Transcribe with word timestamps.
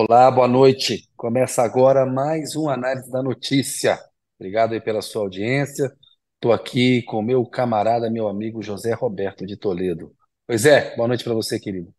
Olá, 0.00 0.30
boa 0.30 0.46
noite. 0.46 1.10
Começa 1.16 1.60
agora 1.60 2.06
mais 2.06 2.54
uma 2.54 2.74
análise 2.74 3.10
da 3.10 3.20
notícia. 3.20 3.98
Obrigado 4.38 4.72
aí 4.72 4.80
pela 4.80 5.02
sua 5.02 5.22
audiência. 5.22 5.92
Estou 6.36 6.52
aqui 6.52 7.02
com 7.02 7.20
meu 7.20 7.44
camarada, 7.44 8.08
meu 8.08 8.28
amigo 8.28 8.62
José 8.62 8.94
Roberto 8.94 9.44
de 9.44 9.56
Toledo. 9.56 10.14
Pois 10.46 10.64
é, 10.64 10.94
boa 10.94 11.08
noite 11.08 11.24
para 11.24 11.34
você, 11.34 11.58
querido. 11.58 11.92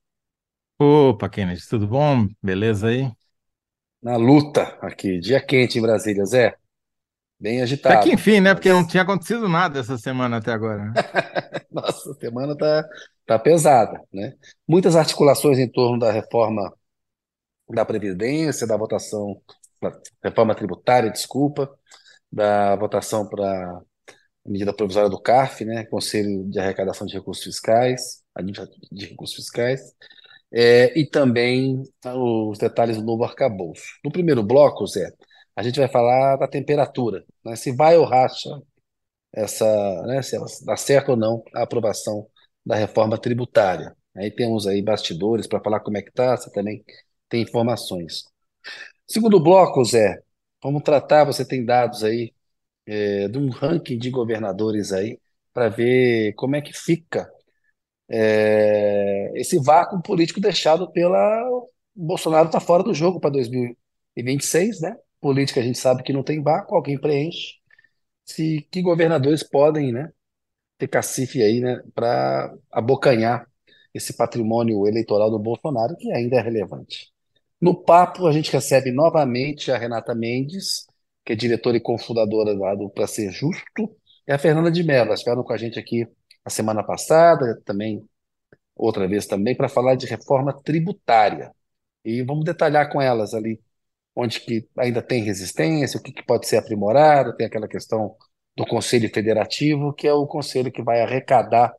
Opa, 0.79 1.27
Kennedy, 1.27 1.59
tudo 1.67 1.89
bom? 1.89 2.25
Beleza 2.41 2.87
aí? 2.87 3.11
Na 4.01 4.15
luta 4.15 4.77
aqui, 4.81 5.19
dia 5.19 5.41
quente 5.41 5.77
em 5.77 5.81
Brasília, 5.81 6.23
Zé. 6.23 6.55
Bem 7.37 7.57
Até 7.57 7.67
que 7.67 7.73
agitado, 7.73 8.11
enfim, 8.11 8.39
né? 8.39 8.53
Porque 8.53 8.71
não 8.71 8.87
tinha 8.87 9.03
acontecido 9.03 9.49
nada 9.49 9.77
essa 9.77 9.97
semana 9.97 10.37
até 10.37 10.53
agora, 10.53 10.85
né? 10.85 10.93
nossa, 11.69 12.11
a 12.11 12.15
semana 12.15 12.55
tá, 12.55 12.87
tá 13.25 13.37
pesada, 13.37 14.01
né? 14.13 14.35
Muitas 14.65 14.95
articulações 14.95 15.59
em 15.59 15.69
torno 15.69 15.99
da 15.99 16.13
reforma 16.13 16.73
da 17.69 17.85
Previdência, 17.85 18.67
da 18.67 18.77
votação, 18.77 19.41
da 19.81 19.91
reforma 20.23 20.55
tributária, 20.55 21.11
desculpa, 21.11 21.69
da 22.31 22.75
votação 22.75 23.27
para 23.27 23.81
medida 24.45 24.73
provisória 24.73 25.09
do 25.09 25.21
CARF, 25.21 25.63
né, 25.65 25.85
Conselho 25.85 26.49
de 26.49 26.59
Arrecadação 26.59 27.05
de 27.05 27.13
Recursos 27.13 27.43
Fiscais, 27.43 28.23
de 28.91 29.05
Recursos 29.05 29.35
Fiscais, 29.35 29.81
é, 30.51 30.97
e 30.99 31.07
também 31.07 31.83
os 32.05 32.57
detalhes 32.57 32.97
do 32.97 33.03
novo 33.03 33.23
arcabouço. 33.23 33.83
No 34.03 34.11
primeiro 34.11 34.41
bloco, 34.41 34.85
Zé, 34.87 35.11
a 35.55 35.61
gente 35.61 35.79
vai 35.79 35.87
falar 35.87 36.37
da 36.37 36.47
temperatura, 36.47 37.23
né, 37.45 37.55
se 37.55 37.71
vai 37.75 37.97
ou 37.97 38.05
racha 38.05 38.49
essa, 39.33 39.65
né, 40.07 40.21
se 40.21 40.37
dá 40.65 40.75
certo 40.75 41.09
ou 41.09 41.17
não 41.17 41.43
a 41.53 41.63
aprovação 41.63 42.27
da 42.65 42.75
reforma 42.75 43.17
tributária. 43.17 43.95
Aí 44.15 44.31
temos 44.31 44.65
aí 44.67 44.81
bastidores 44.81 45.47
para 45.47 45.61
falar 45.61 45.79
como 45.81 45.97
é 45.97 46.01
que 46.01 46.09
está, 46.09 46.35
você 46.35 46.51
também 46.51 46.83
tem 47.29 47.41
informações. 47.43 48.25
Segundo 49.07 49.39
bloco, 49.41 49.83
Zé, 49.85 50.21
vamos 50.63 50.83
tratar, 50.83 51.25
você 51.25 51.45
tem 51.45 51.65
dados 51.65 52.03
aí 52.03 52.33
é, 52.85 53.27
de 53.27 53.37
um 53.37 53.49
ranking 53.49 53.97
de 53.97 54.09
governadores 54.09 54.91
aí, 54.91 55.19
para 55.53 55.69
ver 55.69 56.33
como 56.35 56.55
é 56.55 56.61
que 56.61 56.73
fica 56.73 57.29
é, 58.09 59.31
esse 59.35 59.59
vácuo 59.59 60.01
político 60.01 60.41
deixado 60.41 60.91
pela. 60.91 61.43
Bolsonaro 61.95 62.47
está 62.47 62.59
fora 62.59 62.83
do 62.83 62.93
jogo 62.93 63.19
para 63.19 63.29
2026, 63.31 64.81
né? 64.81 64.95
Política 65.21 65.59
a 65.59 65.63
gente 65.63 65.77
sabe 65.77 66.03
que 66.03 66.13
não 66.13 66.23
tem 66.23 66.41
vácuo, 66.41 66.75
alguém 66.75 66.99
preenche. 66.99 67.55
Se, 68.25 68.61
que 68.71 68.81
governadores 68.81 69.43
podem, 69.43 69.91
né, 69.93 70.11
ter 70.77 70.87
cacife 70.87 71.41
aí, 71.43 71.61
né, 71.61 71.81
para 71.95 72.53
abocanhar 72.71 73.47
esse 73.93 74.13
patrimônio 74.15 74.87
eleitoral 74.87 75.31
do 75.31 75.39
Bolsonaro, 75.39 75.95
que 75.97 76.11
ainda 76.11 76.37
é 76.37 76.41
relevante. 76.41 77.11
No 77.61 77.75
papo, 77.75 78.25
a 78.27 78.31
gente 78.31 78.51
recebe 78.51 78.91
novamente 78.91 79.71
a 79.71 79.77
Renata 79.77 80.15
Mendes, 80.15 80.85
que 81.25 81.33
é 81.33 81.35
diretora 81.35 81.77
e 81.77 81.81
cofundadora 81.81 82.53
lá 82.53 82.73
do 82.75 82.89
Pra 82.89 83.05
Ser 83.07 83.31
Justo, 83.31 83.95
e 84.27 84.31
a 84.31 84.39
Fernanda 84.39 84.71
de 84.71 84.83
Mello. 84.83 85.07
Elas 85.07 85.19
estiveram 85.19 85.43
com 85.43 85.53
a 85.53 85.57
gente 85.57 85.77
aqui 85.77 86.07
a 86.45 86.49
semana 86.49 86.83
passada, 86.83 87.61
também 87.65 88.03
outra 88.75 89.07
vez 89.07 89.27
também, 89.27 89.55
para 89.55 89.69
falar 89.69 89.95
de 89.95 90.05
reforma 90.05 90.53
tributária. 90.63 91.51
E 92.05 92.23
vamos 92.23 92.45
detalhar 92.45 92.91
com 92.91 93.01
elas 93.01 93.33
ali 93.33 93.61
onde 94.15 94.39
que 94.41 94.67
ainda 94.77 95.01
tem 95.01 95.23
resistência, 95.23 95.99
o 95.99 96.03
que, 96.03 96.11
que 96.13 96.23
pode 96.25 96.47
ser 96.47 96.57
aprimorado, 96.57 97.35
tem 97.35 97.47
aquela 97.47 97.67
questão 97.67 98.15
do 98.55 98.65
Conselho 98.65 99.09
Federativo, 99.13 99.93
que 99.93 100.07
é 100.07 100.13
o 100.13 100.27
conselho 100.27 100.71
que 100.71 100.83
vai 100.83 101.01
arrecadar 101.01 101.73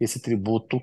esse 0.00 0.20
tributo 0.20 0.80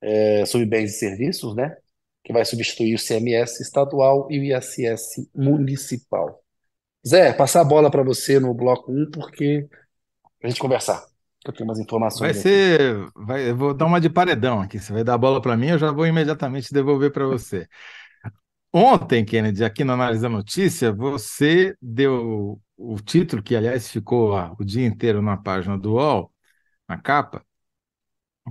eh, 0.00 0.44
sobre 0.46 0.66
bens 0.66 0.92
e 0.94 0.98
serviços, 0.98 1.54
né? 1.54 1.76
Que 2.24 2.32
vai 2.32 2.44
substituir 2.44 2.94
o 2.94 2.98
CMS 2.98 3.62
estadual 3.62 4.28
e 4.30 4.38
o 4.38 4.44
ISS 4.44 5.28
municipal. 5.34 6.42
Zé, 7.06 7.32
passar 7.32 7.62
a 7.62 7.64
bola 7.64 7.90
para 7.90 8.02
você 8.02 8.40
no 8.40 8.54
bloco 8.54 8.92
um 8.92 9.10
porque 9.10 9.68
a 10.42 10.48
gente 10.48 10.60
conversar. 10.60 11.04
Eu 11.44 11.52
tenho 11.52 11.68
umas 11.68 11.80
Vai 12.18 12.32
informações 12.32 12.38
aqui. 12.38 12.52
ser, 12.52 13.10
vai, 13.16 13.50
eu 13.50 13.56
vou 13.56 13.74
dar 13.74 13.86
uma 13.86 14.00
de 14.00 14.08
paredão 14.10 14.60
aqui. 14.60 14.78
Você 14.78 14.92
vai 14.92 15.02
dar 15.02 15.14
a 15.14 15.18
bola 15.18 15.40
para 15.40 15.56
mim, 15.56 15.68
eu 15.70 15.78
já 15.78 15.90
vou 15.90 16.06
imediatamente 16.06 16.72
devolver 16.72 17.10
para 17.12 17.26
você. 17.26 17.66
Ontem, 18.72 19.24
Kennedy, 19.24 19.64
aqui 19.64 19.84
na 19.84 19.94
Análise 19.94 20.22
da 20.22 20.28
Notícia, 20.28 20.92
você 20.92 21.76
deu 21.80 22.60
o 22.76 22.96
título, 23.00 23.42
que 23.42 23.54
aliás 23.54 23.90
ficou 23.90 24.34
o 24.58 24.64
dia 24.64 24.86
inteiro 24.86 25.20
na 25.20 25.36
página 25.36 25.78
do 25.78 25.94
UOL, 25.94 26.32
na 26.88 26.98
capa, 26.98 27.44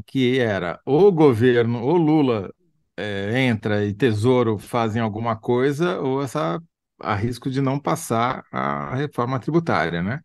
que 0.06 0.40
era 0.40 0.80
o 0.86 1.12
governo, 1.12 1.82
ou 1.84 1.98
Lula 1.98 2.54
eh, 3.02 3.42
entra 3.48 3.86
e 3.86 3.94
Tesouro 3.94 4.58
fazem 4.58 5.02
alguma 5.02 5.36
coisa, 5.40 6.00
ou 6.00 6.22
essa 6.24 6.62
há 7.00 7.16
risco 7.16 7.50
de 7.50 7.62
não 7.62 7.80
passar 7.80 8.44
a 8.52 8.96
reforma 8.96 9.40
tributária, 9.40 10.04
né? 10.04 10.20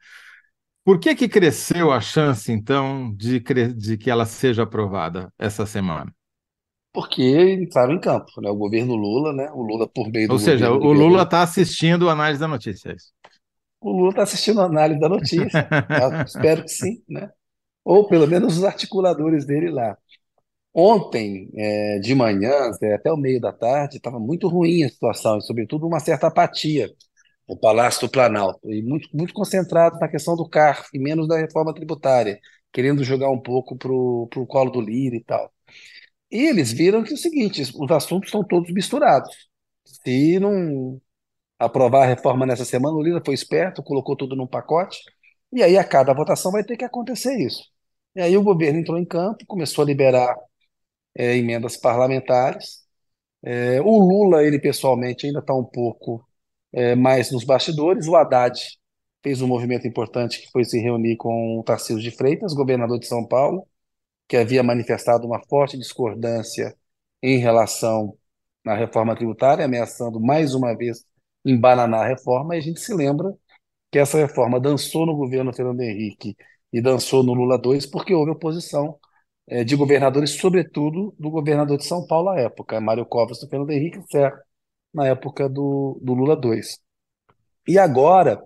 Por 0.85 1.01
que 1.01 1.15
que 1.17 1.29
cresceu 1.29 1.93
a 1.93 2.01
chance, 2.01 2.53
então, 2.53 3.13
de, 3.17 3.41
de 3.75 3.99
que 3.99 4.11
ela 4.11 4.27
seja 4.27 4.65
aprovada 4.65 5.33
essa 5.39 5.67
semana? 5.67 6.13
Porque 6.93 7.23
entraram 7.55 7.95
em 7.95 8.01
campo, 8.01 8.41
né? 8.41 8.51
O 8.51 8.57
governo 8.57 8.97
Lula, 8.97 9.33
né? 9.33 9.49
O 9.53 9.63
Lula 9.63 9.87
por 9.89 10.11
meio 10.11 10.29
Ou 10.29 10.39
do 10.39 10.39
seja, 10.39 10.71
governo 10.71 10.73
o 10.73 10.93
Lula 10.93 11.23
está 11.23 11.43
assistindo 11.43 12.09
a 12.09 12.13
análise 12.13 12.41
da 12.41 12.49
notícia, 12.49 12.91
é 12.91 12.95
isso? 12.97 13.13
O 13.81 13.91
Lula 13.93 14.11
está 14.11 14.23
assistindo 14.23 14.61
a 14.61 14.65
análise 14.65 15.01
da 15.01 15.09
notícia. 15.09 15.75
Eu 15.95 16.11
espero 16.27 16.63
que 16.63 16.69
sim, 16.71 17.03
né? 17.09 17.31
Ou 17.85 18.09
pelo 18.09 18.27
menos 18.29 18.59
os 18.59 18.65
articuladores 18.65 19.47
dele 19.47 19.71
lá. 19.71 19.99
Ontem, 20.79 21.49
é, 21.57 21.99
de 22.01 22.15
manhã, 22.15 22.71
até 22.95 23.11
o 23.11 23.17
meio 23.17 23.41
da 23.41 23.51
tarde, 23.51 23.97
estava 23.97 24.19
muito 24.19 24.47
ruim 24.47 24.85
a 24.85 24.91
situação, 24.91 25.39
e 25.39 25.43
sobretudo 25.43 25.87
uma 25.87 25.99
certa 26.01 26.27
apatia 26.27 26.91
no 27.49 27.59
Palácio 27.59 28.03
do 28.03 28.11
Planalto, 28.11 28.71
e 28.71 28.83
muito, 28.83 29.09
muito 29.15 29.33
concentrado 29.33 29.99
na 29.99 30.09
questão 30.09 30.37
do 30.37 30.49
CARF, 30.49 30.91
e 30.93 30.99
menos 30.99 31.29
da 31.29 31.39
reforma 31.39 31.73
tributária, 31.75 32.39
querendo 32.73 33.03
jogar 33.05 33.31
um 33.31 33.41
pouco 33.41 33.77
para 33.77 33.91
o 33.91 34.47
colo 34.47 34.71
do 34.71 34.81
Lira 34.83 35.17
e 35.17 35.25
tal. 35.25 35.51
E 36.31 36.45
eles 36.47 36.73
viram 36.73 37.03
que 37.05 37.13
é 37.13 37.15
o 37.15 37.19
seguinte, 37.19 37.63
os 37.63 37.91
assuntos 37.91 38.29
estão 38.29 38.45
todos 38.45 38.71
misturados. 38.73 39.35
Se 39.85 40.39
não 40.41 41.01
aprovar 41.59 42.05
a 42.05 42.07
reforma 42.07 42.47
nessa 42.47 42.65
semana, 42.67 42.97
o 42.97 43.03
Lira 43.03 43.23
foi 43.25 43.35
esperto, 43.35 43.83
colocou 43.83 44.17
tudo 44.17 44.37
num 44.37 44.47
pacote, 44.47 44.99
e 45.53 45.63
aí 45.63 45.79
a 45.79 45.85
cada 45.85 46.13
votação 46.15 46.53
vai 46.53 46.65
ter 46.65 46.77
que 46.77 46.85
acontecer 46.85 47.35
isso. 47.39 47.63
E 48.15 48.21
aí 48.21 48.37
o 48.37 48.43
governo 48.43 48.81
entrou 48.81 48.99
em 48.99 49.07
campo, 49.07 49.47
começou 49.47 49.83
a 49.83 49.87
liberar 49.87 50.37
é, 51.17 51.37
emendas 51.37 51.77
parlamentares. 51.77 52.85
É, 53.43 53.81
o 53.81 53.99
Lula, 53.99 54.43
ele 54.45 54.59
pessoalmente, 54.61 55.27
ainda 55.27 55.41
está 55.41 55.55
um 55.55 55.65
pouco 55.65 56.27
é, 56.73 56.95
mais 56.95 57.31
nos 57.31 57.45
bastidores. 57.45 58.07
O 58.09 58.17
Haddad 58.17 58.61
fez 59.23 59.41
um 59.43 59.47
movimento 59.49 59.87
importante 59.87 60.41
que 60.43 60.51
foi 60.51 60.65
se 60.65 60.79
reunir 60.81 61.17
com 61.17 61.59
o 61.59 61.65
Tarcísio 61.65 62.03
de 62.03 62.11
Freitas, 62.11 62.55
governador 62.55 62.99
de 62.99 63.07
São 63.07 63.27
Paulo, 63.27 63.67
que 64.29 64.37
havia 64.37 64.63
manifestado 64.63 65.27
uma 65.27 65.41
forte 65.49 65.79
discordância 65.79 66.77
em 67.23 67.39
relação 67.39 68.17
à 68.67 68.75
reforma 68.75 69.17
tributária, 69.17 69.65
ameaçando 69.65 70.21
mais 70.21 70.55
uma 70.55 70.77
vez 70.77 71.05
embananar 71.45 72.05
a 72.05 72.09
reforma. 72.09 72.57
E 72.57 72.59
a 72.59 72.63
gente 72.63 72.81
se 72.81 72.95
lembra 72.95 73.33
que 73.91 73.99
essa 73.99 74.19
reforma 74.19 74.61
dançou 74.61 75.07
no 75.07 75.17
governo 75.17 75.53
Fernando 75.55 75.81
Henrique 75.81 76.37
e 76.73 76.81
dançou 76.81 77.23
no 77.23 77.35
Lula 77.35 77.59
2 77.59 77.87
porque 77.87 78.15
houve 78.15 78.33
oposição 78.33 78.99
de 79.65 79.77
governadores, 79.77 80.31
sobretudo 80.33 81.15
do 81.19 81.31
governador 81.31 81.79
de 81.79 81.85
São 81.87 82.07
Paulo 82.07 82.31
à 82.31 82.41
época, 82.41 82.81
Mário 82.81 83.07
Covas 83.07 83.39
do 83.41 83.49
Fernando 83.49 83.71
Henrique 83.71 84.03
Serra, 84.11 84.39
na 84.93 85.07
época 85.07 85.49
do, 85.49 85.99
do 86.03 86.15
Lula 86.15 86.37
2. 86.37 86.79
E 87.69 87.79
agora, 87.79 88.43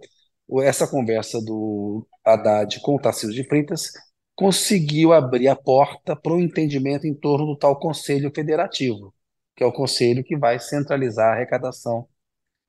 essa 0.63 0.87
conversa 0.89 1.41
do 1.41 2.07
Haddad 2.25 2.81
com 2.81 2.97
o 2.97 3.01
Tarcísio 3.01 3.35
de 3.35 3.45
Freitas 3.47 3.91
conseguiu 4.35 5.13
abrir 5.13 5.49
a 5.49 5.57
porta 5.57 6.17
para 6.17 6.33
o 6.33 6.41
entendimento 6.41 7.07
em 7.07 7.15
torno 7.15 7.47
do 7.47 7.57
tal 7.57 7.79
Conselho 7.79 8.33
Federativo, 8.35 9.15
que 9.57 9.63
é 9.63 9.67
o 9.67 9.73
conselho 9.73 10.25
que 10.25 10.37
vai 10.37 10.59
centralizar 10.59 11.31
a 11.31 11.35
arrecadação 11.37 12.09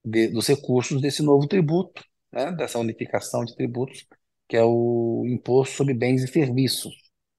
de- 0.05 0.29
dos 0.29 0.47
recursos 0.47 1.01
desse 1.01 1.23
novo 1.23 1.47
tributo, 1.47 2.03
né, 2.31 2.51
dessa 2.51 2.79
unificação 2.79 3.45
de 3.45 3.55
tributos, 3.55 4.07
que 4.47 4.57
é 4.57 4.63
o 4.63 5.23
Imposto 5.27 5.75
sobre 5.77 5.93
Bens 5.93 6.23
e 6.23 6.27
Serviços. 6.27 6.93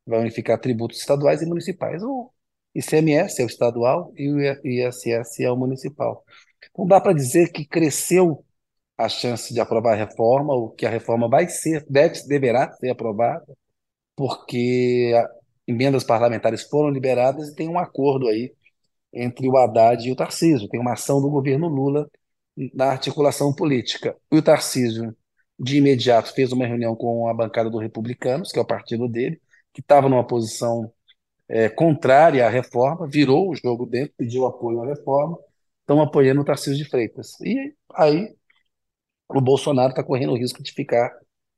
Vai 0.07 0.21
unificar 0.21 0.61
tributos 0.61 0.99
estaduais 0.99 1.43
e 1.43 1.47
municipais. 1.47 2.03
O 2.03 2.31
ICMS 2.75 3.41
é 3.41 3.45
o 3.45 3.47
estadual 3.47 4.13
e 4.17 4.31
o 4.31 4.41
ISS 4.65 5.41
é 5.41 5.51
o 5.51 5.57
municipal. 5.57 6.25
Não 6.77 6.87
dá 6.87 7.01
para 7.01 7.13
dizer 7.13 7.51
que 7.53 7.67
cresceu 7.67 8.45
a 8.97 9.09
chance 9.09 9.53
de 9.53 9.61
aprovar 9.61 9.95
a 9.95 9.97
reforma, 9.97 10.55
ou 10.55 10.71
que 10.71 10.87
a 10.87 10.91
reforma 10.91 11.29
vai 11.29 11.49
ser, 11.49 11.85
deve, 11.89 12.23
deverá 12.27 12.73
ser 12.73 12.91
aprovada, 12.91 13.45
porque 14.17 15.13
emendas 15.67 16.05
parlamentares 16.05 16.63
foram 16.65 16.91
liberadas 16.91 17.49
e 17.49 17.55
tem 17.55 17.69
um 17.69 17.79
acordo 17.79 18.29
aí 18.29 18.53
entre 19.13 19.49
o 19.49 19.57
Haddad 19.57 20.07
e 20.09 20.13
o 20.13 20.17
Tarcísio. 20.17 20.69
Tem 20.69 20.81
uma 20.81 20.95
ação 20.95 21.21
do 21.21 21.31
governo 21.31 21.69
Lula 21.69 22.09
na 22.75 22.87
articulação 22.87 23.55
política. 23.55 24.17
E 24.31 24.37
o 24.37 24.43
Tarcísio, 24.43 25.17
de 25.59 25.79
imediato, 25.79 26.33
fez 26.35 26.53
uma 26.53 26.67
reunião 26.67 26.95
com 26.97 27.29
a 27.29 27.35
bancada 27.35 27.71
do 27.71 27.79
Republicanos, 27.79 28.53
que 28.53 28.59
é 28.59 28.63
o 28.63 28.67
partido 28.67 29.09
dele, 29.09 29.41
que 29.73 29.81
estava 29.81 30.09
numa 30.09 30.27
posição 30.27 30.93
eh, 31.49 31.69
contrária 31.69 32.47
à 32.47 32.51
reforma, 32.51 33.07
virou 33.09 33.51
o 33.51 33.55
jogo 33.57 33.87
dentro, 33.87 34.15
pediu 34.17 34.47
apoio 34.47 34.83
à 34.83 34.87
reforma, 34.87 35.39
estão 35.81 36.01
apoiando 36.01 36.41
o 36.43 36.45
Tarcísio 36.45 36.77
de 36.83 36.89
Freitas. 36.89 37.41
E 37.41 37.75
aí 37.95 38.35
o 39.29 39.41
Bolsonaro 39.41 39.91
está 39.91 40.03
correndo 40.05 40.33
o 40.33 40.39
risco 40.39 40.63
de 40.63 40.73
ficar 40.73 41.11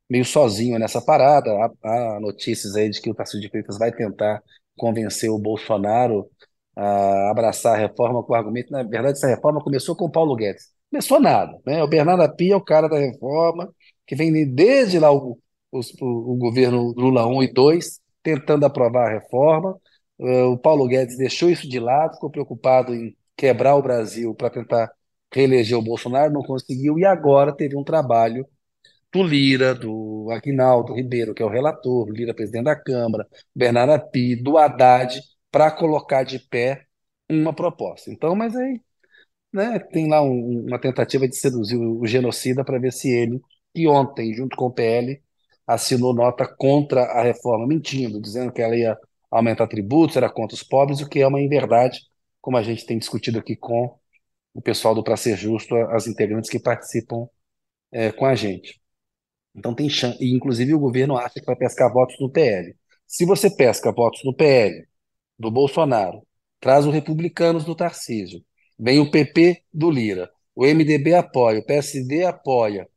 meio 0.09 0.25
sozinho 0.25 0.79
nessa 0.79 1.01
parada. 1.01 1.51
Há, 1.51 2.15
há, 2.15 2.19
notícias 2.19 2.75
aí 2.75 2.89
de 2.89 3.01
que 3.01 3.09
o 3.09 3.15
Tarcísio 3.15 3.41
de 3.41 3.49
Freitas 3.49 3.77
vai 3.77 3.91
tentar 3.91 4.41
convencer 4.77 5.29
o 5.29 5.39
Bolsonaro 5.39 6.29
a 6.75 7.31
abraçar 7.31 7.75
a 7.75 7.77
reforma 7.77 8.23
com 8.23 8.33
o 8.33 8.35
argumento. 8.35 8.71
Na 8.71 8.83
verdade, 8.83 9.17
essa 9.17 9.27
reforma 9.27 9.63
começou 9.63 9.95
com 9.95 10.05
o 10.05 10.11
Paulo 10.11 10.35
Guedes. 10.35 10.73
Começou 10.89 11.19
nada. 11.19 11.57
Né? 11.65 11.83
O 11.83 11.87
Bernardo 11.87 12.23
Api 12.23 12.51
é 12.51 12.55
o 12.55 12.61
cara 12.63 12.87
da 12.87 12.97
reforma, 12.97 13.73
que 14.05 14.15
vem 14.15 14.31
desde 14.53 14.99
lá 14.99 15.11
o, 15.11 15.37
o, 15.71 15.79
o 16.01 16.35
governo 16.37 16.93
Lula 16.95 17.25
1 17.27 17.43
e 17.43 17.53
2, 17.53 17.99
tentando 18.25 18.65
aprovar 18.65 19.07
a 19.07 19.13
reforma. 19.13 19.79
Uh, 20.17 20.51
o 20.51 20.57
Paulo 20.57 20.87
Guedes 20.87 21.17
deixou 21.17 21.49
isso 21.49 21.69
de 21.69 21.79
lado, 21.79 22.15
ficou 22.15 22.31
preocupado 22.31 22.93
em 22.93 23.15
quebrar 23.37 23.75
o 23.75 23.83
Brasil 23.83 24.33
para 24.33 24.49
tentar 24.49 24.91
reeleger 25.33 25.77
o 25.77 25.81
Bolsonaro, 25.83 26.33
não 26.33 26.41
conseguiu, 26.41 26.97
e 26.97 27.05
agora 27.05 27.55
teve 27.55 27.77
um 27.77 27.83
trabalho 27.83 28.47
do 29.11 29.23
Lira, 29.23 29.75
do 29.75 30.29
Aguinaldo 30.31 30.93
Ribeiro, 30.93 31.33
que 31.33 31.43
é 31.43 31.45
o 31.45 31.49
relator, 31.49 32.09
Lira, 32.09 32.33
presidente 32.33 32.65
da 32.65 32.75
Câmara, 32.75 33.27
Bernardo 33.55 33.93
Api, 33.93 34.35
do 34.35 34.57
Haddad, 34.57 35.21
para 35.51 35.71
colocar 35.71 36.23
de 36.23 36.39
pé 36.39 36.85
uma 37.29 37.53
proposta. 37.53 38.11
Então, 38.11 38.35
mas 38.35 38.55
aí 38.55 38.81
né, 39.53 39.79
tem 39.79 40.09
lá 40.09 40.21
um, 40.21 40.65
uma 40.67 40.79
tentativa 40.79 41.27
de 41.27 41.35
seduzir 41.37 41.77
o 41.77 42.05
genocida 42.05 42.63
para 42.65 42.79
ver 42.79 42.91
se 42.93 43.09
ele, 43.09 43.41
que 43.73 43.87
ontem, 43.87 44.33
junto 44.33 44.55
com 44.55 44.65
o 44.67 44.71
PL, 44.73 45.21
assinou 45.67 46.13
nota 46.13 46.47
contra 46.47 47.01
a 47.03 47.23
reforma, 47.23 47.67
mentindo, 47.67 48.21
dizendo 48.21 48.51
que 48.51 48.61
ela 48.61 48.75
ia 48.75 48.97
aumentar 49.31 49.67
tributos, 49.67 50.15
era 50.15 50.29
contra 50.29 50.55
os 50.55 50.63
pobres, 50.63 51.01
o 51.01 51.09
que 51.09 51.19
é 51.21 51.27
uma 51.27 51.41
inverdade, 51.41 51.99
como 52.41 52.57
a 52.57 52.63
gente 52.63 52.85
tem 52.85 52.97
discutido 52.97 53.39
aqui 53.39 53.55
com 53.55 53.97
o 54.53 54.61
pessoal 54.61 54.95
do 54.95 55.03
Pra 55.03 55.17
Ser 55.17 55.35
Justo, 55.37 55.75
as 55.75 56.07
integrantes 56.07 56.49
que 56.49 56.59
participam 56.59 57.27
é, 57.91 58.11
com 58.11 58.25
a 58.25 58.35
gente. 58.35 58.81
Então 59.55 59.73
tem 59.73 59.89
chance, 59.89 60.17
e 60.23 60.35
inclusive 60.35 60.73
o 60.73 60.79
governo 60.79 61.17
acha 61.17 61.39
que 61.39 61.45
vai 61.45 61.55
pescar 61.55 61.91
votos 61.91 62.15
no 62.19 62.29
PL. 62.29 62.75
Se 63.07 63.25
você 63.25 63.49
pesca 63.49 63.91
votos 63.91 64.21
no 64.23 64.33
PL 64.35 64.85
do 65.39 65.51
Bolsonaro, 65.51 66.25
traz 66.59 66.85
os 66.85 66.93
republicanos 66.93 67.63
do 67.65 67.75
Tarcísio, 67.75 68.43
vem 68.77 68.99
o 68.99 69.11
PP 69.11 69.63
do 69.73 69.89
Lira, 69.89 70.29
o 70.55 70.65
MDB 70.65 71.13
apoia, 71.13 71.59
o 71.59 71.65
PSD 71.65 72.25
apoia, 72.25 72.87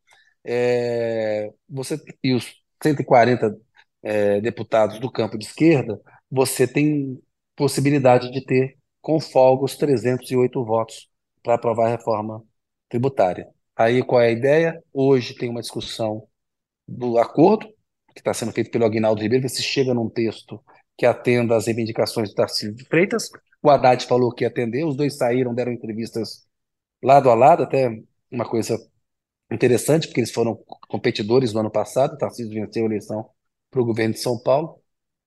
é, 0.44 1.52
você 1.69 2.00
e 2.23 2.35
os 2.35 2.55
140 2.82 3.58
é, 4.02 4.40
deputados 4.40 4.99
do 4.99 5.11
campo 5.11 5.38
de 5.38 5.46
esquerda, 5.46 6.00
você 6.31 6.67
tem 6.67 7.20
possibilidade 7.56 8.31
de 8.31 8.44
ter 8.44 8.79
com 9.00 9.20
folga 9.20 9.64
os 9.64 9.76
308 9.76 10.64
votos 10.64 11.08
para 11.43 11.55
aprovar 11.55 11.87
a 11.87 11.90
reforma 11.96 12.44
tributária. 12.88 13.49
Aí 13.76 14.02
qual 14.02 14.20
é 14.20 14.29
a 14.29 14.31
ideia? 14.31 14.82
Hoje 14.93 15.35
tem 15.35 15.49
uma 15.49 15.61
discussão 15.61 16.26
do 16.87 17.19
acordo, 17.19 17.67
que 18.14 18.20
está 18.20 18.35
sendo 18.35 18.52
feito 18.52 18.70
pelo 18.70 18.85
Aguinaldo 18.85 19.23
Ribeiro, 19.23 19.43
ver 19.43 19.49
se 19.49 19.62
chega 19.62 19.94
num 19.94 20.08
texto 20.08 20.62
que 20.96 21.06
atenda 21.06 21.56
às 21.56 21.67
reivindicações 21.67 22.31
do 22.31 22.35
Tarcísio 22.35 22.75
de 22.75 22.85
Freitas. 22.85 23.31
O 23.62 23.70
Haddad 23.70 24.05
falou 24.06 24.32
que 24.32 24.44
ia 24.44 24.49
atender, 24.49 24.85
os 24.85 24.96
dois 24.96 25.17
saíram, 25.17 25.55
deram 25.55 25.73
entrevistas 25.73 26.46
lado 27.02 27.31
a 27.31 27.35
lado, 27.35 27.62
até 27.62 27.88
uma 28.31 28.44
coisa 28.49 28.79
interessante, 29.50 30.06
porque 30.06 30.21
eles 30.21 30.33
foram 30.33 30.56
competidores 30.89 31.53
no 31.53 31.61
ano 31.61 31.71
passado, 31.71 32.15
o 32.15 32.19
Tarcísio 32.19 32.53
venceu 32.53 32.85
a 32.85 32.87
eleição 32.87 33.29
para 33.71 33.81
o 33.81 33.85
governo 33.85 34.15
de 34.15 34.21
São 34.21 34.39
Paulo, 34.39 34.81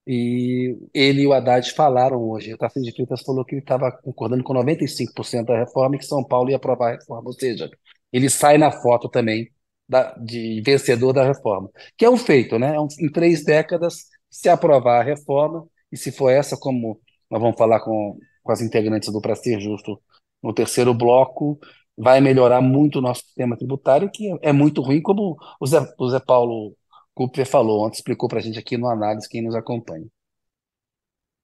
e 0.05 0.75
ele 0.93 1.21
e 1.21 1.27
o 1.27 1.33
Haddad 1.33 1.71
falaram 1.73 2.17
hoje. 2.17 2.53
O 2.53 2.57
Tarcísio 2.57 2.89
de 2.89 2.95
Freitas 2.95 3.21
falou 3.21 3.45
que 3.45 3.55
ele 3.55 3.61
estava 3.61 3.91
concordando 3.91 4.43
com 4.43 4.53
95% 4.53 5.45
da 5.45 5.59
reforma 5.59 5.95
e 5.95 5.99
que 5.99 6.05
São 6.05 6.23
Paulo 6.23 6.49
ia 6.49 6.55
aprovar 6.55 6.89
a 6.89 6.95
reforma. 6.95 7.27
Ou 7.27 7.33
seja, 7.33 7.69
ele 8.11 8.29
sai 8.29 8.57
na 8.57 8.71
foto 8.71 9.07
também 9.09 9.51
da, 9.87 10.13
de 10.15 10.61
vencedor 10.65 11.13
da 11.13 11.23
reforma, 11.23 11.69
que 11.97 12.05
é 12.05 12.09
um 12.09 12.17
feito, 12.17 12.57
né? 12.57 12.75
É 12.75 13.03
em 13.05 13.11
três 13.11 13.43
décadas, 13.43 14.05
se 14.29 14.49
aprovar 14.49 15.01
a 15.01 15.03
reforma, 15.03 15.67
e 15.91 15.97
se 15.97 16.11
for 16.11 16.29
essa, 16.29 16.57
como 16.57 16.99
nós 17.29 17.41
vamos 17.41 17.57
falar 17.57 17.81
com, 17.81 18.17
com 18.41 18.51
as 18.51 18.61
integrantes 18.61 19.11
do 19.11 19.21
Pra 19.21 19.35
Ser 19.35 19.59
Justo 19.59 20.01
no 20.41 20.53
terceiro 20.53 20.93
bloco, 20.93 21.59
vai 21.97 22.21
melhorar 22.21 22.61
muito 22.61 22.99
o 22.99 23.01
nosso 23.01 23.21
sistema 23.21 23.57
tributário, 23.57 24.09
que 24.11 24.35
é 24.41 24.51
muito 24.51 24.81
ruim, 24.81 25.01
como 25.01 25.37
o 25.59 25.67
Zé, 25.67 25.79
o 25.97 26.09
Zé 26.09 26.19
Paulo 26.19 26.75
Cooper 27.13 27.45
falou 27.45 27.85
ontem, 27.85 27.97
explicou 27.97 28.29
para 28.29 28.39
a 28.39 28.41
gente 28.41 28.57
aqui 28.57 28.77
no 28.77 28.87
análise, 28.87 29.29
quem 29.29 29.41
nos 29.41 29.55
acompanha. 29.55 30.07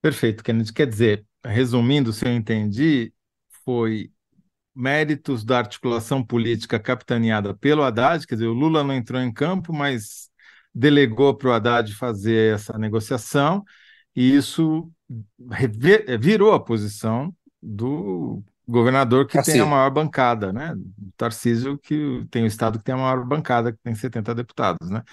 Perfeito, 0.01 0.43
Kennedy. 0.43 0.71
Quer 0.71 0.87
dizer, 0.87 1.25
resumindo, 1.45 2.13
se 2.13 2.25
eu 2.25 2.33
entendi, 2.33 3.13
foi 3.65 4.11
méritos 4.73 5.43
da 5.43 5.57
articulação 5.57 6.23
política 6.23 6.79
capitaneada 6.79 7.53
pelo 7.53 7.83
Haddad, 7.83 8.25
quer 8.25 8.35
dizer, 8.35 8.47
o 8.47 8.53
Lula 8.53 8.83
não 8.83 8.93
entrou 8.93 9.19
em 9.19 9.33
campo, 9.33 9.73
mas 9.73 10.29
delegou 10.73 11.35
para 11.35 11.49
o 11.49 11.51
Haddad 11.51 11.93
fazer 11.95 12.53
essa 12.53 12.77
negociação, 12.77 13.63
e 14.15 14.35
isso 14.35 14.89
virou 16.19 16.53
a 16.53 16.63
posição 16.63 17.35
do 17.61 18.43
governador 18.67 19.25
que 19.25 19.41
tem 19.41 19.59
a 19.61 19.65
maior 19.65 19.89
bancada, 19.89 20.51
né? 20.51 20.73
O 20.75 21.11
Tarcísio, 21.15 21.77
que 21.77 22.25
tem 22.29 22.43
o 22.43 22.47
estado 22.47 22.77
que 22.77 22.83
tem 22.83 22.93
a 22.93 22.97
maior 22.97 23.25
bancada, 23.25 23.71
que 23.71 23.79
tem 23.81 23.95
70 23.95 24.35
deputados, 24.35 24.89
né? 24.89 25.03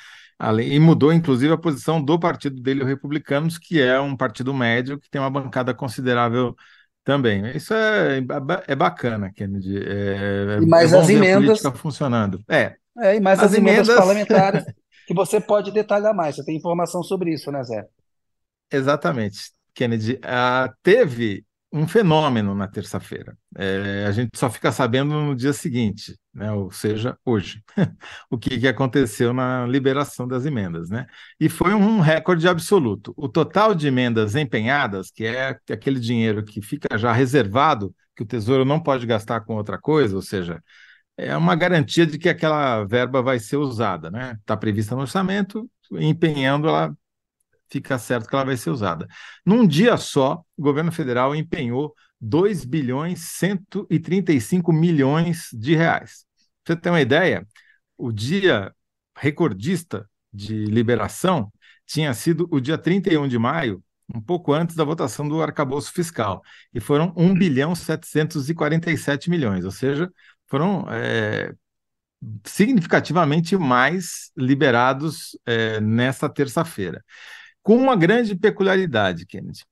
E 0.62 0.78
mudou, 0.80 1.12
inclusive, 1.12 1.52
a 1.52 1.58
posição 1.58 2.02
do 2.02 2.18
partido 2.18 2.60
dele, 2.60 2.82
o 2.82 2.86
Republicanos, 2.86 3.56
que 3.56 3.80
é 3.80 4.00
um 4.00 4.16
partido 4.16 4.52
médio 4.52 4.98
que 4.98 5.08
tem 5.08 5.20
uma 5.20 5.30
bancada 5.30 5.72
considerável 5.72 6.56
também. 7.04 7.56
Isso 7.56 7.72
é, 7.72 8.20
é 8.66 8.74
bacana, 8.74 9.30
Kennedy. 9.32 9.78
É, 9.78 10.58
e 10.60 10.66
mais 10.66 10.92
é 10.92 10.98
as 10.98 11.08
emendas. 11.08 11.62
funcionando. 11.76 12.42
É. 12.48 12.74
é. 12.98 13.16
E 13.16 13.20
mais 13.20 13.38
as, 13.38 13.52
as 13.52 13.58
emendas, 13.58 13.88
emendas 13.88 13.96
parlamentares, 13.96 14.64
que 15.06 15.14
você 15.14 15.40
pode 15.40 15.70
detalhar 15.70 16.12
mais. 16.12 16.34
Você 16.34 16.44
tem 16.44 16.56
informação 16.56 17.02
sobre 17.02 17.32
isso, 17.32 17.52
né, 17.52 17.62
Zé? 17.62 17.86
Exatamente, 18.72 19.52
Kennedy. 19.72 20.18
Ah, 20.24 20.72
teve 20.82 21.44
um 21.74 21.88
fenômeno 21.88 22.54
na 22.54 22.68
terça-feira. 22.68 23.36
É, 23.56 24.04
a 24.06 24.12
gente 24.12 24.38
só 24.38 24.48
fica 24.48 24.70
sabendo 24.70 25.12
no 25.20 25.34
dia 25.34 25.52
seguinte, 25.52 26.16
né? 26.32 26.52
ou 26.52 26.70
seja, 26.70 27.18
hoje, 27.24 27.64
o 28.30 28.38
que, 28.38 28.60
que 28.60 28.68
aconteceu 28.68 29.32
na 29.32 29.66
liberação 29.66 30.28
das 30.28 30.46
emendas. 30.46 30.88
Né? 30.88 31.04
E 31.40 31.48
foi 31.48 31.74
um 31.74 31.98
recorde 31.98 32.46
absoluto. 32.46 33.12
O 33.16 33.28
total 33.28 33.74
de 33.74 33.88
emendas 33.88 34.36
empenhadas, 34.36 35.10
que 35.10 35.24
é 35.26 35.58
aquele 35.68 35.98
dinheiro 35.98 36.44
que 36.44 36.62
fica 36.62 36.96
já 36.96 37.12
reservado, 37.12 37.92
que 38.14 38.22
o 38.22 38.26
Tesouro 38.26 38.64
não 38.64 38.80
pode 38.80 39.04
gastar 39.04 39.40
com 39.40 39.56
outra 39.56 39.76
coisa, 39.76 40.14
ou 40.14 40.22
seja, 40.22 40.62
é 41.16 41.36
uma 41.36 41.56
garantia 41.56 42.06
de 42.06 42.18
que 42.18 42.28
aquela 42.28 42.84
verba 42.84 43.20
vai 43.20 43.40
ser 43.40 43.56
usada. 43.56 44.08
Está 44.08 44.18
né? 44.18 44.38
Tá 44.46 44.56
prevista 44.56 44.94
no 44.94 45.00
orçamento, 45.00 45.68
empenhando 45.92 46.68
ela 46.68 46.96
fica 47.70 47.98
certo 47.98 48.28
que 48.28 48.34
ela 48.34 48.44
vai 48.44 48.56
ser 48.56 48.70
usada. 48.70 49.06
Num 49.44 49.66
dia 49.66 49.96
só, 49.96 50.42
o 50.56 50.62
governo 50.62 50.92
federal 50.92 51.34
empenhou 51.34 51.94
2 52.20 52.64
bilhões 52.64 53.20
135 53.20 54.72
milhões 54.72 55.48
de 55.52 55.74
reais. 55.74 56.24
Você 56.64 56.76
ter 56.76 56.90
uma 56.90 57.00
ideia, 57.00 57.46
o 57.98 58.10
dia 58.10 58.74
recordista 59.16 60.08
de 60.32 60.64
liberação 60.64 61.52
tinha 61.86 62.12
sido 62.14 62.48
o 62.50 62.60
dia 62.60 62.78
31 62.78 63.28
de 63.28 63.38
maio, 63.38 63.82
um 64.14 64.20
pouco 64.20 64.52
antes 64.52 64.74
da 64.74 64.84
votação 64.84 65.28
do 65.28 65.42
arcabouço 65.42 65.92
fiscal, 65.92 66.42
e 66.72 66.80
foram 66.80 67.12
1 67.16 67.34
bilhão 67.34 67.74
747 67.74 69.30
milhões, 69.30 69.64
ou 69.64 69.70
seja, 69.70 70.10
foram 70.46 70.86
é, 70.90 71.54
significativamente 72.44 73.56
mais 73.56 74.30
liberados 74.36 75.38
é, 75.46 75.80
nessa 75.80 76.28
terça-feira 76.28 77.04
com 77.64 77.76
uma 77.76 77.96
grande 77.96 78.36
peculiaridade, 78.36 79.26
Kennedy. 79.26 79.64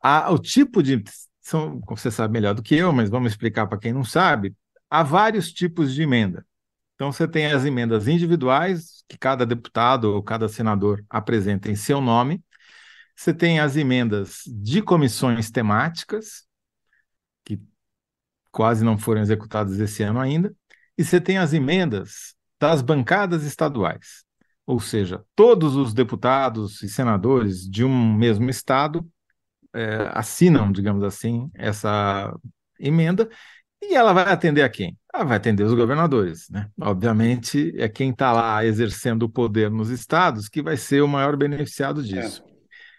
A, 0.00 0.30
o 0.30 0.38
tipo 0.38 0.82
de. 0.82 1.02
São, 1.42 1.80
você 1.86 2.10
sabe 2.10 2.32
melhor 2.32 2.54
do 2.54 2.62
que 2.62 2.76
eu, 2.76 2.92
mas 2.92 3.10
vamos 3.10 3.32
explicar 3.32 3.66
para 3.66 3.78
quem 3.78 3.92
não 3.92 4.04
sabe. 4.04 4.54
Há 4.88 5.02
vários 5.02 5.52
tipos 5.52 5.92
de 5.92 6.02
emenda. 6.02 6.46
Então, 6.94 7.12
você 7.12 7.26
tem 7.28 7.46
as 7.46 7.64
emendas 7.64 8.08
individuais, 8.08 9.04
que 9.08 9.18
cada 9.18 9.44
deputado 9.44 10.14
ou 10.14 10.22
cada 10.22 10.48
senador 10.48 11.04
apresenta 11.10 11.70
em 11.70 11.76
seu 11.76 12.00
nome. 12.00 12.42
Você 13.16 13.34
tem 13.34 13.58
as 13.58 13.76
emendas 13.76 14.42
de 14.46 14.80
comissões 14.80 15.50
temáticas, 15.50 16.46
que 17.44 17.60
quase 18.52 18.84
não 18.84 18.96
foram 18.96 19.22
executadas 19.22 19.78
esse 19.80 20.02
ano 20.04 20.20
ainda. 20.20 20.54
E 20.96 21.04
você 21.04 21.20
tem 21.20 21.36
as 21.36 21.52
emendas 21.52 22.36
das 22.60 22.80
bancadas 22.80 23.44
estaduais 23.44 24.25
ou 24.66 24.80
seja, 24.80 25.22
todos 25.34 25.76
os 25.76 25.94
deputados 25.94 26.82
e 26.82 26.88
senadores 26.88 27.68
de 27.68 27.84
um 27.84 28.14
mesmo 28.14 28.50
estado 28.50 29.06
é, 29.74 30.10
assinam, 30.12 30.72
digamos 30.72 31.04
assim, 31.04 31.48
essa 31.54 32.34
emenda 32.80 33.28
e 33.80 33.94
ela 33.94 34.12
vai 34.12 34.24
atender 34.24 34.62
a 34.62 34.68
quem? 34.68 34.96
Ela 35.14 35.24
vai 35.24 35.36
atender 35.36 35.62
os 35.62 35.74
governadores, 35.74 36.48
né? 36.50 36.68
Obviamente 36.80 37.72
é 37.76 37.88
quem 37.88 38.10
está 38.10 38.32
lá 38.32 38.64
exercendo 38.64 39.24
o 39.24 39.28
poder 39.28 39.70
nos 39.70 39.90
estados 39.90 40.48
que 40.48 40.62
vai 40.62 40.76
ser 40.76 41.02
o 41.02 41.08
maior 41.08 41.36
beneficiado 41.36 42.02
disso. 42.02 42.42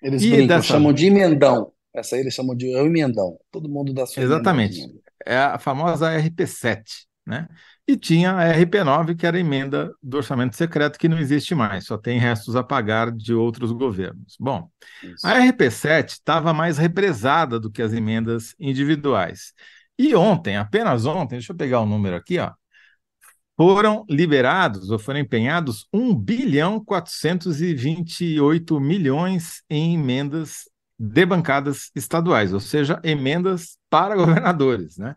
É. 0.02 0.08
Eles 0.08 0.24
e 0.24 0.30
brincam, 0.30 0.58
dessa... 0.58 0.68
chamam 0.68 0.94
de 0.94 1.08
emendão. 1.08 1.72
Essa 1.94 2.16
aí 2.16 2.22
eles 2.22 2.34
chamam 2.34 2.56
de 2.56 2.72
é 2.74 2.82
o 2.82 2.86
emendão. 2.86 3.38
Todo 3.52 3.68
mundo 3.68 3.94
dá 3.94 4.06
sua 4.06 4.22
Exatamente. 4.22 4.88
é 5.26 5.38
a 5.38 5.58
famosa 5.58 6.16
RP7, 6.16 6.84
né? 7.26 7.48
E 7.88 7.96
tinha 7.96 8.34
a 8.34 8.54
RP9, 8.54 9.16
que 9.16 9.26
era 9.26 9.38
a 9.38 9.40
emenda 9.40 9.94
do 10.04 10.18
orçamento 10.18 10.58
secreto, 10.58 11.00
que 11.00 11.08
não 11.08 11.18
existe 11.18 11.56
mais, 11.56 11.86
só 11.86 11.98
tem 11.98 12.20
restos 12.20 12.56
a 12.58 12.62
pagar 12.62 13.10
de 13.12 13.34
outros 13.34 13.72
governos. 13.72 14.36
Bom, 14.38 14.70
Isso. 15.02 15.26
a 15.26 15.40
RP7 15.40 16.10
estava 16.10 16.54
mais 16.54 16.78
represada 16.78 17.58
do 17.58 17.72
que 17.72 17.82
as 17.82 17.94
emendas 17.94 18.54
individuais. 18.60 19.54
E 19.98 20.14
ontem, 20.16 20.58
apenas 20.58 21.06
ontem, 21.06 21.36
deixa 21.36 21.54
eu 21.54 21.58
pegar 21.58 21.80
o 21.80 21.86
número 21.86 22.18
aqui, 22.18 22.38
ó, 22.40 22.52
foram 23.56 24.06
liberados 24.10 24.90
ou 24.92 25.00
foram 25.00 25.20
empenhados 25.20 25.88
1 25.92 26.14
bilhão 26.14 26.84
428 26.84 28.80
milhões 28.80 29.64
em 29.70 29.96
emendas 29.96 30.70
de 31.00 31.26
bancadas 31.26 31.90
estaduais, 31.96 32.54
ou 32.54 32.60
seja, 32.60 33.00
emendas 33.04 33.78
para 33.90 34.14
governadores. 34.18 34.98
Né? 34.98 35.16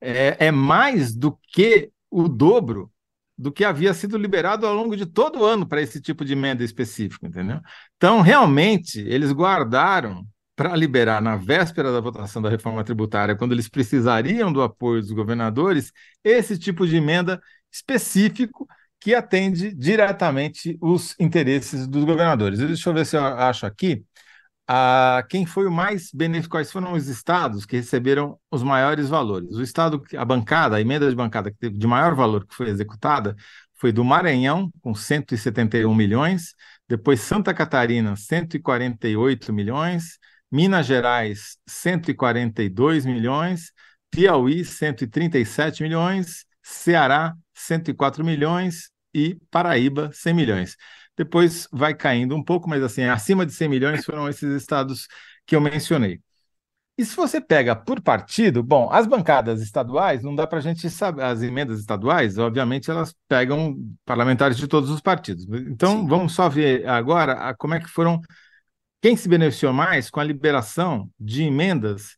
É, 0.00 0.46
é 0.46 0.50
mais 0.50 1.14
do 1.14 1.38
que 1.48 1.90
o 2.10 2.28
dobro 2.28 2.90
do 3.36 3.50
que 3.50 3.64
havia 3.64 3.94
sido 3.94 4.18
liberado 4.18 4.66
ao 4.66 4.74
longo 4.74 4.94
de 4.96 5.06
todo 5.06 5.40
o 5.40 5.44
ano 5.44 5.66
para 5.66 5.80
esse 5.80 6.00
tipo 6.00 6.24
de 6.24 6.34
emenda 6.34 6.62
específica, 6.62 7.26
entendeu? 7.26 7.60
Então, 7.96 8.20
realmente, 8.20 9.00
eles 9.00 9.32
guardaram 9.32 10.26
para 10.54 10.76
liberar 10.76 11.22
na 11.22 11.36
véspera 11.36 11.90
da 11.90 12.02
votação 12.02 12.42
da 12.42 12.50
reforma 12.50 12.84
tributária, 12.84 13.34
quando 13.34 13.52
eles 13.52 13.66
precisariam 13.66 14.52
do 14.52 14.60
apoio 14.60 15.00
dos 15.00 15.10
governadores, 15.10 15.90
esse 16.22 16.58
tipo 16.58 16.86
de 16.86 16.96
emenda 16.96 17.40
específico 17.72 18.68
que 19.00 19.14
atende 19.14 19.74
diretamente 19.74 20.76
os 20.78 21.16
interesses 21.18 21.86
dos 21.88 22.04
governadores. 22.04 22.58
Deixa 22.58 22.90
eu 22.90 22.94
ver 22.94 23.06
se 23.06 23.16
eu 23.16 23.24
acho 23.24 23.64
aqui. 23.64 24.04
Ah, 24.72 25.26
quem 25.28 25.44
foi 25.44 25.66
o 25.66 25.70
mais 25.70 26.12
benéfico? 26.14 26.52
Quais 26.52 26.70
foram 26.70 26.92
os 26.92 27.08
estados 27.08 27.66
que 27.66 27.74
receberam 27.76 28.38
os 28.52 28.62
maiores 28.62 29.08
valores? 29.08 29.56
O 29.56 29.62
estado, 29.62 30.00
a 30.16 30.24
bancada, 30.24 30.76
a 30.76 30.80
emenda 30.80 31.10
de 31.10 31.16
bancada 31.16 31.52
de 31.60 31.86
maior 31.88 32.14
valor 32.14 32.46
que 32.46 32.54
foi 32.54 32.68
executada 32.68 33.34
foi 33.74 33.90
do 33.90 34.04
Maranhão, 34.04 34.70
com 34.80 34.94
171 34.94 35.92
milhões, 35.92 36.54
depois 36.88 37.20
Santa 37.20 37.52
Catarina, 37.52 38.14
148 38.14 39.52
milhões, 39.52 40.18
Minas 40.52 40.86
Gerais, 40.86 41.56
142 41.66 43.04
milhões, 43.04 43.72
Piauí, 44.08 44.64
137 44.64 45.82
milhões, 45.82 46.44
Ceará, 46.62 47.34
104 47.54 48.24
milhões 48.24 48.90
e 49.12 49.36
Paraíba, 49.50 50.12
100 50.12 50.32
milhões. 50.32 50.76
Depois 51.20 51.68
vai 51.70 51.92
caindo 51.92 52.34
um 52.34 52.42
pouco, 52.42 52.66
mas 52.66 52.82
assim, 52.82 53.02
acima 53.04 53.44
de 53.44 53.52
100 53.52 53.68
milhões 53.68 54.06
foram 54.06 54.26
esses 54.26 54.56
estados 54.56 55.06
que 55.44 55.54
eu 55.54 55.60
mencionei. 55.60 56.18
E 56.96 57.04
se 57.04 57.14
você 57.14 57.42
pega 57.42 57.76
por 57.76 58.00
partido, 58.00 58.62
bom, 58.62 58.88
as 58.90 59.06
bancadas 59.06 59.60
estaduais, 59.60 60.22
não 60.22 60.34
dá 60.34 60.46
para 60.46 60.60
a 60.60 60.62
gente 60.62 60.88
saber, 60.88 61.22
as 61.24 61.42
emendas 61.42 61.78
estaduais, 61.78 62.38
obviamente, 62.38 62.90
elas 62.90 63.14
pegam 63.28 63.76
parlamentares 64.06 64.56
de 64.56 64.66
todos 64.66 64.88
os 64.88 65.02
partidos. 65.02 65.46
Então, 65.68 66.00
Sim. 66.00 66.06
vamos 66.06 66.32
só 66.32 66.48
ver 66.48 66.88
agora 66.88 67.34
a, 67.34 67.54
como 67.54 67.74
é 67.74 67.80
que 67.80 67.88
foram, 67.90 68.18
quem 69.02 69.14
se 69.14 69.28
beneficiou 69.28 69.74
mais 69.74 70.08
com 70.08 70.20
a 70.20 70.24
liberação 70.24 71.10
de 71.20 71.42
emendas 71.42 72.16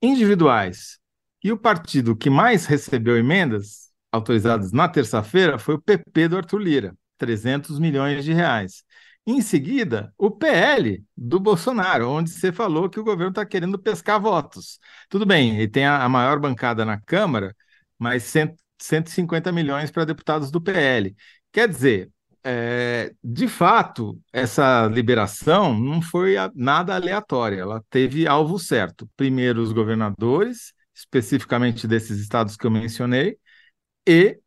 individuais. 0.00 0.98
E 1.44 1.52
o 1.52 1.58
partido 1.58 2.16
que 2.16 2.30
mais 2.30 2.64
recebeu 2.64 3.18
emendas 3.18 3.90
autorizados 4.10 4.72
na 4.72 4.88
terça-feira 4.88 5.58
foi 5.58 5.74
o 5.74 5.82
PP 5.82 6.28
do 6.28 6.38
Arthur 6.38 6.60
Lira, 6.60 6.94
300 7.18 7.78
milhões 7.78 8.24
de 8.24 8.32
reais. 8.32 8.84
Em 9.26 9.42
seguida, 9.42 10.12
o 10.16 10.30
PL 10.30 11.04
do 11.14 11.38
Bolsonaro, 11.38 12.08
onde 12.08 12.30
você 12.30 12.50
falou 12.50 12.88
que 12.88 12.98
o 12.98 13.04
governo 13.04 13.28
está 13.30 13.44
querendo 13.44 13.78
pescar 13.78 14.18
votos. 14.20 14.78
Tudo 15.08 15.26
bem, 15.26 15.56
ele 15.56 15.68
tem 15.68 15.84
a, 15.84 16.08
maior 16.08 16.40
bancada 16.40 16.82
na 16.84 16.98
Câmara, 16.98 17.54
mas 17.98 18.22
100, 18.24 18.56
150 18.80 19.52
milhões 19.52 19.90
para 19.90 20.06
deputados 20.06 20.50
do 20.50 20.62
PL. 20.62 21.14
Quer 21.52 21.68
dizer, 21.68 22.10
é, 22.42 23.12
de 23.22 23.48
fato, 23.48 24.18
essa 24.32 24.86
liberação 24.86 25.78
não 25.78 26.00
foi 26.00 26.36
nada 26.54 26.94
aleatória, 26.94 27.60
ela 27.60 27.84
teve 27.90 28.26
alvo 28.26 28.58
certo. 28.58 29.06
Primeiro, 29.16 29.60
os 29.60 29.72
governadores, 29.72 30.72
especificamente 30.94 31.86
desses 31.86 32.18
estados 32.18 32.56
que 32.56 32.66
eu 32.66 32.70
mencionei, 32.70 33.36
e 34.06 34.40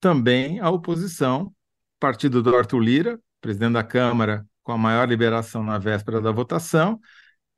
também 0.00 0.60
a 0.60 0.70
oposição, 0.70 1.52
partido 1.98 2.42
do 2.42 2.54
Arthur 2.54 2.80
Lira, 2.80 3.20
presidente 3.40 3.74
da 3.74 3.84
Câmara, 3.84 4.46
com 4.62 4.72
a 4.72 4.78
maior 4.78 5.08
liberação 5.08 5.62
na 5.62 5.78
véspera 5.78 6.20
da 6.20 6.30
votação, 6.32 7.00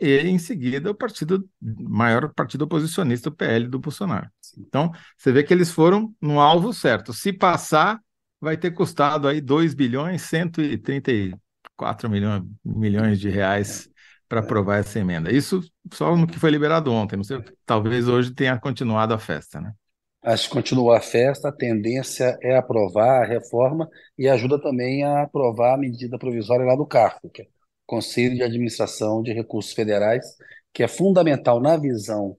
e 0.01 0.19
em 0.19 0.39
seguida 0.39 0.91
o 0.91 0.95
partido 0.95 1.49
maior 1.61 2.33
partido 2.33 2.63
oposicionista, 2.63 3.29
o 3.29 3.33
PL 3.33 3.67
do 3.67 3.79
Bolsonaro. 3.79 4.29
Então, 4.57 4.93
você 5.17 5.33
vê 5.33 5.43
que 5.43 5.53
eles 5.53 5.71
foram 5.71 6.15
no 6.21 6.41
alvo 6.41 6.73
certo. 6.73 7.13
Se 7.13 7.33
passar, 7.33 8.01
vai 8.41 8.57
ter 8.57 8.71
custado 8.71 9.27
aí 9.27 9.41
2 9.41 9.75
bilhões 9.75 10.23
134 10.23 12.09
milhões, 12.09 12.45
milhões 12.65 13.19
de 13.19 13.29
reais 13.29 13.89
para 14.29 14.41
aprovar 14.41 14.79
essa 14.79 15.01
emenda. 15.01 15.33
Isso 15.33 15.63
só 15.93 16.15
no 16.15 16.27
que 16.27 16.39
foi 16.39 16.51
liberado 16.51 16.93
ontem, 16.93 17.23
sei, 17.25 17.43
talvez 17.65 18.07
hoje 18.07 18.33
tenha 18.33 18.59
continuado 18.59 19.15
a 19.15 19.19
festa, 19.19 19.61
né? 19.61 19.73
Acho 20.23 20.49
que 20.49 20.55
continua 20.55 20.99
a 20.99 21.01
festa, 21.01 21.49
a 21.49 21.53
tendência 21.53 22.37
é 22.43 22.57
aprovar 22.57 23.23
a 23.23 23.27
reforma 23.27 23.89
e 24.19 24.29
ajuda 24.29 24.61
também 24.61 25.05
a 25.05 25.23
aprovar 25.23 25.75
a 25.75 25.79
medida 25.79 26.19
provisória 26.19 26.67
lá 26.67 26.75
do 26.75 26.87
CARF, 26.87 27.21
que 27.33 27.43
é 27.43 27.47
Conselho 27.87 28.35
de 28.35 28.43
Administração 28.43 29.23
de 29.23 29.33
Recursos 29.33 29.73
Federais, 29.73 30.27
que 30.73 30.83
é 30.83 30.89
fundamental 30.89 31.61
na 31.61 31.77
visão 31.77 32.37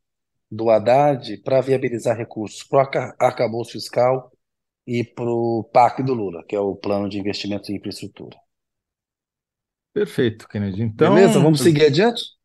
do 0.51 0.69
Haddad 0.69 1.37
para 1.37 1.61
viabilizar 1.61 2.17
recursos 2.17 2.63
para 2.63 2.83
o 2.83 3.23
arcabouço 3.23 3.71
fiscal 3.71 4.31
e 4.85 5.03
para 5.03 5.29
o 5.29 5.63
PAC 5.71 6.03
do 6.03 6.13
Lula, 6.13 6.43
que 6.47 6.55
é 6.55 6.59
o 6.59 6.75
Plano 6.75 7.07
de 7.07 7.17
Investimentos 7.17 7.69
em 7.69 7.77
Infraestrutura. 7.77 8.37
Perfeito, 9.93 10.47
Kennedy. 10.47 10.83
Então, 10.83 11.15
Beleza, 11.15 11.39
vamos 11.39 11.61
seguir 11.61 11.85
adiante? 11.85 12.38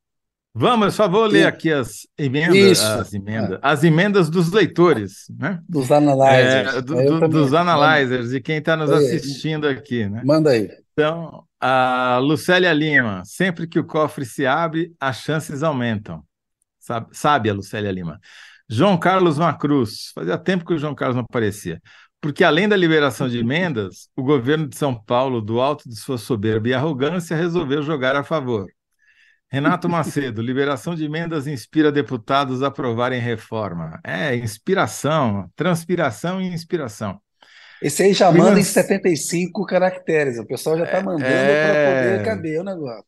Vamos, 0.57 0.95
só 0.95 1.09
vou 1.09 1.27
ler 1.27 1.49
aqui 1.49 1.73
as 1.73 2.07
emendas, 2.17 2.81
as 2.81 3.13
emendas, 3.13 3.59
as 3.61 3.83
emendas 3.83 4.31
dos 4.31 4.53
leitores, 4.53 5.27
né? 5.37 5.59
Dos 5.69 5.91
analyzers. 5.91 6.75
É, 6.77 6.81
do, 6.81 7.21
do, 7.21 7.29
dos 7.29 7.53
analyzers 7.53 8.33
e 8.33 8.41
quem 8.41 8.59
está 8.59 8.77
nos 8.77 8.89
assistindo 8.89 9.67
aqui, 9.67 10.09
né? 10.09 10.23
Manda 10.25 10.51
aí. 10.51 10.71
Então, 10.93 11.45
a 11.61 12.19
Lucélia 12.23 12.73
Lima, 12.73 13.23
sempre 13.25 13.67
que 13.67 13.81
o 13.81 13.85
cofre 13.85 14.25
se 14.25 14.47
abre, 14.47 14.95
as 15.01 15.17
chances 15.23 15.65
aumentam. 15.65 16.23
Sabe, 16.79 17.09
sabe 17.11 17.51
a 17.51 17.55
Lucélia 17.55 17.91
Lima. 17.91 18.21
João 18.69 18.97
Carlos 18.97 19.39
Macruz, 19.39 20.13
fazia 20.15 20.39
tempo 20.39 20.65
que 20.65 20.73
o 20.73 20.79
João 20.79 20.95
Carlos 20.95 21.17
não 21.17 21.25
aparecia. 21.25 21.83
Porque 22.21 22.45
além 22.45 22.69
da 22.69 22.77
liberação 22.77 23.29
de 23.29 23.39
emendas, 23.39 24.09
o 24.17 24.23
governo 24.23 24.69
de 24.69 24.77
São 24.77 24.95
Paulo, 24.95 25.41
do 25.43 25.61
alto 25.61 25.89
de 25.89 25.97
sua 25.97 26.17
soberba 26.17 26.69
e 26.69 26.75
arrogância, 26.75 27.37
resolveu 27.37 27.83
jogar 27.83 28.15
a 28.15 28.23
favor. 28.23 28.67
Renato 29.55 29.89
Macedo, 29.89 30.43
liberação 30.43 30.97
de 30.97 31.05
emendas 31.05 31.47
inspira 31.47 31.93
deputados 31.93 32.61
a 32.61 32.67
aprovarem 32.67 33.21
reforma. 33.21 34.01
É, 34.03 34.35
inspiração, 34.35 35.49
transpiração 35.55 36.43
e 36.43 36.49
inspiração. 36.49 37.21
Esse 37.81 38.03
aí 38.03 38.13
já 38.13 38.33
manda 38.33 38.59
em 38.59 38.65
75 38.65 39.65
caracteres, 39.65 40.41
o 40.41 40.47
pessoal 40.47 40.77
já 40.77 40.85
está 40.85 41.01
mandando 41.01 41.25
é... 41.25 41.67
para 41.71 42.19
poder 42.19 42.25
caber 42.25 42.61
o 42.61 42.65
negócio. 42.65 43.05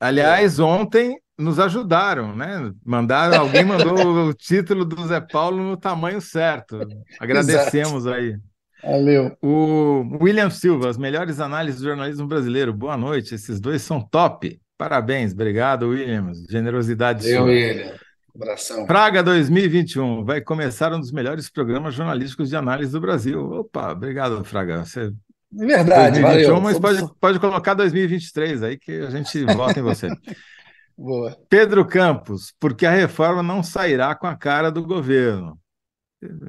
Aliás, 0.00 0.58
ontem 0.58 1.16
nos 1.38 1.60
ajudaram, 1.60 2.34
né? 2.34 2.72
Mandaram, 2.84 3.42
alguém 3.42 3.64
mandou 3.64 4.26
o 4.26 4.34
título 4.34 4.84
do 4.84 5.06
Zé 5.06 5.20
Paulo 5.20 5.62
no 5.62 5.76
tamanho 5.76 6.20
certo. 6.20 6.80
Agradecemos 7.20 8.06
Exato. 8.06 8.16
aí. 8.16 8.36
Valeu. 8.82 9.36
O 9.40 10.18
William 10.20 10.50
Silva, 10.50 10.90
as 10.90 10.98
melhores 10.98 11.38
análises 11.38 11.80
do 11.80 11.86
jornalismo 11.86 12.26
brasileiro. 12.26 12.74
Boa 12.74 12.96
noite, 12.96 13.36
esses 13.36 13.60
dois 13.60 13.80
são 13.82 14.00
top. 14.00 14.60
Parabéns, 14.76 15.32
obrigado, 15.32 15.88
Williams. 15.88 16.44
Generosidade 16.50 17.28
Eu, 17.28 17.42
sua. 17.42 17.46
William. 17.46 17.94
Abração. 18.34 18.84
Praga 18.84 19.22
2021 19.22 20.24
vai 20.24 20.40
começar 20.40 20.92
um 20.92 20.98
dos 20.98 21.12
melhores 21.12 21.48
programas 21.48 21.94
jornalísticos 21.94 22.48
de 22.48 22.56
análise 22.56 22.90
do 22.90 23.00
Brasil. 23.00 23.40
Opa, 23.40 23.92
obrigado, 23.92 24.42
Fraga. 24.44 24.84
Você... 24.84 25.12
É 25.56 25.66
verdade, 25.66 26.20
2021, 26.20 26.46
valeu. 26.48 26.60
mas 26.60 26.78
pode, 26.80 27.14
pode 27.20 27.38
colocar 27.38 27.74
2023 27.74 28.62
aí 28.64 28.76
que 28.76 28.90
a 28.90 29.10
gente 29.10 29.44
vota 29.44 29.78
em 29.78 29.82
você. 29.82 30.08
Boa. 30.98 31.36
Pedro 31.48 31.84
Campos, 31.86 32.52
porque 32.58 32.86
a 32.86 32.90
reforma 32.90 33.42
não 33.42 33.62
sairá 33.62 34.14
com 34.14 34.26
a 34.26 34.36
cara 34.36 34.70
do 34.70 34.82
governo. 34.82 35.58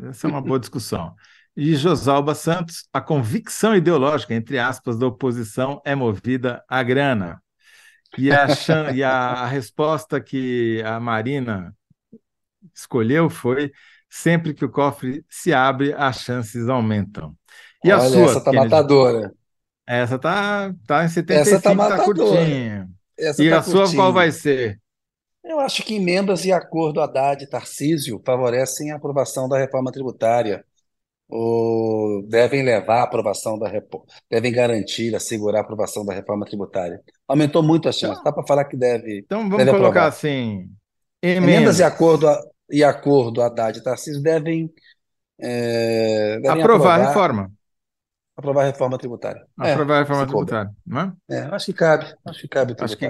Essa 0.10 0.28
é 0.28 0.30
uma 0.30 0.42
boa 0.42 0.60
discussão. 0.60 1.14
E 1.58 1.76
Josalba 1.76 2.36
Santos, 2.36 2.88
a 2.94 3.02
convicção 3.02 3.76
ideológica, 3.76 4.34
entre 4.34 4.60
aspas, 4.60 4.98
da 4.98 5.08
oposição 5.08 5.82
é 5.86 5.96
movida 5.96 6.64
à 6.68 6.84
grana. 6.84 7.42
E 8.18 8.32
a, 8.32 8.48
e 8.94 9.04
a 9.04 9.46
resposta 9.46 10.22
que 10.22 10.82
a 10.86 11.00
Marina 11.00 11.76
escolheu 12.74 13.30
foi: 13.30 13.72
sempre 14.10 14.54
que 14.54 14.66
o 14.66 14.70
cofre 14.72 15.26
se 15.30 15.54
abre, 15.54 15.94
as 15.94 16.22
chances 16.22 16.70
aumentam. 16.70 17.36
E 17.84 17.92
Olha, 17.92 17.98
a 17.98 18.00
sua? 18.10 18.32
Essa 18.32 18.44
tá 18.44 18.52
Kennedy? 18.52 18.70
matadora. 18.70 19.34
Essa 19.88 20.18
tá, 20.18 20.74
tá 20.88 21.06
em 21.06 21.10
75, 21.10 21.56
essa 21.56 21.62
tá, 21.62 21.98
tá 21.98 22.04
curtinha. 22.04 22.90
Essa 23.18 23.44
e 23.44 23.50
tá 23.50 23.60
a 23.60 23.64
curtinha. 23.64 23.88
sua 23.88 23.96
qual 23.96 24.14
vai 24.14 24.32
ser? 24.32 24.80
Eu 25.44 25.60
acho 25.60 25.84
que 25.84 25.96
emendas 25.96 26.44
e 26.44 26.52
acordo 26.52 27.00
Haddad 27.00 27.44
e 27.44 27.48
Tarcísio 27.48 28.22
favorecem 28.26 28.92
a 28.92 28.96
aprovação 28.96 29.48
da 29.48 29.58
reforma 29.58 29.92
tributária, 29.92 30.66
ou 31.30 32.24
devem 32.28 32.64
levar 32.64 33.02
a 33.02 33.04
aprovação 33.04 33.58
da 33.60 33.68
devem 34.30 34.52
garantir, 34.52 35.16
assegurar 35.16 35.62
a 35.62 35.64
aprovação 35.64 36.06
da 36.06 36.14
reforma 36.14 36.46
tributária. 36.46 37.02
Aumentou 37.28 37.64
muito 37.64 37.90
a 37.90 37.92
chance. 37.92 38.22
Então, 38.22 38.24
Dá 38.24 38.32
para 38.32 38.46
falar 38.48 38.66
que 38.66 38.78
deve, 38.78 39.26
então 39.26 39.50
vamos 39.50 39.66
deve 39.66 39.72
colocar 39.72 40.08
aprovar. 40.08 40.08
assim: 40.08 40.70
Emendas 41.22 41.80
e 41.80 41.84
emendas. 41.84 41.84
acordo 41.84 42.28
e 42.70 42.84
acordo 42.84 43.42
Haddad 43.42 43.78
e 43.80 43.84
Tarcísio 43.84 44.22
devem, 44.22 44.74
é, 45.40 46.40
devem 46.42 46.62
Aprovar 46.62 46.94
a 46.94 46.98
aprovar 46.98 46.98
reforma. 46.98 47.52
aprovar 48.36 48.64
a 48.64 48.68
reforma 48.68 48.98
tributária. 48.98 49.46
É, 49.62 49.74
Aprovar 49.74 49.98
a 49.98 50.00
reforma 50.04 50.26
tributária, 50.28 50.72
não 50.86 51.02
é? 51.02 51.14
É, 51.30 51.40
acho 51.56 51.66
que 51.68 51.74
cabe, 51.74 52.06
acho 52.26 52.42
que 52.42 52.48
cabe 52.48 52.76
Acho 52.80 52.98
que. 52.98 53.06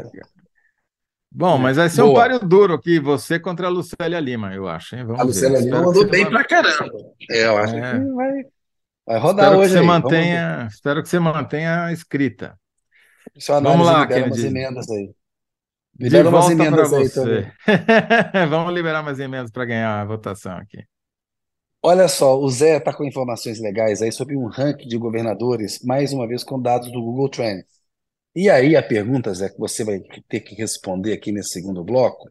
Bom, 1.37 1.57
É, 1.57 1.57
mas 1.57 1.75
vai 1.77 1.89
ser 1.89 2.01
um 2.03 2.11
boa. 2.11 2.13
páreo 2.13 2.39
duro 2.39 2.73
aqui, 2.75 2.99
você 2.99 3.39
contra 3.39 3.67
a 3.67 3.69
Lucélia 3.69 4.19
Lima, 4.19 4.53
eu 4.53 4.67
acho, 4.67 4.95
hein? 4.95 5.03
A 5.15 5.23
Vamos 5.23 5.33
ver. 5.33 5.49
Luciana 5.49 5.59
Lima 5.59 5.81
que 5.81 5.85
mandou 5.85 6.05
bem 6.09 6.29
pra 6.29 6.43
caramba. 6.45 6.97
É, 7.29 7.45
eu 7.47 7.57
acho 7.57 7.73
que 7.75 7.81
é, 7.81 8.05
vai, 8.15 8.43
vai 9.07 9.19
rodar 9.19 9.51
espero 9.51 9.59
que 9.59 9.65
hoje 9.65 9.71
você 9.71 9.79
aí. 9.79 9.81
Mantenha, 9.81 10.67
espero 10.71 11.01
que 11.03 11.09
você 11.09 11.19
mantenha 11.19 11.85
a 11.85 11.91
escrita. 11.93 12.57
A 13.49 13.59
Vamos 13.59 13.85
lá, 13.87 14.07
Kennedy. 14.07 14.45
emendas 14.45 14.89
aí. 14.89 15.13
De 16.09 16.09
Libera 16.09 16.29
umas 16.29 16.49
volta 16.49 16.67
para 16.67 16.85
emendas 16.85 16.93
aí 16.93 17.09
também. 17.09 17.45
você. 17.45 17.53
Vamos 18.49 18.73
liberar 18.73 19.03
mais 19.03 19.19
emendas 19.19 19.51
para 19.51 19.65
ganhar 19.65 20.01
a 20.01 20.05
votação 20.05 20.57
aqui. 20.57 20.83
Olha 21.81 22.07
só, 22.09 22.37
o 22.37 22.49
Zé 22.49 22.77
está 22.77 22.93
com 22.93 23.05
informações 23.05 23.59
legais 23.61 24.01
aí 24.01 24.11
sobre 24.11 24.35
um 24.35 24.47
ranking 24.47 24.87
de 24.89 24.97
governadores, 24.97 25.79
mais 25.83 26.11
uma 26.11 26.27
vez 26.27 26.43
com 26.43 26.59
dados 26.61 26.91
do 26.91 27.01
Google 27.01 27.29
Trends. 27.29 27.65
E 28.35 28.49
aí 28.49 28.75
a 28.75 28.83
pergunta, 28.83 29.33
Zé, 29.33 29.49
que 29.49 29.57
você 29.57 29.83
vai 29.83 29.99
ter 30.27 30.41
que 30.41 30.55
responder 30.55 31.13
aqui 31.13 31.31
nesse 31.31 31.51
segundo 31.51 31.83
bloco, 31.83 32.29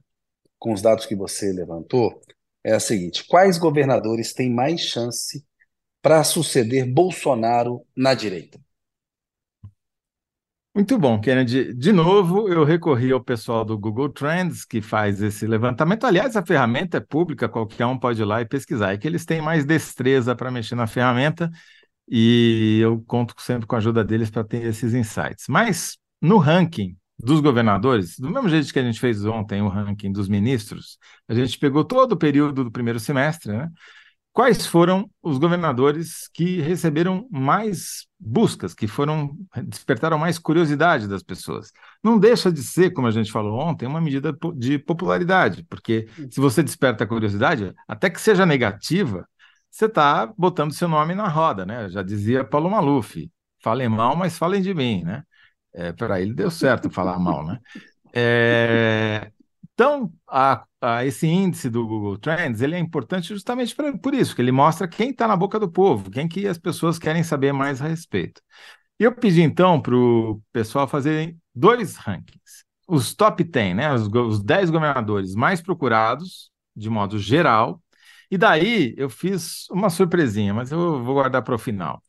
com 0.58 0.72
os 0.72 0.82
dados 0.82 1.06
que 1.06 1.16
você 1.16 1.52
levantou, 1.52 2.20
é 2.62 2.74
a 2.74 2.80
seguinte: 2.80 3.24
quais 3.26 3.56
governadores 3.58 4.34
têm 4.34 4.50
mais 4.52 4.82
chance 4.82 5.44
para 6.02 6.22
suceder 6.22 6.86
Bolsonaro 6.86 7.82
na 7.96 8.12
direita? 8.12 8.60
Muito 10.74 10.98
bom, 10.98 11.20
Kennedy. 11.20 11.72
De 11.72 11.92
novo, 11.92 12.48
eu 12.48 12.64
recorri 12.64 13.12
ao 13.12 13.22
pessoal 13.22 13.64
do 13.64 13.78
Google 13.78 14.08
Trends, 14.08 14.64
que 14.64 14.82
faz 14.82 15.22
esse 15.22 15.46
levantamento. 15.46 16.04
Aliás, 16.04 16.36
a 16.36 16.44
ferramenta 16.44 16.96
é 16.96 17.00
pública, 17.00 17.48
qualquer 17.48 17.86
um 17.86 17.96
pode 17.96 18.20
ir 18.20 18.24
lá 18.24 18.40
e 18.40 18.44
pesquisar. 18.44 18.92
É 18.92 18.98
que 18.98 19.06
eles 19.06 19.24
têm 19.24 19.40
mais 19.40 19.64
destreza 19.64 20.34
para 20.34 20.50
mexer 20.50 20.74
na 20.74 20.88
ferramenta 20.88 21.48
e 22.08 22.78
eu 22.82 23.02
conto 23.06 23.34
sempre 23.38 23.66
com 23.66 23.74
a 23.74 23.78
ajuda 23.78 24.04
deles 24.04 24.30
para 24.30 24.44
ter 24.44 24.64
esses 24.64 24.94
insights. 24.94 25.46
Mas 25.48 25.96
no 26.20 26.38
ranking 26.38 26.96
dos 27.18 27.40
governadores, 27.40 28.18
do 28.18 28.30
mesmo 28.30 28.48
jeito 28.48 28.72
que 28.72 28.78
a 28.78 28.82
gente 28.82 29.00
fez 29.00 29.24
ontem 29.24 29.62
o 29.62 29.68
ranking 29.68 30.12
dos 30.12 30.28
ministros, 30.28 30.98
a 31.28 31.34
gente 31.34 31.58
pegou 31.58 31.84
todo 31.84 32.12
o 32.12 32.16
período 32.16 32.64
do 32.64 32.70
primeiro 32.70 32.98
semestre, 32.98 33.52
né? 33.52 33.70
Quais 34.32 34.66
foram 34.66 35.08
os 35.22 35.38
governadores 35.38 36.28
que 36.34 36.60
receberam 36.60 37.28
mais 37.30 38.04
buscas, 38.18 38.74
que 38.74 38.88
foram 38.88 39.30
despertaram 39.64 40.18
mais 40.18 40.40
curiosidade 40.40 41.06
das 41.06 41.22
pessoas? 41.22 41.70
Não 42.02 42.18
deixa 42.18 42.50
de 42.50 42.60
ser, 42.60 42.90
como 42.90 43.06
a 43.06 43.12
gente 43.12 43.30
falou 43.30 43.60
ontem, 43.60 43.86
uma 43.86 44.00
medida 44.00 44.36
de 44.56 44.76
popularidade, 44.76 45.64
porque 45.70 46.08
se 46.32 46.40
você 46.40 46.64
desperta 46.64 47.04
a 47.04 47.06
curiosidade, 47.06 47.72
até 47.86 48.10
que 48.10 48.20
seja 48.20 48.44
negativa, 48.44 49.24
você 49.74 49.86
está 49.86 50.24
botando 50.38 50.72
seu 50.72 50.86
nome 50.86 51.16
na 51.16 51.26
roda, 51.26 51.66
né? 51.66 51.88
Já 51.88 52.00
dizia 52.00 52.44
Paulo 52.44 52.70
Maluf, 52.70 53.28
falem 53.60 53.88
mal, 53.88 54.14
mas 54.14 54.38
falem 54.38 54.62
de 54.62 54.72
mim, 54.72 55.02
né? 55.02 55.24
É, 55.74 55.92
Para 55.92 56.20
ele 56.20 56.32
deu 56.32 56.48
certo 56.48 56.88
falar 56.88 57.18
mal, 57.18 57.44
né? 57.44 57.58
É, 58.14 59.32
então, 59.72 60.12
a, 60.28 60.64
a, 60.80 61.04
esse 61.04 61.26
índice 61.26 61.68
do 61.68 61.84
Google 61.84 62.16
Trends 62.16 62.62
ele 62.62 62.76
é 62.76 62.78
importante 62.78 63.26
justamente 63.26 63.74
pra, 63.74 63.98
por 63.98 64.14
isso, 64.14 64.36
que 64.36 64.42
ele 64.42 64.52
mostra 64.52 64.86
quem 64.86 65.10
está 65.10 65.26
na 65.26 65.34
boca 65.36 65.58
do 65.58 65.68
povo, 65.68 66.08
quem 66.08 66.28
que 66.28 66.46
as 66.46 66.56
pessoas 66.56 66.96
querem 66.96 67.24
saber 67.24 67.52
mais 67.52 67.82
a 67.82 67.88
respeito. 67.88 68.40
E 69.00 69.02
eu 69.02 69.12
pedi 69.12 69.42
então 69.42 69.82
para 69.82 69.96
o 69.96 70.40
pessoal 70.52 70.86
fazerem 70.86 71.36
dois 71.52 71.96
rankings. 71.96 72.64
Os 72.86 73.12
top 73.12 73.42
10, 73.42 73.74
né? 73.74 73.92
Os, 73.92 74.06
os 74.06 74.40
10 74.40 74.70
governadores 74.70 75.34
mais 75.34 75.60
procurados, 75.60 76.52
de 76.76 76.88
modo 76.88 77.18
geral, 77.18 77.82
e 78.30 78.38
daí 78.38 78.94
eu 78.96 79.08
fiz 79.08 79.68
uma 79.70 79.90
surpresinha, 79.90 80.54
mas 80.54 80.72
eu 80.72 81.02
vou 81.02 81.14
guardar 81.14 81.42
para 81.42 81.54
o 81.54 81.58
final. 81.58 82.02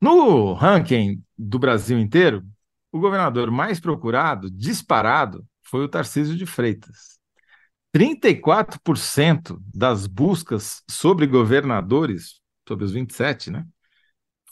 No 0.00 0.52
ranking 0.54 1.22
do 1.38 1.58
Brasil 1.58 1.98
inteiro, 1.98 2.44
o 2.90 2.98
governador 2.98 3.50
mais 3.50 3.80
procurado, 3.80 4.50
disparado, 4.50 5.46
foi 5.62 5.84
o 5.84 5.88
Tarcísio 5.88 6.36
de 6.36 6.44
Freitas. 6.44 7.18
34% 7.92 9.58
das 9.72 10.06
buscas 10.06 10.82
sobre 10.90 11.26
governadores, 11.26 12.40
sobre 12.66 12.84
os 12.84 12.92
27, 12.92 13.50
né, 13.50 13.66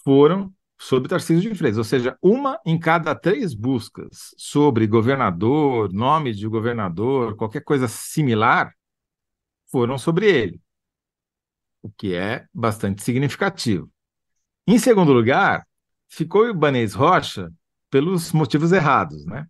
foram 0.04 0.52
sobre 0.78 1.08
Tarcísio 1.08 1.50
de 1.50 1.58
Freitas, 1.58 1.78
ou 1.78 1.84
seja, 1.84 2.16
uma 2.22 2.58
em 2.64 2.78
cada 2.78 3.14
três 3.14 3.52
buscas 3.54 4.34
sobre 4.36 4.86
governador, 4.86 5.92
nome 5.92 6.32
de 6.32 6.48
governador, 6.48 7.36
qualquer 7.36 7.62
coisa 7.62 7.86
similar, 7.86 8.74
foram 9.70 9.98
sobre 9.98 10.26
ele, 10.26 10.60
o 11.82 11.90
que 11.90 12.14
é 12.14 12.46
bastante 12.52 13.02
significativo. 13.02 13.90
Em 14.66 14.78
segundo 14.78 15.12
lugar, 15.12 15.66
ficou 16.08 16.42
o 16.42 16.50
Ibanez 16.50 16.94
Rocha 16.94 17.50
pelos 17.90 18.32
motivos 18.32 18.72
errados, 18.72 19.24
né? 19.26 19.46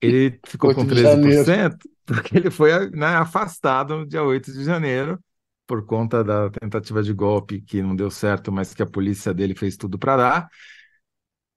Ele 0.00 0.38
ficou 0.46 0.74
com 0.74 0.86
13%, 0.86 1.76
porque 2.04 2.36
ele 2.36 2.50
foi 2.50 2.90
né, 2.90 3.16
afastado 3.16 3.98
no 3.98 4.06
dia 4.06 4.22
8 4.22 4.52
de 4.52 4.64
janeiro, 4.64 5.18
por 5.66 5.84
conta 5.84 6.22
da 6.22 6.48
tentativa 6.50 7.02
de 7.02 7.12
golpe 7.12 7.60
que 7.60 7.82
não 7.82 7.96
deu 7.96 8.10
certo, 8.10 8.52
mas 8.52 8.72
que 8.72 8.82
a 8.82 8.86
polícia 8.86 9.34
dele 9.34 9.54
fez 9.54 9.76
tudo 9.76 9.98
para 9.98 10.16
dar. 10.16 10.48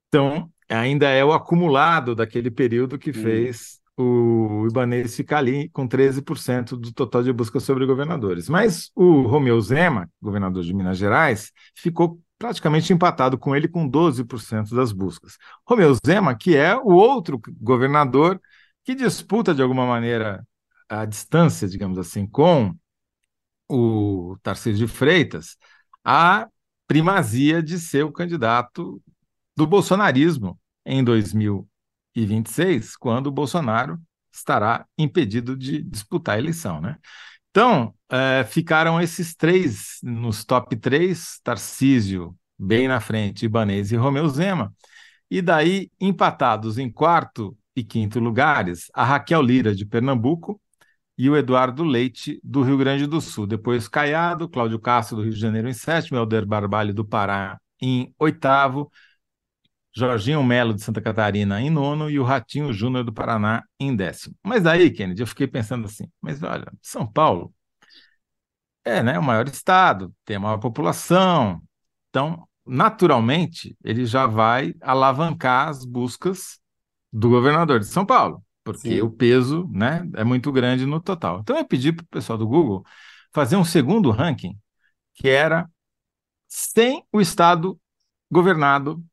Então, 0.08 0.50
ainda 0.68 1.08
é 1.08 1.24
o 1.24 1.32
acumulado 1.32 2.14
daquele 2.14 2.50
período 2.50 2.98
que 2.98 3.12
fez. 3.12 3.79
O 3.96 4.66
Ibanez 4.68 5.14
ficar 5.14 5.38
ali 5.38 5.68
com 5.70 5.86
13% 5.86 6.76
do 6.76 6.92
total 6.92 7.22
de 7.22 7.32
busca 7.32 7.60
sobre 7.60 7.86
governadores. 7.86 8.48
Mas 8.48 8.90
o 8.94 9.22
Romeu 9.22 9.60
Zema, 9.60 10.08
governador 10.20 10.62
de 10.62 10.72
Minas 10.72 10.98
Gerais, 10.98 11.52
ficou 11.74 12.20
praticamente 12.38 12.92
empatado 12.92 13.36
com 13.38 13.54
ele 13.54 13.68
com 13.68 13.88
12% 13.88 14.74
das 14.74 14.92
buscas. 14.92 15.36
Romeu 15.66 15.94
Zema, 16.06 16.34
que 16.34 16.56
é 16.56 16.74
o 16.74 16.92
outro 16.92 17.40
governador 17.60 18.40
que 18.84 18.94
disputa 18.94 19.54
de 19.54 19.62
alguma 19.62 19.86
maneira 19.86 20.42
a 20.88 21.04
distância, 21.04 21.68
digamos 21.68 21.98
assim, 21.98 22.26
com 22.26 22.74
o 23.68 24.36
Tarcísio 24.42 24.86
de 24.86 24.92
Freitas, 24.92 25.56
a 26.04 26.48
primazia 26.86 27.62
de 27.62 27.78
ser 27.78 28.04
o 28.04 28.12
candidato 28.12 29.00
do 29.56 29.66
bolsonarismo 29.66 30.58
em 30.84 31.04
2026, 32.14 32.96
quando 32.96 33.28
o 33.28 33.32
Bolsonaro 33.32 33.98
estará 34.32 34.86
impedido 34.96 35.56
de 35.56 35.82
disputar 35.82 36.36
a 36.36 36.38
eleição, 36.38 36.80
né? 36.80 36.96
Então, 37.50 37.92
é, 38.08 38.44
ficaram 38.44 39.00
esses 39.00 39.34
três 39.34 39.98
nos 40.02 40.44
top 40.44 40.76
três, 40.76 41.40
Tarcísio 41.42 42.36
bem 42.58 42.86
na 42.86 43.00
frente, 43.00 43.46
Ibanez 43.46 43.90
e 43.90 43.96
Romeu 43.96 44.28
Zema, 44.28 44.72
e 45.30 45.40
daí 45.42 45.90
empatados 46.00 46.78
em 46.78 46.90
quarto 46.90 47.56
e 47.74 47.82
quinto 47.82 48.20
lugares, 48.20 48.90
a 48.94 49.04
Raquel 49.04 49.42
Lira, 49.42 49.74
de 49.74 49.86
Pernambuco, 49.86 50.60
e 51.16 51.28
o 51.28 51.36
Eduardo 51.36 51.84
Leite, 51.84 52.40
do 52.42 52.62
Rio 52.62 52.78
Grande 52.78 53.06
do 53.06 53.20
Sul. 53.20 53.46
Depois 53.46 53.88
Caiado, 53.88 54.48
Cláudio 54.48 54.78
Castro, 54.78 55.16
do 55.16 55.22
Rio 55.22 55.32
de 55.32 55.40
Janeiro, 55.40 55.68
em 55.68 55.74
sétimo, 55.74 56.18
Helder 56.18 56.46
Barbalho, 56.46 56.94
do 56.94 57.04
Pará, 57.04 57.58
em 57.80 58.14
oitavo, 58.18 58.90
Jorginho 59.94 60.42
Melo, 60.44 60.74
de 60.74 60.82
Santa 60.82 61.00
Catarina, 61.00 61.60
em 61.60 61.70
nono, 61.70 62.08
e 62.10 62.18
o 62.18 62.24
Ratinho 62.24 62.72
Júnior, 62.72 63.04
do 63.04 63.12
Paraná, 63.12 63.62
em 63.78 63.94
décimo. 63.94 64.34
Mas 64.44 64.62
daí, 64.62 64.90
Kennedy, 64.90 65.22
eu 65.22 65.26
fiquei 65.26 65.46
pensando 65.46 65.86
assim, 65.86 66.08
mas 66.20 66.42
olha, 66.42 66.70
São 66.80 67.06
Paulo 67.06 67.52
é 68.84 69.02
né, 69.02 69.18
o 69.18 69.22
maior 69.22 69.46
estado, 69.48 70.14
tem 70.24 70.36
a 70.36 70.40
maior 70.40 70.58
população, 70.58 71.60
então, 72.08 72.48
naturalmente, 72.66 73.76
ele 73.84 74.06
já 74.06 74.26
vai 74.26 74.74
alavancar 74.80 75.68
as 75.68 75.84
buscas 75.84 76.58
do 77.12 77.28
governador 77.28 77.80
de 77.80 77.86
São 77.86 78.06
Paulo 78.06 78.42
porque 78.64 78.96
Sim. 78.96 79.00
o 79.00 79.10
peso 79.10 79.68
né, 79.72 80.08
é 80.14 80.24
muito 80.24 80.52
grande 80.52 80.86
no 80.86 81.00
total. 81.00 81.40
Então 81.40 81.56
eu 81.56 81.64
pedi 81.64 81.92
para 81.92 82.04
o 82.04 82.08
pessoal 82.08 82.38
do 82.38 82.46
Google 82.46 82.84
fazer 83.32 83.56
um 83.56 83.64
segundo 83.64 84.10
ranking, 84.10 84.56
que 85.14 85.28
era 85.28 85.68
sem 86.48 87.04
o 87.12 87.20
Estado 87.20 87.78
governado 88.30 89.04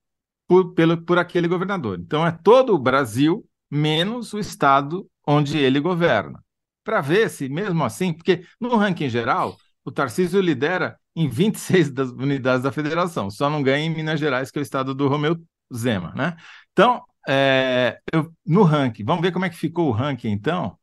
por, 0.48 0.74
pelo, 0.74 1.02
por 1.02 1.18
aquele 1.20 1.48
governador. 1.48 2.00
Então 2.00 2.26
é 2.26 2.32
todo 2.32 2.74
o 2.74 2.80
Brasil 2.80 3.46
menos 3.70 4.34
o 4.34 4.40
Estado 4.40 5.08
onde 5.28 5.58
ele 5.58 5.80
governa. 5.80 6.44
Para 6.84 7.02
ver 7.02 7.30
se, 7.30 7.50
mesmo 7.50 7.84
assim, 7.84 8.14
porque 8.14 8.46
no 8.60 8.76
ranking 8.78 9.10
geral, 9.10 9.58
o 9.84 9.92
Tarcísio 9.92 10.40
lidera 10.40 10.98
em 11.16 11.28
26 11.28 11.92
das 11.92 12.10
unidades 12.12 12.64
da 12.64 12.72
federação, 12.72 13.30
só 13.30 13.50
não 13.50 13.62
ganha 13.64 13.86
em 13.86 13.94
Minas 13.94 14.20
Gerais, 14.20 14.52
que 14.52 14.60
é 14.60 14.62
o 14.62 14.64
estado 14.64 14.94
do 14.94 15.08
Romeu 15.08 15.36
Zema. 15.74 16.14
Né? 16.16 16.36
Então, 16.72 17.04
é, 17.28 18.00
eu, 18.14 18.32
no 18.46 18.64
ranking, 18.64 19.04
vamos 19.04 19.22
ver 19.22 19.32
como 19.32 19.44
é 19.46 19.50
que 19.50 19.58
ficou 19.58 19.90
o 19.90 19.92
ranking, 19.92 20.30
então, 20.30 20.78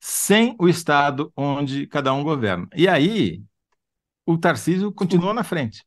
sem 0.00 0.56
o 0.58 0.68
estado 0.68 1.32
onde 1.36 1.86
cada 1.86 2.12
um 2.12 2.22
governa. 2.22 2.68
E 2.74 2.88
aí, 2.88 3.42
o 4.26 4.36
Tarcísio 4.36 4.92
continua 4.92 5.32
na 5.32 5.44
frente. 5.44 5.84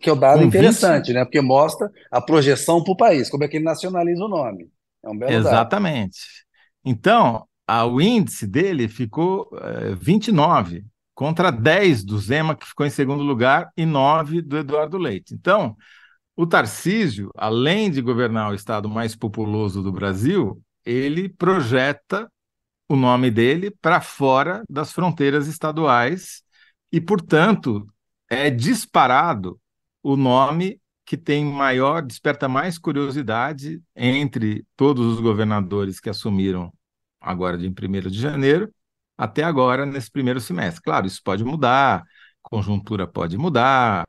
Que 0.00 0.10
é 0.10 0.12
o 0.12 0.16
dado 0.16 0.42
interessante, 0.42 1.08
20... 1.08 1.14
né? 1.14 1.24
Porque 1.24 1.40
mostra 1.40 1.90
a 2.10 2.20
projeção 2.20 2.82
para 2.82 2.92
o 2.92 2.96
país, 2.96 3.30
como 3.30 3.44
é 3.44 3.48
que 3.48 3.56
ele 3.56 3.64
nacionaliza 3.64 4.24
o 4.24 4.28
nome. 4.28 4.70
É 5.02 5.08
um 5.08 5.16
belo 5.16 5.32
Exatamente. 5.32 6.18
Dado. 6.18 6.92
Então, 6.96 7.46
a, 7.66 7.84
o 7.84 8.00
índice 8.00 8.46
dele 8.46 8.88
ficou 8.88 9.48
é, 9.60 9.94
29 9.94 10.84
contra 11.14 11.50
10 11.50 12.04
do 12.04 12.18
Zema, 12.18 12.56
que 12.56 12.66
ficou 12.66 12.84
em 12.86 12.90
segundo 12.90 13.22
lugar, 13.22 13.70
e 13.76 13.84
9 13.84 14.42
do 14.42 14.58
Eduardo 14.58 14.98
Leite. 14.98 15.34
Então, 15.34 15.76
o 16.36 16.46
Tarcísio, 16.46 17.30
além 17.36 17.90
de 17.90 18.00
governar 18.00 18.50
o 18.50 18.54
estado 18.54 18.88
mais 18.88 19.14
populoso 19.14 19.82
do 19.82 19.92
Brasil, 19.92 20.60
ele 20.84 21.28
projeta 21.28 22.28
o 22.88 22.96
nome 22.96 23.30
dele 23.30 23.70
para 23.70 24.00
fora 24.00 24.64
das 24.68 24.92
fronteiras 24.92 25.46
estaduais 25.46 26.42
e, 26.90 27.00
portanto, 27.00 27.86
é 28.28 28.50
disparado 28.50 29.58
o 30.02 30.16
nome 30.16 30.80
que 31.04 31.16
tem 31.16 31.44
maior, 31.44 32.02
desperta 32.02 32.48
mais 32.48 32.78
curiosidade 32.78 33.82
entre 33.94 34.64
todos 34.76 35.06
os 35.06 35.20
governadores 35.20 36.00
que 36.00 36.08
assumiram 36.08 36.72
agora 37.20 37.58
de 37.58 37.68
1 37.68 38.10
de 38.10 38.20
janeiro 38.20 38.72
até 39.16 39.42
agora 39.42 39.84
nesse 39.86 40.10
primeiro 40.10 40.40
semestre. 40.40 40.82
Claro, 40.82 41.06
isso 41.06 41.20
pode 41.22 41.44
mudar, 41.44 42.02
conjuntura 42.42 43.06
pode 43.06 43.36
mudar, 43.36 44.04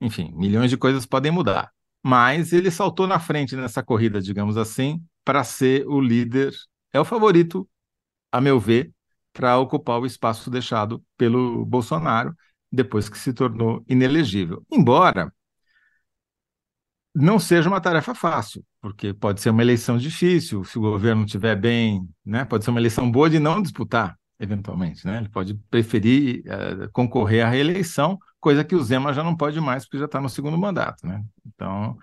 enfim, 0.00 0.32
milhões 0.34 0.70
de 0.70 0.76
coisas 0.76 1.06
podem 1.06 1.32
mudar. 1.32 1.70
Mas 2.02 2.52
ele 2.52 2.70
saltou 2.70 3.06
na 3.06 3.18
frente 3.18 3.56
nessa 3.56 3.82
corrida, 3.82 4.20
digamos 4.20 4.56
assim, 4.56 5.02
para 5.24 5.42
ser 5.42 5.86
o 5.88 6.00
líder, 6.00 6.52
é 6.92 7.00
o 7.00 7.04
favorito, 7.04 7.68
a 8.30 8.40
meu 8.40 8.60
ver, 8.60 8.92
para 9.32 9.58
ocupar 9.58 10.00
o 10.00 10.06
espaço 10.06 10.50
deixado 10.50 11.04
pelo 11.16 11.64
Bolsonaro 11.66 12.34
depois 12.70 13.08
que 13.08 13.18
se 13.18 13.32
tornou 13.32 13.84
inelegível. 13.88 14.64
Embora 14.70 15.32
não 17.14 17.38
seja 17.38 17.68
uma 17.68 17.80
tarefa 17.80 18.14
fácil, 18.14 18.62
porque 18.80 19.14
pode 19.14 19.40
ser 19.40 19.50
uma 19.50 19.62
eleição 19.62 19.96
difícil, 19.96 20.62
se 20.64 20.78
o 20.78 20.82
governo 20.82 21.24
estiver 21.24 21.56
bem, 21.56 22.06
né? 22.24 22.44
pode 22.44 22.64
ser 22.64 22.70
uma 22.70 22.80
eleição 22.80 23.10
boa 23.10 23.30
de 23.30 23.38
não 23.38 23.62
disputar, 23.62 24.14
eventualmente. 24.38 25.06
Né? 25.06 25.18
Ele 25.18 25.28
pode 25.30 25.54
preferir 25.70 26.42
uh, 26.46 26.90
concorrer 26.92 27.46
à 27.46 27.48
reeleição, 27.48 28.18
coisa 28.38 28.62
que 28.62 28.74
o 28.74 28.82
Zema 28.82 29.14
já 29.14 29.24
não 29.24 29.34
pode 29.34 29.58
mais, 29.62 29.84
porque 29.84 29.98
já 29.98 30.04
está 30.04 30.20
no 30.20 30.28
segundo 30.28 30.58
mandato. 30.58 31.06
Né? 31.06 31.22
Então, 31.46 31.96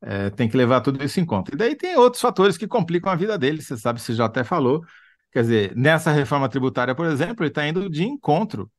é, 0.00 0.30
tem 0.30 0.48
que 0.48 0.56
levar 0.56 0.80
tudo 0.80 1.02
isso 1.04 1.20
em 1.20 1.24
conta. 1.24 1.54
E 1.54 1.56
daí 1.56 1.76
tem 1.76 1.96
outros 1.96 2.20
fatores 2.20 2.56
que 2.56 2.66
complicam 2.66 3.12
a 3.12 3.16
vida 3.16 3.38
dele, 3.38 3.60
você 3.62 3.76
sabe, 3.76 4.00
você 4.00 4.14
já 4.14 4.26
até 4.26 4.44
falou. 4.44 4.82
Quer 5.32 5.42
dizer, 5.42 5.76
nessa 5.76 6.12
reforma 6.12 6.48
tributária, 6.48 6.94
por 6.94 7.06
exemplo, 7.06 7.44
ele 7.44 7.50
está 7.50 7.66
indo 7.66 7.88
de 7.90 8.04
encontro, 8.04 8.70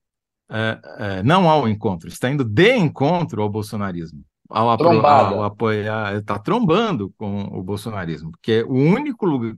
é, 0.49 0.79
é, 0.97 1.23
não 1.23 1.49
ao 1.49 1.67
encontro, 1.67 2.07
está 2.07 2.29
indo 2.29 2.43
de 2.43 2.75
encontro 2.75 3.41
ao 3.41 3.49
bolsonarismo 3.49 4.23
ao, 4.49 4.69
apro 4.69 4.87
ao 4.89 5.43
apoiar, 5.43 6.15
está 6.15 6.37
trombando 6.39 7.11
com 7.17 7.43
o 7.43 7.63
bolsonarismo, 7.63 8.31
porque 8.31 8.51
é 8.51 8.63
o 8.63 8.73
único 8.73 9.25
lugar, 9.25 9.55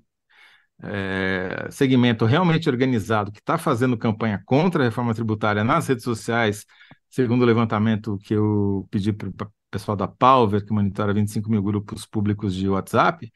é, 0.84 1.68
segmento 1.72 2.26
realmente 2.26 2.70
organizado 2.70 3.32
que 3.32 3.40
está 3.40 3.58
fazendo 3.58 3.98
campanha 3.98 4.42
contra 4.46 4.84
a 4.84 4.86
reforma 4.86 5.14
tributária 5.14 5.64
nas 5.64 5.88
redes 5.88 6.04
sociais, 6.04 6.66
segundo 7.10 7.42
o 7.42 7.46
levantamento 7.46 8.18
que 8.20 8.34
eu 8.34 8.88
pedi 8.92 9.12
para 9.12 9.30
o 9.30 9.52
pessoal 9.70 9.98
da 9.98 10.08
Palver, 10.08 10.66
que 10.66 10.74
monitora 10.74 11.14
25 11.14 11.50
mil 11.50 11.64
grupos 11.64 12.06
públicos 12.06 12.56
de 12.56 12.70
WhatsApp, 12.70 13.32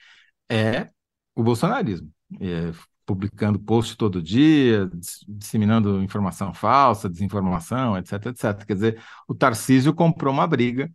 é 0.50 0.90
o 1.36 1.44
bolsonarismo. 1.44 2.10
É, 2.40 2.72
publicando 3.16 3.60
post 3.60 3.98
todo 3.98 4.22
dia, 4.22 4.90
disseminando 5.28 6.02
informação 6.02 6.54
falsa, 6.54 7.10
desinformação, 7.10 7.98
etc, 7.98 8.28
etc. 8.28 8.66
Quer 8.66 8.74
dizer, 8.74 9.04
o 9.28 9.36
Tarcísio 9.36 9.94
comprou 9.94 10.34
uma 10.34 10.48
briga 10.48 10.90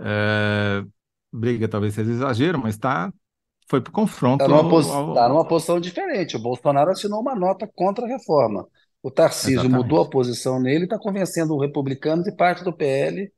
é, 0.00 0.84
briga 1.32 1.68
talvez 1.68 1.94
seja 1.94 2.10
exagero, 2.10 2.58
mas 2.58 2.76
tá, 2.76 3.12
foi 3.68 3.80
para 3.80 3.90
o 3.90 3.92
confronto. 3.92 4.44
Está 4.44 4.62
numa, 4.62 4.94
ao... 4.94 5.14
tá 5.14 5.28
numa 5.28 5.46
posição 5.46 5.80
diferente. 5.80 6.36
O 6.36 6.40
Bolsonaro 6.40 6.90
assinou 6.90 7.20
uma 7.20 7.34
nota 7.34 7.68
contra 7.74 8.04
a 8.04 8.08
reforma. 8.08 8.66
O 9.02 9.10
Tarcísio 9.10 9.60
Exatamente. 9.60 9.76
mudou 9.76 10.02
a 10.02 10.08
posição 10.10 10.60
nele 10.60 10.80
e 10.80 10.84
está 10.84 10.98
convencendo 10.98 11.54
os 11.54 11.62
republicanos 11.62 12.26
e 12.26 12.32
parte 12.34 12.64
do 12.64 12.72
PL 12.72 13.30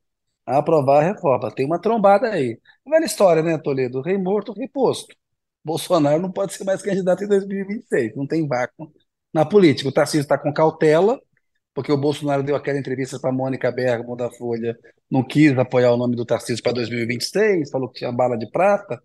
a 0.47 0.59
aprovar 0.59 1.03
a 1.03 1.07
reforma. 1.07 1.51
Tem 1.51 1.67
uma 1.67 1.81
trombada 1.81 2.29
aí. 2.31 2.59
Velha 2.87 3.05
história, 3.05 3.43
né, 3.43 3.59
Toledo? 3.59 4.01
Rei 4.01 4.17
morto, 4.17 4.53
rei 4.53 4.69
posto. 4.69 5.15
Bolsonaro 5.65 6.21
não 6.21 6.33
pode 6.33 6.55
ser 6.55 6.65
mais 6.65 6.83
candidato 6.83 7.25
em 7.25 7.29
2026. 7.29 8.17
Não 8.17 8.27
tem 8.27 8.47
vácuo 8.47 8.93
na 9.33 9.45
política. 9.45 9.89
O 9.89 9.93
Tarcísio 9.93 10.23
está 10.23 10.39
com 10.39 10.53
cautela, 10.53 11.21
porque 11.75 11.93
o 11.93 11.97
Bolsonaro 11.97 12.43
deu 12.43 12.57
aquela 12.57 12.79
entrevista 12.79 13.19
para 13.19 13.33
Mônica 13.33 13.71
Bergamo 13.71 14.17
da 14.17 14.31
Folha, 14.31 14.77
não 15.11 15.23
quis 15.23 15.57
apoiar 15.59 15.93
o 15.93 15.97
nome 15.97 16.17
do 16.17 16.25
Tarcísio 16.25 16.63
para 16.63 16.73
2026, 16.73 17.71
falou 17.71 17.89
que 17.89 17.99
tinha 17.99 18.13
bala 18.13 18.37
de 18.37 18.51
prata, 18.51 19.01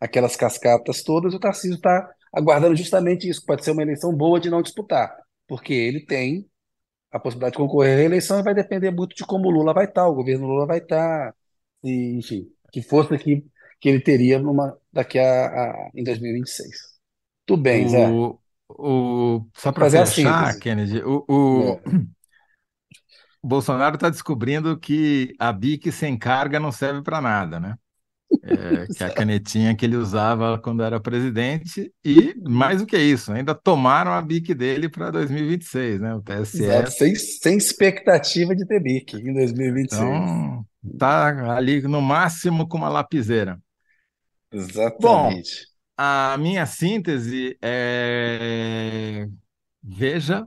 aquelas 0.00 0.36
cascatas 0.36 1.02
todas, 1.02 1.34
o 1.34 1.38
Tarcísio 1.38 1.76
está 1.76 2.08
aguardando 2.32 2.76
justamente 2.76 3.28
isso, 3.28 3.44
pode 3.44 3.64
ser 3.64 3.72
uma 3.72 3.82
eleição 3.82 4.14
boa 4.14 4.38
de 4.40 4.50
não 4.50 4.62
disputar, 4.62 5.14
porque 5.48 5.72
ele 5.74 6.04
tem 6.04 6.46
a 7.10 7.18
possibilidade 7.18 7.52
de 7.54 7.58
concorrer 7.58 7.94
à 7.94 7.96
reeleição 7.98 8.38
e 8.38 8.42
vai 8.42 8.54
depender 8.54 8.90
muito 8.90 9.16
de 9.16 9.24
como 9.24 9.48
o 9.48 9.50
Lula 9.50 9.74
vai 9.74 9.86
estar, 9.86 10.06
o 10.08 10.14
governo 10.14 10.46
Lula 10.46 10.66
vai 10.66 10.78
estar, 10.78 11.34
e, 11.82 12.18
enfim, 12.18 12.48
que 12.72 12.82
força 12.82 13.18
que, 13.18 13.44
que 13.80 13.88
ele 13.88 14.00
teria 14.00 14.38
numa, 14.38 14.78
daqui 14.92 15.18
a, 15.18 15.46
a 15.46 15.90
em 15.94 16.04
2026. 16.04 16.68
Tudo 17.46 17.62
bem, 17.62 17.88
Zé. 17.88 18.08
O, 18.78 19.46
só 19.56 19.72
para 19.72 19.90
fechar, 19.90 20.56
Kennedy, 20.58 21.02
o, 21.02 21.24
o, 21.28 21.80
é. 21.86 21.98
o 23.42 23.48
Bolsonaro 23.48 23.96
está 23.96 24.08
descobrindo 24.08 24.78
que 24.78 25.34
a 25.38 25.52
BIC 25.52 25.90
sem 25.90 26.16
carga 26.16 26.60
não 26.60 26.70
serve 26.70 27.02
para 27.02 27.20
nada, 27.20 27.58
né? 27.58 27.74
É, 28.44 28.86
que 28.94 29.02
é 29.02 29.06
a 29.06 29.12
canetinha 29.12 29.74
que 29.74 29.84
ele 29.84 29.96
usava 29.96 30.56
quando 30.58 30.84
era 30.84 31.00
presidente, 31.00 31.92
e 32.04 32.34
mais 32.48 32.80
do 32.80 32.86
que 32.86 32.96
isso, 32.96 33.32
ainda 33.32 33.54
tomaram 33.54 34.12
a 34.12 34.22
BIC 34.22 34.54
dele 34.54 34.88
para 34.88 35.10
2026, 35.10 36.00
né? 36.00 36.14
O 36.14 36.22
TSE. 36.22 36.62
Exato, 36.62 36.90
sem, 36.92 37.14
sem 37.16 37.56
expectativa 37.56 38.54
de 38.54 38.64
ter 38.66 38.80
BIC 38.80 39.14
em 39.14 39.34
2026. 39.34 40.00
Então, 40.00 40.64
tá 40.96 41.56
ali 41.56 41.82
no 41.82 42.00
máximo 42.00 42.68
com 42.68 42.78
uma 42.78 42.88
lapiseira. 42.88 43.58
Exatamente. 44.52 45.66
Bom, 45.66 45.70
a 45.96 46.36
minha 46.38 46.66
síntese 46.66 47.56
é: 47.62 49.28
veja 49.82 50.46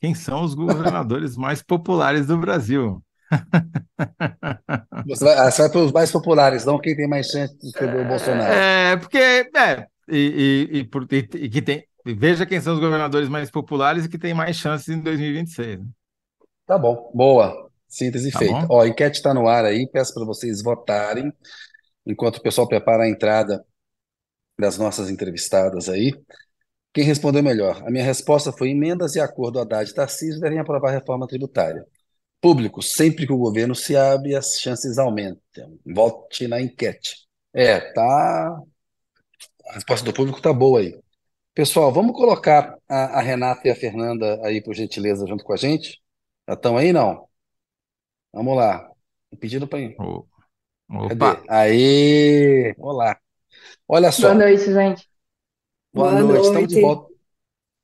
quem 0.00 0.14
são 0.14 0.42
os 0.42 0.54
governadores 0.54 1.36
mais 1.38 1.62
populares 1.62 2.26
do 2.26 2.38
Brasil. 2.38 3.02
Você 5.06 5.24
vai, 5.24 5.34
ah, 5.38 5.50
você 5.50 5.62
vai 5.62 5.70
pelos 5.70 5.92
mais 5.92 6.10
populares, 6.10 6.64
não 6.64 6.78
quem 6.78 6.96
tem 6.96 7.08
mais 7.08 7.28
chance 7.28 7.56
de 7.58 7.70
ser 7.70 7.94
o 7.94 8.04
Bolsonaro. 8.04 8.52
É, 8.52 8.96
porque. 8.96 9.18
É, 9.18 9.86
e, 10.08 10.68
e, 10.72 10.80
e, 10.80 11.44
e, 11.44 11.48
que 11.48 11.62
tem. 11.62 11.84
Veja 12.04 12.44
quem 12.44 12.60
são 12.60 12.74
os 12.74 12.80
governadores 12.80 13.28
mais 13.28 13.50
populares 13.50 14.04
e 14.04 14.08
que 14.08 14.18
tem 14.18 14.34
mais 14.34 14.56
chances 14.56 14.88
em 14.88 15.00
2026. 15.00 15.78
Né? 15.78 15.86
Tá 16.66 16.76
bom, 16.76 17.10
boa. 17.14 17.70
Síntese 17.88 18.30
tá 18.30 18.38
feita. 18.38 18.66
Bom? 18.66 18.66
Ó, 18.70 18.80
a 18.82 18.88
enquete 18.88 19.16
está 19.16 19.34
no 19.34 19.48
ar 19.48 19.64
aí, 19.64 19.88
peço 19.92 20.14
para 20.14 20.24
vocês 20.24 20.62
votarem, 20.62 21.32
enquanto 22.06 22.38
o 22.38 22.42
pessoal 22.42 22.68
prepara 22.68 23.04
a 23.04 23.08
entrada 23.08 23.64
das 24.58 24.78
nossas 24.78 25.10
entrevistadas 25.10 25.88
aí. 25.88 26.12
Quem 26.92 27.04
respondeu 27.04 27.42
melhor? 27.42 27.82
A 27.86 27.90
minha 27.90 28.04
resposta 28.04 28.52
foi: 28.52 28.70
emendas 28.70 29.14
e 29.14 29.20
acordo 29.20 29.60
Haddad 29.60 29.90
e 29.90 29.94
Tarcísio 29.94 30.40
devem 30.40 30.58
aprovar 30.58 30.90
a 30.90 30.92
reforma 30.94 31.26
tributária. 31.26 31.84
Público, 32.40 32.82
sempre 32.82 33.26
que 33.26 33.32
o 33.32 33.38
governo 33.38 33.74
se 33.74 33.96
abre, 33.96 34.34
as 34.34 34.58
chances 34.58 34.98
aumentam. 34.98 35.78
Volte 35.84 36.48
na 36.48 36.60
enquete. 36.60 37.26
É, 37.52 37.80
tá. 37.92 38.62
A 39.68 39.74
resposta 39.74 40.04
do 40.04 40.12
público 40.12 40.40
tá 40.40 40.52
boa 40.52 40.80
aí. 40.80 40.98
Pessoal, 41.54 41.92
vamos 41.92 42.16
colocar 42.16 42.76
a, 42.88 43.18
a 43.18 43.20
Renata 43.20 43.68
e 43.68 43.70
a 43.70 43.76
Fernanda 43.76 44.40
aí, 44.44 44.62
por 44.62 44.74
gentileza, 44.74 45.26
junto 45.26 45.44
com 45.44 45.52
a 45.52 45.56
gente? 45.56 46.00
Já 46.48 46.54
estão 46.54 46.76
aí, 46.76 46.92
não? 46.92 47.28
Vamos 48.32 48.56
lá. 48.56 48.90
Pedido 49.38 49.68
para. 49.68 49.80
Opa! 50.90 51.36
Cadê? 51.36 51.46
Aê! 51.48 52.74
Olá! 52.78 53.16
Olha 53.86 54.10
só. 54.10 54.34
Boa 54.34 54.46
noite, 54.46 54.64
gente. 54.64 55.08
Boa, 55.94 56.10
Boa 56.10 56.22
noite. 56.22 56.46
Estamos 56.46 56.68
de 56.68 56.80
volta. 56.80 57.10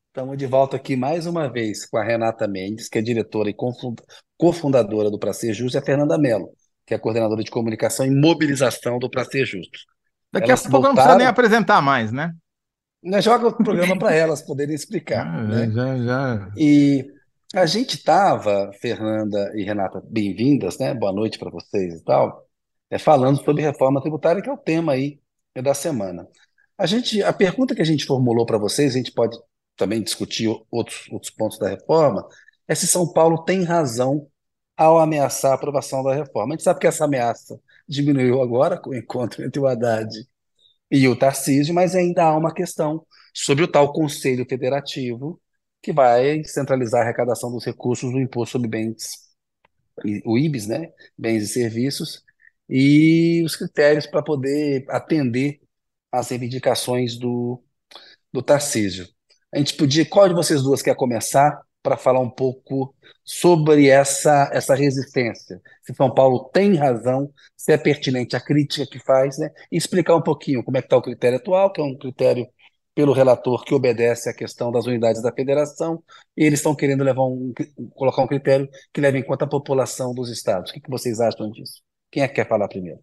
Estamos 0.09 0.39
de 0.39 0.47
volta 0.47 0.77
aqui 0.77 0.97
mais 0.97 1.27
uma 1.27 1.49
vez 1.49 1.87
com 1.87 1.99
a 1.99 2.03
Renata 2.03 2.49
Mendes, 2.49 2.89
que 2.89 2.99
é 2.99 3.03
diretora 3.03 3.49
e 3.49 3.55
cofundadora 4.37 5.11
do 5.11 5.21
Prazer 5.21 5.55
Justo, 5.55 5.77
e 5.77 5.79
a 5.79 5.85
Fernanda 5.85 6.19
Mello, 6.19 6.51
que 6.85 6.95
é 6.95 6.99
coordenadora 6.99 7.45
de 7.45 7.51
comunicação 7.51 8.05
e 8.05 8.11
mobilização 8.11 8.99
do 8.99 9.09
Prazer 9.09 9.47
Justo. 9.47 9.79
Daqui 10.33 10.49
elas 10.49 10.67
a 10.67 10.71
pouco 10.71 10.87
voltaram... 10.87 10.95
não 10.95 10.95
precisa 10.95 11.19
nem 11.19 11.27
apresentar 11.27 11.83
mais, 11.83 12.11
né? 12.11 12.33
Nós 13.05 13.25
joga 13.25 13.47
o 13.47 13.57
programa 13.57 13.97
para 13.97 14.15
elas 14.15 14.43
poderem 14.43 14.75
explicar. 14.75 15.27
Ah, 15.33 15.43
né? 15.43 15.71
já, 15.71 15.97
já. 15.99 16.51
E 16.57 17.07
a 17.55 17.67
gente 17.67 17.97
estava, 17.97 18.73
Fernanda 18.81 19.53
e 19.55 19.63
Renata, 19.63 20.03
bem-vindas, 20.11 20.79
né? 20.79 20.93
Boa 20.95 21.13
noite 21.13 21.39
para 21.39 21.51
vocês 21.51 22.01
e 22.01 22.05
tal, 22.05 22.46
é, 22.91 22.99
falando 22.99 23.43
sobre 23.45 23.63
reforma 23.63 24.01
tributária, 24.01 24.43
que 24.43 24.49
é 24.49 24.53
o 24.53 24.59
tema 24.59 24.93
aí 24.93 25.21
da 25.63 25.75
semana. 25.75 26.29
A 26.79 26.87
gente, 26.87 27.23
a 27.23 27.33
pergunta 27.33 27.75
que 27.75 27.83
a 27.83 27.85
gente 27.85 28.05
formulou 28.05 28.45
para 28.45 28.59
vocês, 28.59 28.95
a 28.95 28.99
gente 28.99 29.13
pode 29.13 29.37
também 29.77 30.03
discutir 30.03 30.49
outros, 30.71 31.09
outros 31.11 31.31
pontos 31.31 31.59
da 31.59 31.69
reforma, 31.69 32.27
é 32.69 32.75
se 32.75 32.87
São 32.87 33.13
Paulo 33.13 33.45
tem 33.45 33.63
razão 33.63 34.29
ao 34.77 34.99
ameaçar 34.99 35.53
a 35.53 35.55
aprovação 35.55 36.03
da 36.03 36.15
reforma. 36.15 36.55
A 36.55 36.57
gente 36.57 36.65
sabe 36.65 36.81
que 36.81 36.87
essa 36.87 37.05
ameaça 37.05 37.59
diminuiu 37.89 38.43
agora 38.43 38.79
com 38.79 38.91
o 38.91 38.95
encontro 38.95 39.45
entre 39.45 39.61
o 39.61 39.67
Haddad 39.67 40.11
e 40.91 41.09
o 41.09 41.17
Tarcísio, 41.17 41.75
mas 41.75 41.95
ainda 41.95 42.25
há 42.25 42.37
uma 42.37 42.53
questão 42.53 43.07
sobre 43.35 43.65
o 43.65 43.69
tal 43.69 43.93
Conselho 43.93 44.47
Federativo, 44.49 45.41
que 45.83 45.93
vai 45.93 46.43
centralizar 46.45 47.01
a 47.01 47.05
arrecadação 47.05 47.51
dos 47.51 47.65
recursos 47.65 48.11
do 48.11 48.21
Imposto 48.21 48.53
sobre 48.53 48.69
Bens, 48.69 49.27
o 50.25 50.37
IBS, 50.39 50.67
né? 50.67 50.93
Bens 51.17 51.45
e 51.45 51.49
Serviços, 51.49 52.23
e 52.69 53.43
os 53.45 53.57
critérios 53.57 54.07
para 54.07 54.23
poder 54.23 54.85
atender 54.89 55.61
às 56.11 56.29
reivindicações 56.31 57.17
do, 57.19 57.63
do 58.33 58.43
Tarcísio. 58.43 59.09
A 59.55 59.59
gente 59.59 59.75
podia, 59.75 60.05
qual 60.05 60.29
de 60.29 60.35
vocês 60.35 60.63
duas 60.63 60.83
quer 60.83 60.95
começar 60.97 61.61
para 61.83 61.97
falar 61.97 62.21
um 62.21 62.31
pouco 62.31 62.95
sobre 63.25 63.89
essa, 63.89 64.51
essa 64.53 64.75
resistência? 64.75 65.61
Se 65.83 65.95
São 65.95 66.13
Paulo 66.13 66.51
tem 66.53 66.75
razão, 66.75 67.33
se 67.57 67.73
é 67.73 67.79
pertinente 67.79 68.37
a 68.37 68.41
crítica 68.41 68.87
que 68.87 68.99
faz, 68.99 69.39
né? 69.39 69.51
E 69.71 69.77
explicar 69.77 70.17
um 70.17 70.23
pouquinho 70.23 70.65
como 70.65 70.77
é 70.77 70.81
que 70.83 70.87
está 70.87 70.97
o 70.97 71.03
critério 71.03 71.39
atual, 71.39 71.73
que 71.73 71.81
é 71.81 71.85
um 71.85 71.97
critério 71.97 72.47
pelo 72.95 73.13
relator 73.13 73.63
que 73.65 73.75
obedece 73.75 74.29
à 74.29 74.35
questão 74.35 74.73
das 74.73 74.87
unidades 74.87 75.23
da 75.23 75.33
federação, 75.33 76.03
e 76.37 76.45
eles 76.45 76.61
estão 76.61 76.75
querendo 76.75 77.05
levar 77.05 77.25
um, 77.25 77.53
colocar 77.95 78.23
um 78.23 78.27
critério 78.27 78.69
que 78.93 79.01
leve 79.01 79.19
em 79.19 79.23
conta 79.23 79.45
a 79.45 79.49
população 79.49 80.15
dos 80.15 80.31
estados. 80.31 80.71
O 80.71 80.75
que, 80.75 80.81
que 80.81 80.91
vocês 80.91 81.21
acham 81.21 81.51
disso? 81.51 81.86
Quem 82.11 82.23
é 82.25 82.29
que 82.29 82.35
quer 82.37 82.49
falar 82.49 82.67
primeiro? 82.69 83.01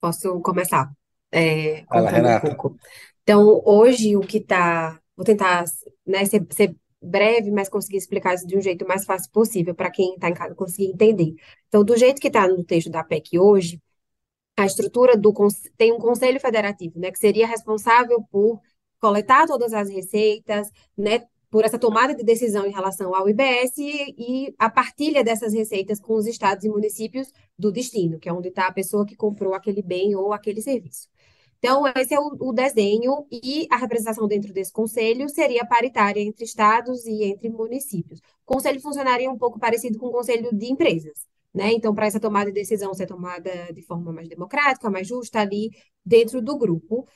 Posso 0.00 0.40
começar, 0.42 0.90
é, 1.32 1.86
Fala, 1.88 2.10
contando 2.10 2.28
um 2.28 2.34
Renata. 2.36 2.36
pouco. 2.36 2.76
Então, 3.22 3.62
hoje, 3.64 4.16
o 4.16 4.20
que 4.20 4.38
está. 4.38 5.00
Vou 5.16 5.24
tentar, 5.24 5.64
né, 6.06 6.24
ser, 6.26 6.46
ser 6.52 6.76
breve, 7.02 7.50
mas 7.50 7.68
conseguir 7.68 7.96
explicar 7.96 8.34
isso 8.34 8.46
de 8.46 8.56
um 8.56 8.60
jeito 8.60 8.86
mais 8.86 9.04
fácil 9.04 9.30
possível 9.32 9.74
para 9.74 9.90
quem 9.90 10.14
está 10.14 10.28
em 10.28 10.34
casa 10.34 10.54
conseguir 10.54 10.86
entender. 10.92 11.34
Então, 11.68 11.82
do 11.84 11.96
jeito 11.96 12.20
que 12.20 12.26
está 12.28 12.46
no 12.48 12.62
texto 12.64 12.90
da 12.90 13.02
PEC 13.02 13.38
hoje, 13.38 13.80
a 14.56 14.66
estrutura 14.66 15.16
do 15.16 15.32
tem 15.76 15.92
um 15.92 15.98
conselho 15.98 16.40
federativo, 16.40 16.98
né, 17.00 17.10
que 17.12 17.18
seria 17.18 17.46
responsável 17.46 18.22
por 18.30 18.60
coletar 19.00 19.46
todas 19.46 19.72
as 19.72 19.88
receitas, 19.90 20.70
né, 20.96 21.26
por 21.50 21.64
essa 21.64 21.78
tomada 21.78 22.14
de 22.14 22.24
decisão 22.24 22.66
em 22.66 22.72
relação 22.72 23.14
ao 23.14 23.28
IBS 23.28 23.78
e, 23.78 24.54
a 24.58 24.68
partilha 24.68 25.22
dessas 25.22 25.52
receitas 25.52 26.00
com 26.00 26.14
os 26.14 26.26
estados 26.26 26.64
e 26.64 26.68
municípios 26.68 27.32
do 27.58 27.70
destino, 27.70 28.18
que 28.18 28.28
é 28.28 28.32
onde 28.32 28.48
está 28.48 28.66
a 28.66 28.72
pessoa 28.72 29.06
que 29.06 29.16
comprou 29.16 29.54
aquele 29.54 29.82
bem 29.82 30.14
ou 30.14 30.32
aquele 30.32 30.60
serviço. 30.60 31.08
Então, 31.58 31.84
esse 31.96 32.14
é 32.14 32.20
o, 32.20 32.36
o 32.40 32.52
desenho 32.52 33.26
e 33.30 33.66
a 33.70 33.76
representação 33.76 34.28
dentro 34.28 34.52
desse 34.52 34.72
conselho 34.72 35.28
seria 35.28 35.64
paritária 35.64 36.20
entre 36.20 36.44
estados 36.44 37.06
e 37.06 37.24
entre 37.24 37.48
municípios. 37.48 38.20
O 38.20 38.54
conselho 38.54 38.80
funcionaria 38.80 39.30
um 39.30 39.38
pouco 39.38 39.58
parecido 39.58 39.98
com 39.98 40.06
o 40.06 40.12
conselho 40.12 40.50
de 40.54 40.66
empresas, 40.66 41.26
né? 41.54 41.72
Então, 41.72 41.94
para 41.94 42.06
essa 42.06 42.20
tomada 42.20 42.46
de 42.46 42.52
decisão 42.60 42.92
ser 42.92 43.06
tomada 43.06 43.50
de 43.72 43.82
forma 43.82 44.12
mais 44.12 44.28
democrática, 44.28 44.90
mais 44.90 45.08
justa 45.08 45.40
ali 45.40 45.70
dentro 46.04 46.42
do 46.42 46.56
grupo. 46.56 47.06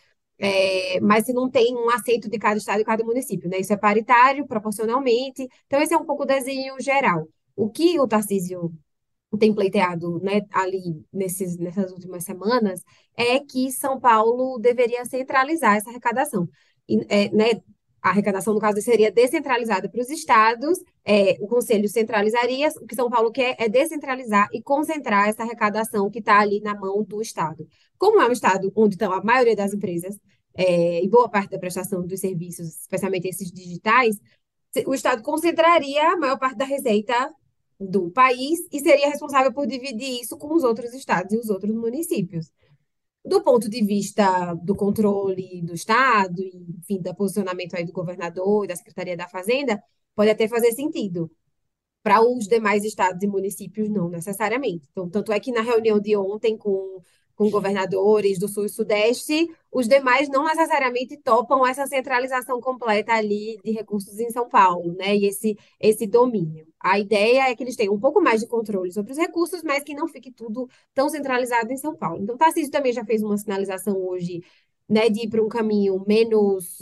É, 0.42 0.98
mas 1.00 1.26
se 1.26 1.35
não 1.35 1.50
tem 1.50 1.76
um 1.76 1.90
aceito 1.90 2.29
de 2.31 2.38
cada 2.38 2.57
estado 2.57 2.81
e 2.81 2.85
cada 2.85 3.05
município, 3.05 3.48
né? 3.48 3.59
Isso 3.59 3.72
é 3.72 3.76
paritário, 3.76 4.46
proporcionalmente. 4.46 5.46
Então, 5.66 5.81
esse 5.83 5.92
é 5.92 5.98
um 5.98 6.05
pouco 6.05 6.22
o 6.22 6.26
desenho 6.26 6.81
geral. 6.81 7.29
O 7.55 7.68
que 7.68 8.00
o 8.00 8.09
Tarcísio 8.09 8.72
tem 9.38 9.55
pleiteado, 9.55 10.18
né, 10.20 10.40
ali 10.50 11.05
nesses, 11.12 11.57
nessas 11.57 11.92
últimas 11.92 12.24
semanas 12.24 12.83
é 13.16 13.38
que 13.38 13.70
São 13.70 14.00
Paulo 14.00 14.59
deveria 14.59 15.05
centralizar 15.05 15.76
essa 15.76 15.90
arrecadação. 15.90 16.48
E, 16.88 16.98
é, 17.09 17.31
né, 17.31 17.61
a 18.03 18.11
arrecadação, 18.11 18.55
no 18.55 18.61
caso, 18.61 18.81
seria 18.81 19.11
descentralizada 19.12 19.88
para 19.88 20.00
os 20.00 20.11
estados, 20.11 20.79
é, 21.05 21.37
o 21.40 21.46
Conselho 21.46 21.88
centralizaria, 21.88 22.68
o 22.81 22.87
que 22.87 22.94
São 22.94 23.11
Paulo 23.11 23.31
quer 23.31 23.55
é 23.59 23.68
descentralizar 23.68 24.48
e 24.53 24.62
concentrar 24.62 25.29
essa 25.29 25.42
arrecadação 25.42 26.11
que 26.11 26.18
está 26.18 26.40
ali 26.40 26.61
na 26.61 26.74
mão 26.74 27.05
do 27.05 27.20
estado. 27.20 27.68
Como 27.98 28.20
é 28.20 28.26
um 28.26 28.33
estado 28.33 28.72
onde 28.74 28.94
estão 28.94 29.12
a 29.12 29.22
maioria 29.22 29.55
das 29.55 29.74
empresas 29.74 30.18
é, 30.54 31.02
e 31.02 31.08
boa 31.08 31.28
parte 31.28 31.50
da 31.50 31.58
prestação 31.58 32.06
dos 32.06 32.20
serviços, 32.20 32.80
especialmente 32.80 33.28
esses 33.28 33.50
digitais, 33.50 34.18
o 34.86 34.94
estado 34.94 35.22
concentraria 35.22 36.12
a 36.12 36.16
maior 36.16 36.38
parte 36.38 36.56
da 36.56 36.64
receita 36.64 37.32
do 37.78 38.10
país 38.10 38.60
e 38.70 38.78
seria 38.80 39.08
responsável 39.08 39.52
por 39.52 39.66
dividir 39.66 40.20
isso 40.20 40.36
com 40.36 40.54
os 40.54 40.62
outros 40.62 40.92
estados 40.92 41.32
e 41.32 41.38
os 41.38 41.48
outros 41.48 41.74
municípios. 41.74 42.52
Do 43.24 43.42
ponto 43.42 43.68
de 43.68 43.84
vista 43.84 44.54
do 44.54 44.74
controle 44.74 45.62
do 45.62 45.74
Estado, 45.74 46.42
enfim, 46.78 47.00
do 47.00 47.14
posicionamento 47.14 47.74
aí 47.74 47.84
do 47.84 47.92
governador 47.92 48.64
e 48.64 48.68
da 48.68 48.76
Secretaria 48.76 49.16
da 49.16 49.28
Fazenda, 49.28 49.82
pode 50.14 50.30
até 50.30 50.48
fazer 50.48 50.72
sentido. 50.72 51.30
Para 52.02 52.22
os 52.22 52.48
demais 52.48 52.84
estados 52.84 53.22
e 53.22 53.26
municípios, 53.26 53.90
não 53.90 54.08
necessariamente. 54.08 54.88
Então, 54.90 55.08
tanto 55.08 55.32
é 55.32 55.40
que 55.40 55.52
na 55.52 55.60
reunião 55.60 56.00
de 56.00 56.16
ontem 56.16 56.56
com, 56.56 57.02
com 57.40 57.48
governadores 57.50 58.38
do 58.38 58.46
Sul 58.46 58.66
e 58.66 58.68
Sudeste, 58.68 59.50
os 59.72 59.88
demais 59.88 60.29
não 60.29 60.44
necessariamente 60.44 61.16
topam 61.16 61.66
essa 61.66 61.87
centralização 61.87 62.61
completa 62.61 63.14
ali 63.14 63.59
de 63.64 63.70
recursos 63.70 64.20
em 64.20 64.29
São 64.29 64.46
Paulo, 64.46 64.92
né? 64.92 65.16
E 65.16 65.24
esse, 65.24 65.57
esse 65.81 66.07
domínio. 66.07 66.66
A 66.79 66.98
ideia 66.98 67.48
é 67.48 67.57
que 67.57 67.62
eles 67.62 67.76
tenham 67.76 67.94
um 67.94 67.98
pouco 67.98 68.20
mais 68.20 68.42
de 68.42 68.46
controle 68.46 68.92
sobre 68.92 69.12
os 69.12 69.16
recursos, 69.16 69.62
mas 69.62 69.83
que 69.83 69.94
não 69.94 70.07
fique 70.07 70.31
tudo 70.31 70.68
tão 70.92 71.09
centralizado 71.09 71.72
em 71.72 71.79
São 71.79 71.96
Paulo. 71.96 72.22
Então, 72.22 72.37
Tarcísio 72.37 72.70
também 72.70 72.92
já 72.92 73.07
fez 73.07 73.22
uma 73.22 73.38
sinalização 73.38 73.96
hoje, 73.96 74.42
né, 74.87 75.09
de 75.09 75.24
ir 75.24 75.31
para 75.31 75.42
um 75.42 75.48
caminho 75.48 76.05
menos 76.07 76.76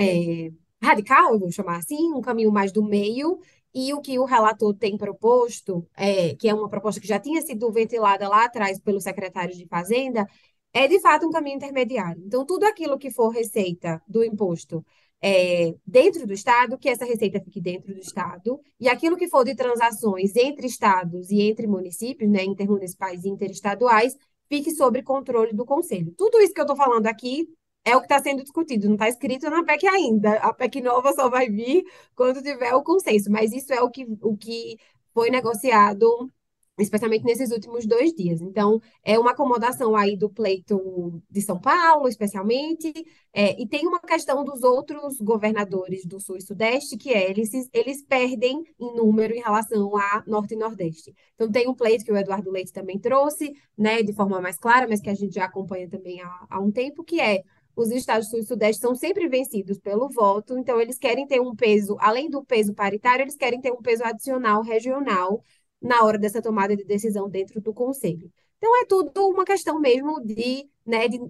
é, 0.00 0.52
radical, 0.80 1.36
vou 1.36 1.50
chamar 1.50 1.78
assim, 1.78 2.12
um 2.12 2.20
caminho 2.20 2.52
mais 2.52 2.70
do 2.70 2.84
meio, 2.84 3.40
e 3.74 3.92
o 3.92 4.00
que 4.00 4.18
o 4.18 4.24
relator 4.24 4.74
tem 4.74 4.96
proposto, 4.96 5.86
é, 5.96 6.34
que 6.36 6.48
é 6.48 6.54
uma 6.54 6.68
proposta 6.68 7.00
que 7.00 7.06
já 7.08 7.18
tinha 7.18 7.42
sido 7.42 7.70
ventilada 7.72 8.28
lá 8.28 8.44
atrás 8.44 8.78
pelo 8.78 9.00
secretário 9.00 9.54
de 9.54 9.66
Fazenda, 9.66 10.26
é 10.72 10.86
de 10.86 11.00
fato 11.00 11.26
um 11.26 11.30
caminho 11.30 11.56
intermediário. 11.56 12.22
Então, 12.24 12.44
tudo 12.46 12.64
aquilo 12.64 12.98
que 12.98 13.10
for 13.10 13.30
receita 13.30 14.00
do 14.08 14.22
imposto 14.24 14.84
é, 15.22 15.74
dentro 15.86 16.26
do 16.26 16.32
Estado, 16.32 16.76
que 16.76 16.88
essa 16.88 17.04
receita 17.04 17.40
fique 17.40 17.60
dentro 17.60 17.94
do 17.94 18.00
Estado, 18.00 18.60
e 18.78 18.88
aquilo 18.88 19.16
que 19.16 19.28
for 19.28 19.44
de 19.44 19.54
transações 19.54 20.36
entre 20.36 20.66
estados 20.66 21.30
e 21.30 21.40
entre 21.42 21.66
municípios, 21.66 22.30
né, 22.30 22.44
intermunicipais 22.44 23.24
e 23.24 23.28
interestaduais, 23.28 24.16
fique 24.48 24.70
sob 24.70 25.02
controle 25.02 25.52
do 25.52 25.64
Conselho. 25.64 26.12
Tudo 26.16 26.40
isso 26.40 26.52
que 26.52 26.60
eu 26.60 26.64
estou 26.64 26.76
falando 26.76 27.06
aqui 27.06 27.48
é 27.84 27.96
o 27.96 28.00
que 28.00 28.06
está 28.06 28.20
sendo 28.22 28.42
discutido, 28.42 28.86
não 28.86 28.94
está 28.94 29.08
escrito 29.08 29.50
na 29.50 29.64
PEC 29.64 29.86
ainda. 29.86 30.32
A 30.38 30.52
PEC 30.52 30.80
nova 30.80 31.12
só 31.12 31.28
vai 31.28 31.48
vir 31.50 31.84
quando 32.14 32.42
tiver 32.42 32.72
o 32.74 32.82
consenso, 32.82 33.30
mas 33.30 33.52
isso 33.52 33.72
é 33.72 33.82
o 33.82 33.90
que, 33.90 34.06
o 34.22 34.36
que 34.36 34.76
foi 35.12 35.30
negociado, 35.30 36.30
especialmente 36.78 37.24
nesses 37.24 37.50
últimos 37.52 37.86
dois 37.86 38.12
dias. 38.12 38.40
Então, 38.40 38.80
é 39.04 39.18
uma 39.18 39.30
acomodação 39.32 39.94
aí 39.94 40.16
do 40.16 40.28
pleito 40.30 41.22
de 41.30 41.40
São 41.42 41.60
Paulo, 41.60 42.08
especialmente, 42.08 42.92
é, 43.32 43.60
e 43.60 43.68
tem 43.68 43.86
uma 43.86 44.00
questão 44.00 44.44
dos 44.44 44.62
outros 44.62 45.18
governadores 45.20 46.04
do 46.04 46.18
Sul 46.18 46.36
e 46.36 46.42
Sudeste, 46.42 46.96
que 46.96 47.10
é 47.12 47.30
eles, 47.30 47.50
eles 47.72 48.02
perdem 48.02 48.62
em 48.80 48.96
número 48.96 49.34
em 49.34 49.42
relação 49.42 49.96
a 49.96 50.24
Norte 50.26 50.54
e 50.54 50.56
Nordeste. 50.56 51.14
Então, 51.34 51.50
tem 51.50 51.68
um 51.68 51.74
pleito 51.74 52.04
que 52.04 52.12
o 52.12 52.16
Eduardo 52.16 52.50
Leite 52.50 52.72
também 52.72 52.98
trouxe, 52.98 53.52
né, 53.78 54.02
de 54.02 54.12
forma 54.12 54.40
mais 54.40 54.58
clara, 54.58 54.88
mas 54.88 55.00
que 55.00 55.10
a 55.10 55.14
gente 55.14 55.34
já 55.34 55.44
acompanha 55.44 55.88
também 55.88 56.20
há, 56.22 56.46
há 56.50 56.60
um 56.60 56.72
tempo, 56.72 57.04
que 57.04 57.20
é 57.20 57.42
os 57.76 57.90
estados 57.90 58.28
sul 58.28 58.38
e 58.40 58.44
sudeste 58.44 58.80
são 58.80 58.94
sempre 58.94 59.28
vencidos 59.28 59.78
pelo 59.78 60.08
voto, 60.08 60.56
então 60.58 60.80
eles 60.80 60.98
querem 60.98 61.26
ter 61.26 61.40
um 61.40 61.54
peso, 61.54 61.96
além 62.00 62.30
do 62.30 62.44
peso 62.44 62.74
paritário, 62.74 63.22
eles 63.24 63.36
querem 63.36 63.60
ter 63.60 63.72
um 63.72 63.82
peso 63.82 64.04
adicional 64.04 64.62
regional 64.62 65.42
na 65.80 66.02
hora 66.04 66.18
dessa 66.18 66.40
tomada 66.40 66.76
de 66.76 66.84
decisão 66.84 67.28
dentro 67.28 67.60
do 67.60 67.72
conselho. 67.74 68.30
Então 68.58 68.80
é 68.82 68.86
tudo 68.86 69.28
uma 69.28 69.44
questão 69.44 69.78
mesmo 69.80 70.20
de, 70.24 70.68
né, 70.86 71.08
de, 71.08 71.20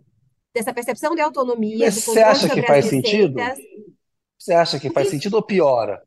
dessa 0.53 0.73
percepção 0.73 1.15
de 1.15 1.21
autonomia, 1.21 1.87
Mas 1.87 1.95
do 1.95 2.01
você 2.01 2.21
acha 2.21 2.49
que 2.49 2.63
faz 2.63 2.87
sentido? 2.87 3.35
receitas. 3.35 3.59
Você 4.39 4.53
acha 4.53 4.79
que 4.79 4.91
faz 4.91 5.09
sentido 5.09 5.35
ou 5.35 5.43
piora? 5.43 6.03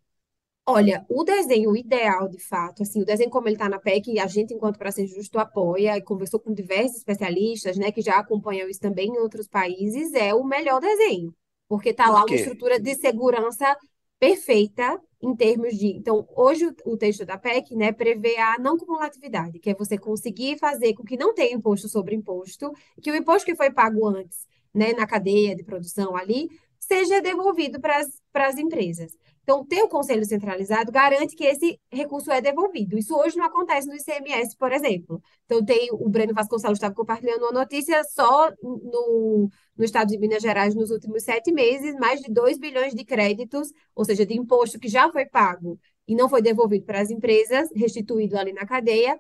Olha, 0.70 1.06
o 1.10 1.24
desenho 1.24 1.76
ideal, 1.78 2.28
de 2.28 2.40
fato, 2.40 2.84
assim, 2.84 3.02
o 3.02 3.06
desenho 3.06 3.30
como 3.30 3.48
ele 3.48 3.56
está 3.56 3.70
na 3.70 3.80
PEC, 3.80 4.20
a 4.20 4.28
gente, 4.28 4.54
enquanto 4.54 4.78
para 4.78 4.92
ser 4.92 5.08
justo, 5.08 5.40
apoia 5.40 5.96
e 5.96 6.02
conversou 6.02 6.42
com 6.42 6.54
diversos 6.54 6.98
especialistas, 6.98 7.78
né, 7.78 7.90
que 7.90 8.02
já 8.02 8.18
acompanham 8.18 8.68
isso 8.68 8.82
também 8.82 9.08
em 9.08 9.18
outros 9.18 9.48
países, 9.48 10.14
é 10.14 10.34
o 10.34 10.44
melhor 10.44 10.82
desenho, 10.82 11.34
porque 11.70 11.90
está 11.92 12.10
lá 12.10 12.26
uma 12.26 12.36
estrutura 12.36 12.80
de 12.82 12.94
segurança 12.96 13.78
perfeita 14.20 15.00
em 15.22 15.34
termos 15.34 15.78
de. 15.78 15.88
Então, 15.88 16.28
hoje 16.36 16.66
o, 16.66 16.94
o 16.94 16.98
texto 16.98 17.26
da 17.26 17.38
PEC, 17.38 17.74
né, 17.74 17.94
prevê 17.94 18.38
a 18.38 18.60
não 18.60 18.78
cumulatividade, 18.78 19.60
que 19.60 19.70
é 19.70 19.74
você 19.74 19.98
conseguir 19.98 20.58
fazer 20.60 20.94
com 20.96 21.04
que 21.04 21.16
não 21.16 21.34
tenha 21.34 21.56
imposto 21.56 21.88
sobre 21.88 22.14
imposto, 22.14 22.74
que 23.02 23.10
o 23.10 23.16
imposto 23.16 23.46
que 23.46 23.56
foi 23.56 23.72
pago 23.72 24.06
antes, 24.06 24.46
né, 24.74 24.92
na 24.92 25.08
cadeia 25.08 25.56
de 25.56 25.64
produção 25.64 26.14
ali, 26.14 26.50
seja 26.78 27.22
devolvido 27.22 27.80
para 27.80 28.00
as 28.48 28.58
empresas. 28.58 29.14
Então, 29.48 29.66
ter 29.66 29.82
o 29.82 29.88
conselho 29.88 30.26
centralizado 30.26 30.92
garante 30.92 31.34
que 31.34 31.46
esse 31.46 31.80
recurso 31.90 32.30
é 32.30 32.42
devolvido. 32.42 32.98
Isso 32.98 33.16
hoje 33.16 33.38
não 33.38 33.46
acontece 33.46 33.88
no 33.88 33.96
ICMS, 33.96 34.58
por 34.58 34.74
exemplo. 34.74 35.22
Então, 35.46 35.64
tem 35.64 35.88
o 35.94 36.10
Breno 36.10 36.34
Vasconcelos 36.34 36.78
estava 36.78 36.94
compartilhando 36.94 37.44
uma 37.44 37.54
notícia 37.54 38.04
só 38.04 38.52
no, 38.62 39.50
no 39.78 39.86
estado 39.86 40.10
de 40.10 40.18
Minas 40.18 40.42
Gerais 40.44 40.76
nos 40.76 40.92
últimos 40.92 41.24
sete 41.24 41.54
meses, 41.54 41.96
mais 41.96 42.20
de 42.20 42.30
2 42.30 42.58
bilhões 42.60 42.94
de 42.94 43.06
créditos, 43.06 43.72
ou 43.96 44.04
seja, 44.04 44.26
de 44.26 44.34
imposto 44.38 44.78
que 44.80 44.90
já 44.90 45.10
foi 45.10 45.26
pago 45.26 45.80
e 46.06 46.14
não 46.14 46.28
foi 46.28 46.42
devolvido 46.42 46.86
para 46.86 47.00
as 47.00 47.10
empresas, 47.10 47.70
restituído 47.74 48.38
ali 48.38 48.52
na 48.52 48.66
cadeia, 48.66 49.18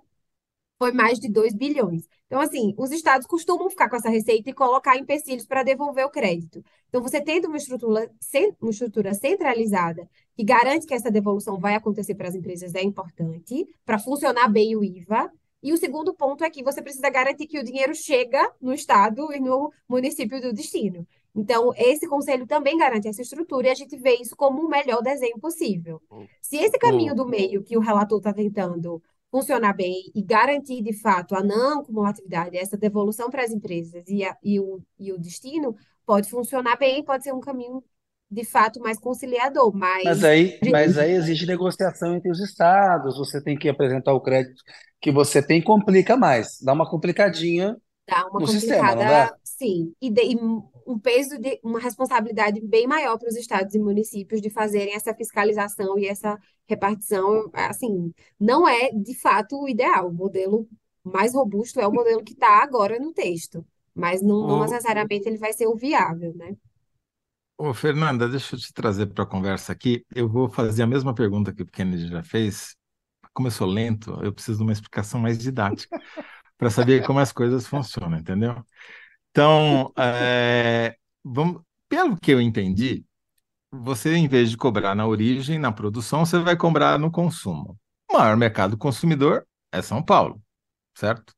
foi 0.78 0.92
mais 0.92 1.20
de 1.20 1.30
2 1.30 1.54
bilhões. 1.54 2.08
Então, 2.28 2.40
assim, 2.40 2.74
os 2.78 2.92
estados 2.92 3.26
costumam 3.26 3.70
ficar 3.70 3.90
com 3.90 3.96
essa 3.96 4.10
receita 4.10 4.50
e 4.50 4.54
colocar 4.54 4.98
empecilhos 4.98 5.46
para 5.46 5.64
devolver 5.64 6.06
o 6.06 6.10
crédito. 6.12 6.64
Então, 6.90 7.02
você 7.02 7.22
tendo 7.22 7.48
uma 7.48 7.58
estrutura, 7.58 8.10
uma 8.62 8.72
estrutura 8.72 9.14
centralizada 9.14 10.08
que 10.36 10.44
garante 10.44 10.86
que 10.86 10.94
essa 10.94 11.12
devolução 11.12 11.60
vai 11.60 11.76
acontecer 11.76 12.16
para 12.16 12.28
as 12.28 12.36
empresas 12.36 12.76
é 12.76 12.82
importante, 12.82 13.68
para 13.86 14.00
funcionar 14.00 14.48
bem 14.48 14.76
o 14.76 14.84
IVA. 14.84 15.32
E 15.62 15.74
o 15.74 15.78
segundo 15.78 16.14
ponto 16.14 16.44
é 16.44 16.50
que 16.50 16.64
você 16.64 16.82
precisa 16.82 17.10
garantir 17.10 17.48
que 17.48 17.60
o 17.60 17.64
dinheiro 17.64 17.94
chega 17.96 18.52
no 18.62 18.74
estado 18.74 19.34
e 19.34 19.40
no 19.40 19.72
município 19.90 20.40
do 20.40 20.54
destino. 20.54 21.06
Então, 21.36 21.72
esse 21.76 22.08
conselho 22.08 22.48
também 22.48 22.78
garante 22.78 23.08
essa 23.08 23.22
estrutura 23.22 23.68
e 23.68 23.70
a 23.72 23.76
gente 23.76 23.96
vê 23.98 24.16
isso 24.16 24.36
como 24.36 24.62
o 24.62 24.70
melhor 24.70 25.02
desenho 25.02 25.38
possível. 25.40 26.02
Se 26.42 26.58
esse 26.58 26.78
caminho 26.80 27.14
do 27.14 27.28
meio 27.28 27.64
que 27.64 27.78
o 27.78 27.80
relator 27.80 28.18
está 28.18 28.34
tentando 28.34 29.02
funcionar 29.30 29.74
bem 29.74 30.12
e 30.16 30.22
garantir, 30.22 30.82
de 30.82 30.94
fato, 30.94 31.36
a 31.36 31.44
não 31.44 31.82
acumulatividade, 31.82 32.58
essa 32.58 32.78
devolução 32.78 33.30
para 33.30 33.44
as 33.44 33.52
empresas 33.52 34.04
e, 34.08 34.24
a, 34.24 34.36
e, 34.44 34.60
o, 34.60 34.82
e 34.98 35.12
o 35.12 35.20
destino, 35.20 35.76
pode 36.08 36.30
funcionar 36.32 36.78
bem, 36.78 37.06
pode 37.06 37.26
ser 37.26 37.34
um 37.34 37.42
caminho, 37.42 37.84
de 38.32 38.46
fato, 38.46 38.82
mais 38.82 39.00
conciliador, 39.00 39.76
mas... 39.76 39.94
Mas 40.04 40.24
aí, 40.24 40.60
mas 40.72 40.98
aí 40.98 41.12
exige 41.12 41.46
negociação 41.46 42.16
entre 42.16 42.32
os 42.32 42.40
estados, 42.40 43.18
você 43.18 43.44
tem 43.44 43.58
que 43.58 43.68
apresentar 43.70 44.14
o 44.14 44.22
crédito 44.22 44.64
que 45.02 45.12
você 45.12 45.46
tem, 45.46 45.62
complica 45.62 46.16
mais, 46.16 46.60
dá 46.62 46.74
uma 46.74 46.90
complicadinha 46.90 47.76
Dá 48.08 48.26
uma 48.28 48.40
no 48.40 48.48
sistema, 48.48 48.96
não 48.96 49.06
complicada, 49.06 49.06
dá? 49.06 49.36
sim, 49.44 49.94
e, 50.02 50.10
de- 50.10 50.22
e 50.34 50.38
um 50.88 50.98
peso 51.00 51.38
de 51.38 51.60
uma 51.62 51.78
responsabilidade 51.80 52.62
bem 52.62 52.88
maior 52.88 53.18
para 53.18 53.28
os 53.28 53.36
estados 53.36 53.76
e 53.76 53.80
municípios 53.80 54.42
de 54.42 54.50
fazerem 54.50 54.96
essa 54.96 55.14
fiscalização 55.14 56.00
e 56.00 56.08
essa 56.08 56.38
repartição, 56.70 57.50
assim, 57.54 58.14
não 58.40 58.66
é 58.68 58.92
de 58.92 59.14
fato 59.14 59.58
o 59.62 59.68
ideal. 59.68 60.08
O 60.10 60.14
modelo 60.14 60.70
mais 61.04 61.34
robusto 61.34 61.80
é 61.82 61.88
o 61.88 61.92
modelo 61.92 62.24
que 62.24 62.32
está 62.34 62.64
agora 62.64 62.98
no 63.00 63.12
texto, 63.14 63.66
mas 63.98 64.22
não, 64.22 64.44
não 64.46 64.60
Ô, 64.60 64.60
necessariamente 64.60 65.28
ele 65.28 65.38
vai 65.38 65.54
ser 65.54 65.68
o 65.68 65.76
viável, 65.76 66.34
né? 66.36 66.56
ô, 67.58 67.74
Fernanda, 67.74 68.28
deixa 68.28 68.56
eu 68.56 68.60
te 68.60 68.74
trazer 68.74 69.08
para 69.08 69.24
a 69.24 69.28
conversa 69.28 69.72
aqui. 69.72 70.06
Eu 70.14 70.30
vou 70.30 70.50
fazer 70.50 70.84
a 70.84 70.88
mesma 70.88 71.14
pergunta 71.14 71.54
que 71.54 71.64
o 71.64 71.66
Kennedy 71.68 72.08
já 72.10 72.24
fez. 72.24 72.76
Como 73.34 73.48
eu 73.48 73.52
sou 73.52 73.68
lento, 73.68 74.12
eu 74.24 74.34
preciso 74.34 74.60
de 74.60 74.64
uma 74.64 74.74
explicação 74.74 75.20
mais 75.22 75.38
didática 75.38 76.00
para 76.58 76.70
saber 76.70 77.06
como 77.06 77.20
as 77.20 77.32
coisas 77.34 77.68
funcionam, 77.68 78.18
entendeu? 78.20 78.64
Então, 79.32 79.94
é, 79.98 80.98
vamos, 81.24 81.62
pelo 81.90 82.18
que 82.18 82.32
eu 82.32 82.42
entendi, 82.42 83.06
você, 83.72 84.16
em 84.16 84.28
vez 84.28 84.52
de 84.52 84.58
cobrar 84.58 84.96
na 84.96 85.08
origem, 85.08 85.60
na 85.60 85.72
produção, 85.72 86.26
você 86.26 86.40
vai 86.40 86.58
cobrar 86.58 87.00
no 87.00 87.12
consumo. 87.12 87.80
O 88.12 88.16
maior 88.18 88.38
mercado 88.38 88.78
consumidor 88.78 89.48
é 89.72 89.82
São 89.82 90.04
Paulo, 90.04 90.42
certo? 90.96 91.34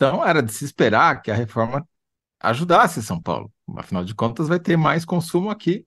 Então, 0.00 0.24
era 0.26 0.42
de 0.42 0.50
se 0.50 0.64
esperar 0.64 1.20
que 1.20 1.30
a 1.30 1.34
reforma 1.34 1.86
ajudasse 2.40 3.02
São 3.02 3.20
Paulo. 3.20 3.52
Afinal 3.76 4.04
de 4.04 4.14
contas, 4.14 4.48
vai 4.48 4.58
ter 4.58 4.76
mais 4.78 5.04
consumo 5.04 5.50
aqui, 5.50 5.86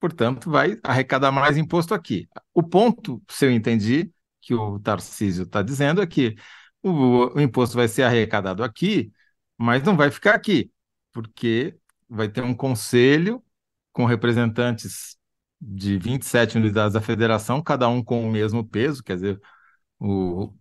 portanto, 0.00 0.50
vai 0.50 0.78
arrecadar 0.84 1.32
mais 1.32 1.56
imposto 1.58 1.94
aqui. 1.94 2.28
O 2.54 2.62
ponto, 2.62 3.22
se 3.30 3.46
eu 3.46 3.52
entendi, 3.52 4.12
que 4.42 4.54
o 4.54 4.78
Tarcísio 4.80 5.44
está 5.44 5.62
dizendo 5.62 6.02
é 6.02 6.06
que 6.06 6.36
o, 6.82 7.36
o 7.36 7.40
imposto 7.40 7.76
vai 7.76 7.88
ser 7.88 8.04
arrecadado 8.04 8.64
aqui, 8.64 9.12
mas 9.58 9.82
não 9.82 9.96
vai 9.96 10.10
ficar 10.10 10.34
aqui, 10.34 10.72
porque 11.12 11.76
vai 12.08 12.28
ter 12.28 12.42
um 12.42 12.54
conselho 12.54 13.44
com 13.92 14.06
representantes 14.06 15.18
de 15.60 15.98
27 15.98 16.58
unidades 16.58 16.94
da 16.94 17.00
federação, 17.02 17.62
cada 17.62 17.88
um 17.88 18.02
com 18.04 18.26
o 18.26 18.30
mesmo 18.32 18.64
peso, 18.66 19.02
quer 19.04 19.16
dizer, 19.16 19.40
o 20.00 20.54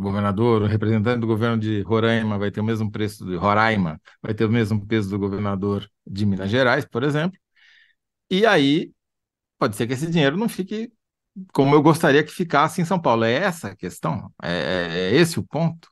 governador, 0.00 0.62
o 0.62 0.66
representante 0.66 1.20
do 1.20 1.26
governo 1.26 1.58
de 1.58 1.82
Roraima 1.82 2.38
vai 2.38 2.50
ter 2.50 2.60
o 2.60 2.64
mesmo 2.64 2.90
preço 2.90 3.24
de 3.26 3.36
Roraima, 3.36 4.00
vai 4.22 4.34
ter 4.34 4.44
o 4.44 4.50
mesmo 4.50 4.86
peso 4.86 5.10
do 5.10 5.18
governador 5.18 5.88
de 6.06 6.26
Minas 6.26 6.50
Gerais, 6.50 6.84
por 6.86 7.02
exemplo. 7.04 7.38
E 8.30 8.46
aí 8.46 8.92
pode 9.58 9.76
ser 9.76 9.86
que 9.86 9.94
esse 9.94 10.10
dinheiro 10.10 10.36
não 10.36 10.48
fique 10.48 10.92
como 11.54 11.74
eu 11.74 11.82
gostaria 11.82 12.24
que 12.24 12.32
ficasse 12.32 12.80
em 12.82 12.86
São 12.86 13.00
Paulo. 13.00 13.24
É 13.24 13.34
essa 13.34 13.70
a 13.70 13.76
questão? 13.76 14.32
É, 14.42 14.50
é- 14.50 15.12
é 15.12 15.16
esse 15.16 15.38
o 15.40 15.44
ponto? 15.44 15.88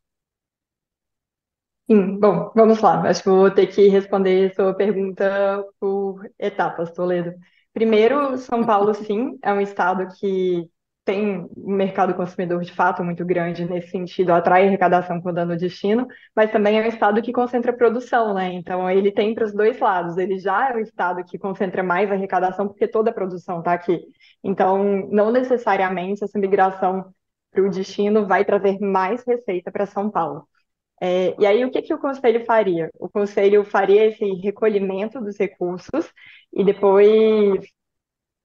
Sim, 1.90 2.18
bom, 2.20 2.52
vamos 2.54 2.80
lá. 2.80 3.00
Acho 3.08 3.22
que 3.22 3.28
vou 3.30 3.50
ter 3.50 3.66
que 3.68 3.88
responder 3.88 4.50
a 4.50 4.54
sua 4.54 4.74
pergunta 4.74 5.64
por 5.80 6.28
etapas, 6.38 6.92
Toledo. 6.92 7.32
Primeiro, 7.72 8.36
São 8.36 8.66
Paulo, 8.66 8.92
sim, 8.94 9.38
é 9.42 9.52
um 9.52 9.60
estado 9.60 10.06
que 10.18 10.68
tem 11.08 11.48
um 11.56 11.74
mercado 11.74 12.12
consumidor 12.14 12.62
de 12.62 12.70
fato 12.70 13.02
muito 13.02 13.24
grande 13.24 13.64
nesse 13.64 13.88
sentido, 13.88 14.30
atrai 14.30 14.66
arrecadação 14.66 15.22
com 15.22 15.32
dano 15.32 15.56
destino, 15.56 16.06
mas 16.36 16.52
também 16.52 16.78
é 16.78 16.82
um 16.82 16.86
estado 16.86 17.22
que 17.22 17.32
concentra 17.32 17.72
produção, 17.72 18.34
né? 18.34 18.52
Então 18.52 18.90
ele 18.90 19.10
tem 19.10 19.34
para 19.34 19.46
os 19.46 19.54
dois 19.54 19.78
lados. 19.80 20.18
Ele 20.18 20.38
já 20.38 20.68
é 20.68 20.76
um 20.76 20.80
estado 20.80 21.24
que 21.24 21.38
concentra 21.38 21.82
mais 21.82 22.12
arrecadação 22.12 22.68
porque 22.68 22.86
toda 22.86 23.08
a 23.10 23.14
produção 23.14 23.60
está 23.60 23.72
aqui. 23.72 23.98
Então, 24.44 25.08
não 25.10 25.32
necessariamente 25.32 26.22
essa 26.22 26.38
migração 26.38 27.10
para 27.50 27.62
o 27.62 27.70
destino 27.70 28.26
vai 28.26 28.44
trazer 28.44 28.78
mais 28.78 29.24
receita 29.26 29.72
para 29.72 29.86
São 29.86 30.10
Paulo. 30.10 30.46
É, 31.00 31.34
e 31.40 31.46
aí, 31.46 31.64
o 31.64 31.70
que 31.70 31.80
que 31.82 31.94
o 31.94 31.98
conselho 31.98 32.44
faria? 32.44 32.90
O 32.98 33.08
conselho 33.08 33.64
faria 33.64 34.06
esse 34.06 34.24
recolhimento 34.42 35.20
dos 35.20 35.38
recursos 35.38 36.12
e 36.52 36.64
depois 36.64 37.64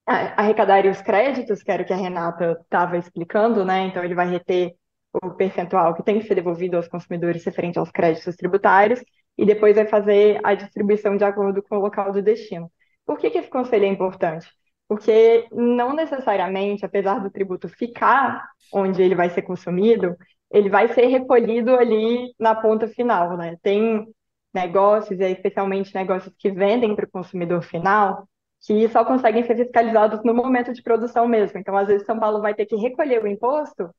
arrecadaria 0.06 0.92
os 0.92 1.02
créditos, 1.02 1.64
que 1.64 1.72
era 1.72 1.84
o 1.84 1.86
que 1.86 1.94
a 1.94 1.98
Renata 1.98 2.58
estava 2.62 2.98
explicando, 2.98 3.64
né? 3.66 3.88
Então, 3.88 4.04
ele 4.04 4.16
vai 4.16 4.30
reter 4.30 4.76
o 5.24 5.32
percentual 5.32 5.94
que 5.94 6.04
tem 6.04 6.20
que 6.20 6.28
ser 6.28 6.36
devolvido 6.36 6.78
aos 6.78 6.88
consumidores 6.88 7.44
referente 7.46 7.78
aos 7.80 7.92
créditos 7.92 8.36
tributários 8.36 9.04
e 9.38 9.46
depois 9.46 9.76
vai 9.76 9.86
fazer 9.86 10.40
a 10.44 10.54
distribuição 10.56 11.16
de 11.18 11.24
acordo 11.24 11.62
com 11.64 11.78
o 11.78 11.82
local 11.82 12.12
do 12.12 12.22
destino. 12.22 12.72
Por 13.06 13.18
que 13.18 13.30
que 13.30 13.38
esse 13.38 13.50
conselho 13.50 13.86
é 13.86 13.88
importante? 13.88 14.48
Porque 14.88 15.48
não 15.52 15.94
necessariamente, 15.94 16.86
apesar 16.86 17.20
do 17.20 17.32
tributo 17.32 17.68
ficar 17.70 18.44
onde 18.72 19.02
ele 19.02 19.16
vai 19.16 19.30
ser 19.30 19.42
consumido, 19.44 20.16
ele 20.52 20.70
vai 20.70 20.88
ser 20.94 21.08
recolhido 21.08 21.76
ali 21.76 22.34
na 22.40 22.54
ponta 22.56 22.88
final, 22.88 23.38
né? 23.38 23.58
Tem 23.62 24.06
negócios, 24.54 25.20
aí 25.20 25.32
especialmente 25.34 25.96
negócios 25.96 26.34
que 26.38 26.52
vendem 26.52 26.96
para 26.96 27.06
o 27.06 27.12
consumidor 27.12 27.64
final, 27.64 28.28
que 28.66 28.88
só 28.90 29.04
conseguem 29.06 29.44
ser 29.44 29.58
fiscalizados 29.58 30.24
no 30.24 30.34
momento 30.34 30.74
de 30.74 30.82
produção 30.82 31.28
mesmo. 31.28 31.60
Então, 31.60 31.76
às 31.78 31.88
vezes, 31.88 32.06
São 32.06 32.20
Paulo 32.20 32.42
vai 32.42 32.54
ter 32.56 32.66
que 32.66 32.76
recolher 32.76 33.22
o 33.24 33.28
imposto 33.28 33.90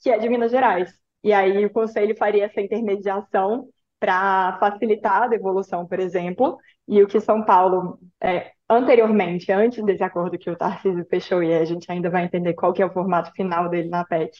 que 0.00 0.10
é 0.10 0.18
de 0.18 0.28
Minas 0.28 0.50
Gerais. 0.50 0.92
E 1.22 1.32
aí 1.32 1.64
o 1.64 1.70
conselho 1.70 2.16
faria 2.16 2.44
essa 2.46 2.60
intermediação 2.60 3.68
para 3.98 4.58
facilitar 4.58 5.22
a 5.22 5.28
devolução, 5.28 5.86
por 5.86 5.98
exemplo, 5.98 6.58
e 6.86 7.02
o 7.02 7.06
que 7.06 7.20
São 7.20 7.42
Paulo, 7.44 7.98
é, 8.22 8.52
anteriormente, 8.68 9.50
antes 9.50 9.82
desse 9.84 10.02
acordo 10.02 10.38
que 10.38 10.50
o 10.50 10.56
Tarcísio 10.56 11.06
fechou, 11.08 11.42
e 11.42 11.54
a 11.54 11.64
gente 11.64 11.90
ainda 11.90 12.10
vai 12.10 12.24
entender 12.24 12.52
qual 12.54 12.72
que 12.72 12.82
é 12.82 12.86
o 12.86 12.92
formato 12.92 13.30
final 13.32 13.68
dele 13.70 13.88
na 13.88 14.04
PEC, 14.04 14.32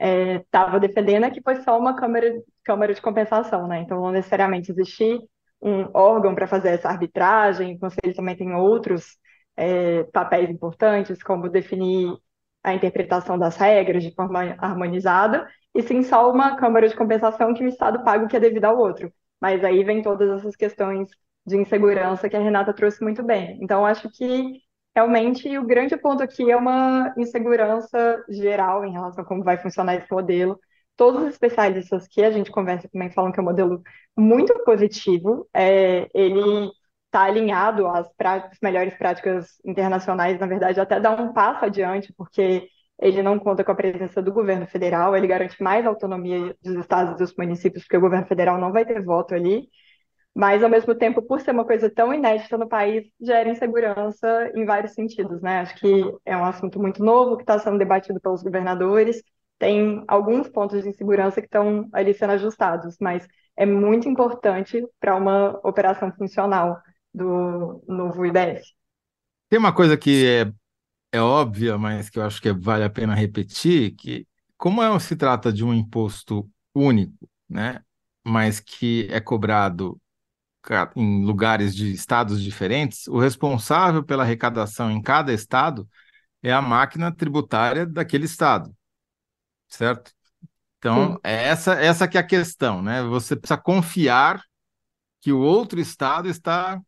estava 0.00 0.80
defendendo 0.80 1.24
é 1.24 1.30
que 1.30 1.42
foi 1.42 1.56
só 1.56 1.78
uma 1.78 1.94
câmara, 1.94 2.32
câmara 2.64 2.94
de 2.94 3.02
compensação, 3.02 3.66
né? 3.68 3.80
Então, 3.80 4.00
não 4.00 4.10
necessariamente 4.10 4.70
existir 4.70 5.20
um 5.62 5.88
órgão 5.94 6.34
para 6.34 6.46
fazer 6.46 6.70
essa 6.70 6.88
arbitragem, 6.88 7.74
o 7.76 7.78
conselho 7.78 8.14
também 8.14 8.36
tem 8.36 8.54
outros 8.54 9.16
é, 9.56 10.04
papéis 10.04 10.50
importantes, 10.50 11.22
como 11.22 11.48
definir 11.48 12.16
a 12.62 12.74
interpretação 12.74 13.38
das 13.38 13.56
regras 13.56 14.02
de 14.02 14.14
forma 14.14 14.54
harmonizada, 14.58 15.48
e 15.74 15.82
sim 15.82 16.02
só 16.02 16.30
uma 16.30 16.56
câmara 16.56 16.88
de 16.88 16.96
compensação 16.96 17.52
que 17.54 17.64
o 17.64 17.68
Estado 17.68 18.02
paga 18.04 18.24
o 18.24 18.28
que 18.28 18.36
é 18.36 18.40
devido 18.40 18.64
ao 18.64 18.78
outro. 18.78 19.12
Mas 19.40 19.62
aí 19.64 19.84
vem 19.84 20.02
todas 20.02 20.30
essas 20.38 20.56
questões 20.56 21.08
de 21.46 21.56
insegurança 21.56 22.28
que 22.28 22.36
a 22.36 22.40
Renata 22.40 22.72
trouxe 22.72 23.02
muito 23.02 23.22
bem. 23.22 23.58
Então, 23.62 23.84
acho 23.84 24.08
que 24.10 24.60
realmente 24.94 25.58
o 25.58 25.66
grande 25.66 25.96
ponto 25.96 26.22
aqui 26.22 26.50
é 26.50 26.56
uma 26.56 27.12
insegurança 27.18 28.24
geral 28.30 28.84
em 28.84 28.92
relação 28.92 29.22
a 29.24 29.26
como 29.26 29.44
vai 29.44 29.58
funcionar 29.58 29.96
esse 29.96 30.10
modelo. 30.10 30.58
Todos 30.96 31.22
os 31.22 31.28
especialistas 31.30 32.06
que 32.08 32.22
a 32.22 32.30
gente 32.30 32.50
conversa 32.50 32.88
também 32.88 33.10
falam 33.10 33.32
que 33.32 33.40
é 33.40 33.42
um 33.42 33.46
modelo 33.46 33.82
muito 34.16 34.54
positivo. 34.64 35.48
É, 35.52 36.08
ele 36.14 36.70
está 37.06 37.24
alinhado 37.24 37.86
às 37.88 38.12
práticas, 38.14 38.58
melhores 38.62 38.94
práticas 38.96 39.60
internacionais, 39.64 40.38
na 40.38 40.46
verdade, 40.46 40.80
até 40.80 41.00
dá 41.00 41.10
um 41.12 41.32
passo 41.32 41.64
adiante, 41.64 42.12
porque 42.16 42.68
ele 43.00 43.22
não 43.22 43.38
conta 43.38 43.64
com 43.64 43.72
a 43.72 43.74
presença 43.74 44.22
do 44.22 44.32
governo 44.32 44.66
federal, 44.66 45.16
ele 45.16 45.26
garante 45.26 45.60
mais 45.62 45.86
autonomia 45.86 46.56
dos 46.62 46.74
estados 46.76 47.14
e 47.14 47.16
dos 47.16 47.34
municípios, 47.36 47.84
porque 47.84 47.96
o 47.96 48.00
governo 48.00 48.26
federal 48.26 48.58
não 48.58 48.72
vai 48.72 48.84
ter 48.86 49.02
voto 49.04 49.34
ali. 49.34 49.68
mas 50.34 50.62
ao 50.64 50.70
mesmo 50.70 50.94
tempo, 50.96 51.22
por 51.22 51.40
ser 51.40 51.52
uma 51.52 51.64
coisa 51.64 51.88
tão 51.90 52.12
inédita 52.12 52.58
no 52.58 52.68
país, 52.68 53.04
gera 53.20 53.48
insegurança 53.50 54.50
em 54.54 54.64
vários 54.64 54.92
sentidos, 54.94 55.40
né? 55.42 55.60
Acho 55.60 55.76
que 55.76 56.02
é 56.24 56.36
um 56.36 56.44
assunto 56.44 56.80
muito 56.80 57.04
novo 57.04 57.36
que 57.36 57.42
está 57.44 57.58
sendo 57.58 57.78
debatido 57.78 58.20
pelos 58.20 58.42
governadores, 58.42 59.22
tem 59.58 60.04
alguns 60.08 60.48
pontos 60.48 60.82
de 60.82 60.88
insegurança 60.88 61.40
que 61.40 61.46
estão 61.46 61.88
ali 61.92 62.12
sendo 62.12 62.32
ajustados, 62.32 62.96
mas 63.00 63.26
é 63.56 63.64
muito 63.64 64.08
importante 64.08 64.84
para 65.00 65.16
uma 65.16 65.60
operação 65.62 66.12
funcional 66.12 66.80
do 67.12 67.82
novo 67.86 68.26
IDS. 68.26 68.72
Tem 69.48 69.58
uma 69.58 69.72
coisa 69.72 69.96
que 69.96 70.26
é, 70.26 70.52
é 71.16 71.20
óbvia, 71.20 71.78
mas 71.78 72.10
que 72.10 72.18
eu 72.18 72.24
acho 72.24 72.42
que 72.42 72.52
vale 72.52 72.84
a 72.84 72.90
pena 72.90 73.14
repetir, 73.14 73.94
que 73.94 74.26
como 74.56 74.82
é, 74.82 74.98
se 74.98 75.14
trata 75.14 75.52
de 75.52 75.64
um 75.64 75.72
imposto 75.72 76.48
único, 76.74 77.28
né, 77.48 77.80
mas 78.24 78.58
que 78.58 79.06
é 79.10 79.20
cobrado 79.20 80.00
em 80.96 81.24
lugares 81.24 81.74
de 81.74 81.92
estados 81.92 82.42
diferentes, 82.42 83.06
o 83.06 83.18
responsável 83.18 84.02
pela 84.02 84.22
arrecadação 84.22 84.90
em 84.90 85.00
cada 85.02 85.32
estado 85.32 85.86
é 86.42 86.52
a 86.52 86.62
máquina 86.62 87.14
tributária 87.14 87.86
daquele 87.86 88.24
estado, 88.24 88.74
certo? 89.76 90.12
Então, 90.78 91.18
é 91.24 91.48
essa, 91.48 91.74
essa 91.74 92.06
que 92.06 92.18
é 92.18 92.20
a 92.20 92.26
questão, 92.26 92.82
né? 92.82 93.02
Você 93.04 93.34
precisa 93.34 93.58
confiar 93.58 94.42
que 95.20 95.32
o 95.32 95.40
outro 95.40 95.80
estado 95.80 96.28
está, 96.28 96.78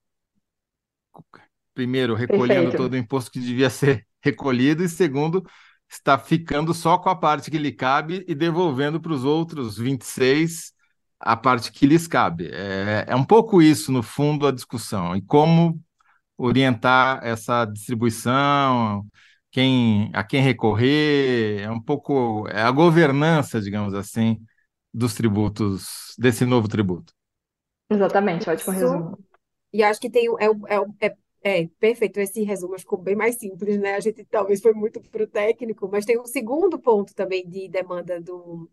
primeiro, 1.72 2.14
recolhendo 2.14 2.70
Perfeito. 2.70 2.76
todo 2.76 2.92
o 2.92 2.96
imposto 2.96 3.30
que 3.30 3.40
devia 3.40 3.70
ser 3.70 4.06
recolhido, 4.22 4.84
e 4.84 4.88
segundo, 4.88 5.42
está 5.88 6.18
ficando 6.18 6.74
só 6.74 6.98
com 6.98 7.08
a 7.08 7.16
parte 7.16 7.50
que 7.50 7.58
lhe 7.58 7.72
cabe 7.72 8.24
e 8.28 8.34
devolvendo 8.34 9.00
para 9.00 9.12
os 9.12 9.24
outros 9.24 9.78
26 9.78 10.72
a 11.18 11.36
parte 11.36 11.72
que 11.72 11.86
lhes 11.86 12.06
cabe. 12.06 12.50
É, 12.52 13.06
é 13.08 13.16
um 13.16 13.24
pouco 13.24 13.62
isso, 13.62 13.90
no 13.90 14.02
fundo, 14.02 14.46
a 14.46 14.52
discussão. 14.52 15.16
E 15.16 15.22
como 15.22 15.80
orientar 16.36 17.20
essa 17.24 17.64
distribuição, 17.64 19.06
quem, 19.56 20.10
a 20.12 20.22
quem 20.22 20.42
recorrer, 20.42 21.62
é 21.62 21.70
um 21.70 21.80
pouco 21.80 22.46
é 22.48 22.60
a 22.60 22.70
governança, 22.70 23.58
digamos 23.58 23.94
assim, 23.94 24.38
dos 24.92 25.14
tributos, 25.14 26.14
desse 26.18 26.44
novo 26.44 26.68
tributo. 26.68 27.14
Exatamente, 27.88 28.50
ótimo 28.50 28.74
Isso. 28.74 28.82
resumo. 28.82 29.18
E 29.72 29.82
acho 29.82 29.98
que 29.98 30.10
tem, 30.10 30.28
é, 30.28 30.44
é, 30.44 31.08
é, 31.08 31.16
é 31.62 31.68
perfeito. 31.80 32.20
Esse 32.20 32.42
resumo 32.42 32.78
ficou 32.78 32.98
bem 32.98 33.16
mais 33.16 33.36
simples, 33.36 33.80
né? 33.80 33.94
A 33.94 34.00
gente 34.00 34.26
talvez 34.26 34.60
foi 34.60 34.74
muito 34.74 35.00
para 35.00 35.24
o 35.24 35.26
técnico, 35.26 35.88
mas 35.90 36.04
tem 36.04 36.20
um 36.20 36.26
segundo 36.26 36.78
ponto 36.78 37.14
também 37.14 37.48
de 37.48 37.66
demanda 37.66 38.20
do, 38.20 38.70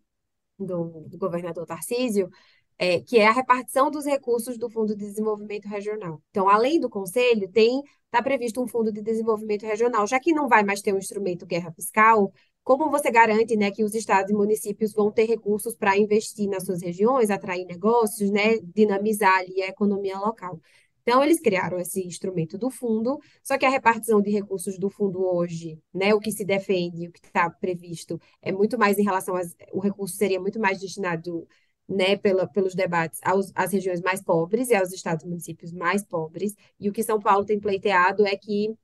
do, 0.59 1.07
do 1.07 1.17
governador 1.17 1.65
Tarcísio, 1.65 2.29
é, 2.77 2.99
que 2.99 3.19
é 3.19 3.27
a 3.27 3.31
repartição 3.31 3.89
dos 3.89 4.03
recursos 4.05 4.57
do 4.57 4.69
Fundo 4.69 4.97
de 4.97 5.05
Desenvolvimento 5.05 5.65
Regional. 5.65 6.21
Então, 6.29 6.49
além 6.49 6.77
do 6.77 6.89
Conselho, 6.89 7.49
tem 7.49 7.81
está 8.13 8.21
previsto 8.21 8.61
um 8.61 8.67
Fundo 8.67 8.91
de 8.91 9.01
Desenvolvimento 9.01 9.65
Regional, 9.65 10.05
já 10.05 10.19
que 10.19 10.31
não 10.31 10.47
vai 10.47 10.63
mais 10.63 10.81
ter 10.81 10.93
um 10.93 10.99
instrumento 10.99 11.47
guerra 11.47 11.71
fiscal. 11.71 12.31
Como 12.63 12.91
você 12.91 13.09
garante, 13.09 13.57
né, 13.57 13.71
que 13.71 13.83
os 13.83 13.95
estados 13.95 14.31
e 14.31 14.35
municípios 14.35 14.93
vão 14.93 15.11
ter 15.11 15.25
recursos 15.25 15.75
para 15.75 15.97
investir 15.97 16.47
nas 16.47 16.63
suas 16.63 16.83
regiões, 16.83 17.31
atrair 17.31 17.65
negócios, 17.65 18.29
né, 18.29 18.59
dinamizar 18.63 19.39
ali 19.39 19.63
a 19.63 19.67
economia 19.67 20.19
local? 20.19 20.61
Então, 21.01 21.23
eles 21.23 21.39
criaram 21.41 21.79
esse 21.79 22.05
instrumento 22.05 22.57
do 22.57 22.69
fundo, 22.69 23.19
só 23.43 23.57
que 23.57 23.65
a 23.65 23.69
repartição 23.69 24.21
de 24.21 24.29
recursos 24.29 24.77
do 24.77 24.89
fundo 24.89 25.21
hoje, 25.25 25.77
né, 25.93 26.13
o 26.13 26.19
que 26.19 26.31
se 26.31 26.45
defende, 26.45 27.07
o 27.07 27.11
que 27.11 27.19
está 27.25 27.49
previsto, 27.49 28.21
é 28.41 28.51
muito 28.51 28.77
mais 28.77 28.97
em 28.99 29.03
relação 29.03 29.35
o 29.73 29.79
recurso 29.79 30.15
seria 30.15 30.39
muito 30.39 30.59
mais 30.59 30.79
destinado, 30.79 31.47
né, 31.87 32.15
pela, 32.17 32.47
pelos 32.47 32.75
debates 32.75 33.19
aos, 33.23 33.51
às 33.55 33.71
regiões 33.71 34.01
mais 34.01 34.21
pobres 34.21 34.69
e 34.69 34.75
aos 34.75 34.91
estados 34.91 35.23
e 35.23 35.27
municípios 35.27 35.71
mais 35.71 36.03
pobres. 36.03 36.55
E 36.79 36.89
o 36.89 36.93
que 36.93 37.03
São 37.03 37.19
Paulo 37.19 37.45
tem 37.45 37.59
pleiteado 37.59 38.25
é 38.25 38.35
que 38.35 38.75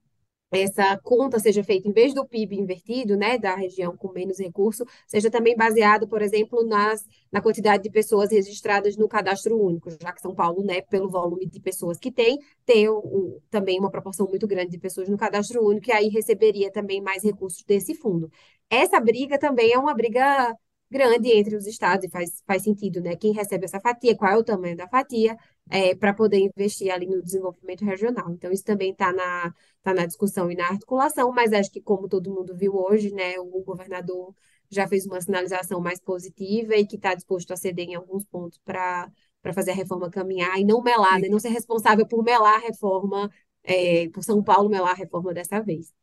essa 0.51 0.97
conta 0.97 1.37
seja 1.39 1.63
feita, 1.63 1.87
em 1.87 1.91
vez 1.91 2.13
do 2.13 2.25
PIB 2.25 2.55
invertido, 2.55 3.15
né, 3.15 3.37
da 3.37 3.55
região 3.55 3.95
com 3.95 4.11
menos 4.11 4.39
recurso, 4.39 4.83
seja 5.05 5.29
também 5.29 5.55
baseado, 5.55 6.07
por 6.07 6.21
exemplo, 6.21 6.65
nas, 6.65 7.05
na 7.31 7.39
quantidade 7.41 7.83
de 7.83 7.89
pessoas 7.91 8.31
registradas 8.31 8.97
no 8.97 9.07
cadastro 9.07 9.59
único, 9.61 9.91
já 9.91 10.11
que 10.11 10.21
São 10.21 10.33
Paulo, 10.33 10.63
né, 10.63 10.81
pelo 10.81 11.09
volume 11.09 11.45
de 11.45 11.59
pessoas 11.59 11.99
que 11.99 12.11
tem, 12.11 12.39
tem 12.65 12.89
o, 12.89 13.39
também 13.51 13.79
uma 13.79 13.91
proporção 13.91 14.27
muito 14.27 14.47
grande 14.47 14.71
de 14.71 14.79
pessoas 14.79 15.07
no 15.07 15.17
cadastro 15.17 15.63
único, 15.63 15.89
e 15.89 15.93
aí 15.93 16.09
receberia 16.09 16.71
também 16.71 16.99
mais 17.01 17.23
recursos 17.23 17.63
desse 17.63 17.93
fundo. 17.93 18.31
Essa 18.69 18.99
briga 18.99 19.37
também 19.37 19.73
é 19.73 19.77
uma 19.77 19.93
briga 19.93 20.55
grande 20.89 21.29
entre 21.31 21.55
os 21.55 21.67
estados, 21.67 22.05
e 22.05 22.09
faz, 22.09 22.43
faz 22.45 22.63
sentido, 22.63 23.01
né? 23.01 23.15
Quem 23.15 23.31
recebe 23.33 23.65
essa 23.65 23.79
fatia, 23.79 24.15
qual 24.15 24.31
é 24.31 24.37
o 24.37 24.43
tamanho 24.43 24.75
da 24.75 24.87
fatia, 24.87 25.37
é, 25.69 25.95
para 25.95 26.13
poder 26.13 26.39
investir 26.39 26.91
ali 26.91 27.05
no 27.05 27.21
desenvolvimento 27.21 27.85
regional. 27.85 28.31
Então, 28.31 28.51
isso 28.51 28.63
também 28.63 28.91
está 28.91 29.13
na, 29.13 29.53
tá 29.83 29.93
na 29.93 30.05
discussão 30.05 30.51
e 30.51 30.55
na 30.55 30.67
articulação, 30.67 31.31
mas 31.31 31.53
acho 31.53 31.71
que, 31.71 31.81
como 31.81 32.07
todo 32.09 32.33
mundo 32.33 32.55
viu 32.55 32.75
hoje, 32.75 33.13
né, 33.13 33.39
o 33.39 33.63
governador 33.63 34.33
já 34.69 34.87
fez 34.87 35.05
uma 35.05 35.21
sinalização 35.21 35.79
mais 35.81 35.99
positiva 35.99 36.75
e 36.75 36.85
que 36.85 36.95
está 36.95 37.13
disposto 37.15 37.51
a 37.51 37.57
ceder 37.57 37.89
em 37.89 37.95
alguns 37.95 38.23
pontos 38.25 38.59
para 38.63 39.09
para 39.41 39.53
fazer 39.53 39.71
a 39.71 39.73
reforma 39.73 40.09
caminhar 40.09 40.59
e 40.59 40.65
não 40.65 40.81
melar, 40.81 41.19
né, 41.19 41.29
não 41.29 41.39
ser 41.39 41.49
responsável 41.49 42.05
por 42.05 42.23
melar 42.23 42.55
a 42.55 42.59
reforma, 42.59 43.31
é, 43.63 44.09
por 44.09 44.23
São 44.23 44.43
Paulo 44.43 44.69
melar 44.69 44.91
a 44.91 44.95
reforma 44.95 45.33
dessa 45.33 45.61
vez. 45.61 45.93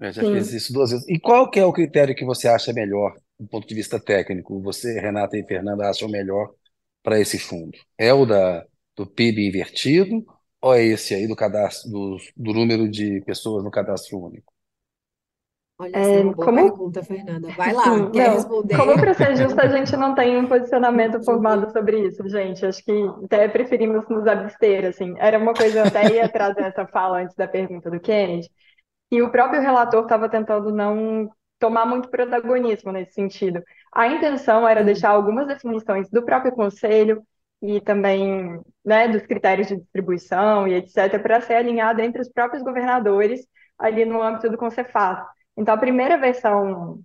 É, 0.00 0.12
já 0.12 0.22
fez 0.22 0.52
isso 0.52 0.72
duas 0.72 0.90
vezes. 0.90 1.06
E 1.08 1.18
qual 1.18 1.50
que 1.50 1.58
é 1.58 1.64
o 1.64 1.72
critério 1.72 2.14
que 2.14 2.24
você 2.24 2.48
acha 2.48 2.72
melhor, 2.72 3.14
do 3.40 3.48
ponto 3.48 3.66
de 3.68 3.74
vista 3.74 4.00
técnico? 4.00 4.60
Você, 4.62 5.00
Renata 5.00 5.36
e 5.38 5.44
Fernanda, 5.46 5.88
acham 5.90 6.08
melhor 6.08 6.52
para 7.02 7.20
esse 7.20 7.38
fundo? 7.38 7.78
É 7.98 8.12
o 8.14 8.26
da, 8.26 8.66
do 8.96 9.06
PIB 9.06 9.48
invertido 9.48 10.24
ou 10.62 10.74
é 10.74 10.84
esse 10.84 11.14
aí 11.14 11.26
do 11.28 11.36
cadastro 11.36 11.90
do, 11.90 12.18
do 12.36 12.52
número 12.54 12.88
de 12.90 13.20
pessoas 13.22 13.64
no 13.64 13.70
cadastro 13.70 14.18
único? 14.20 14.52
Olha, 15.78 15.96
essa 15.98 16.16
é 16.16 16.18
É, 16.18 16.22
uma 16.22 16.32
boa 16.32 16.48
como, 16.48 16.60
pergunta, 16.60 17.02
Fernanda. 17.02 17.52
Vai 17.52 17.72
lá, 17.72 18.08
quer 18.12 18.30
não, 18.30 18.30
responder? 18.30 18.76
como 18.76 18.98
para 18.98 19.14
ser 19.14 19.36
justo, 19.36 19.60
a 19.60 19.68
gente 19.68 19.96
não 19.96 20.14
tem 20.14 20.36
um 20.38 20.46
posicionamento 20.48 21.22
formado 21.24 21.70
sobre 21.72 22.06
isso, 22.08 22.28
gente. 22.28 22.64
Acho 22.66 22.84
que 22.84 22.92
até 23.24 23.48
preferimos 23.48 24.06
nos 24.08 24.26
abster, 24.26 24.86
assim. 24.86 25.14
Era 25.18 25.38
uma 25.38 25.54
coisa, 25.54 25.80
eu 25.80 25.84
até 25.86 26.12
ia 26.12 26.28
trazer 26.30 26.62
essa 26.62 26.86
fala 26.86 27.20
antes 27.22 27.34
da 27.36 27.48
pergunta 27.48 27.90
do 27.90 28.00
Kennedy, 28.00 28.48
e 29.10 29.22
o 29.22 29.30
próprio 29.32 29.62
relator 29.62 30.02
estava 30.04 30.28
tentando 30.30 30.72
não 30.72 31.30
tomar 31.60 31.86
muito 31.86 32.08
protagonismo 32.10 32.90
nesse 32.90 33.12
sentido. 33.12 33.62
A 33.92 34.08
intenção 34.08 34.66
era 34.66 34.82
deixar 34.82 35.10
algumas 35.10 35.46
definições 35.46 36.08
do 36.10 36.24
próprio 36.24 36.52
conselho 36.52 37.22
e 37.62 37.80
também, 37.80 38.60
né, 38.84 39.06
dos 39.08 39.22
critérios 39.22 39.68
de 39.68 39.76
distribuição 39.76 40.66
e 40.66 40.74
etc., 40.74 41.20
para 41.22 41.40
ser 41.42 41.54
alinhado 41.54 42.00
entre 42.00 42.22
os 42.22 42.28
próprios 42.30 42.62
governadores 42.62 43.46
ali 43.78 44.04
no 44.04 44.22
âmbito 44.22 44.48
do 44.50 44.56
Concefaz. 44.58 45.22
Então, 45.56 45.74
a 45.74 45.78
primeira 45.78 46.16
versão 46.18 47.00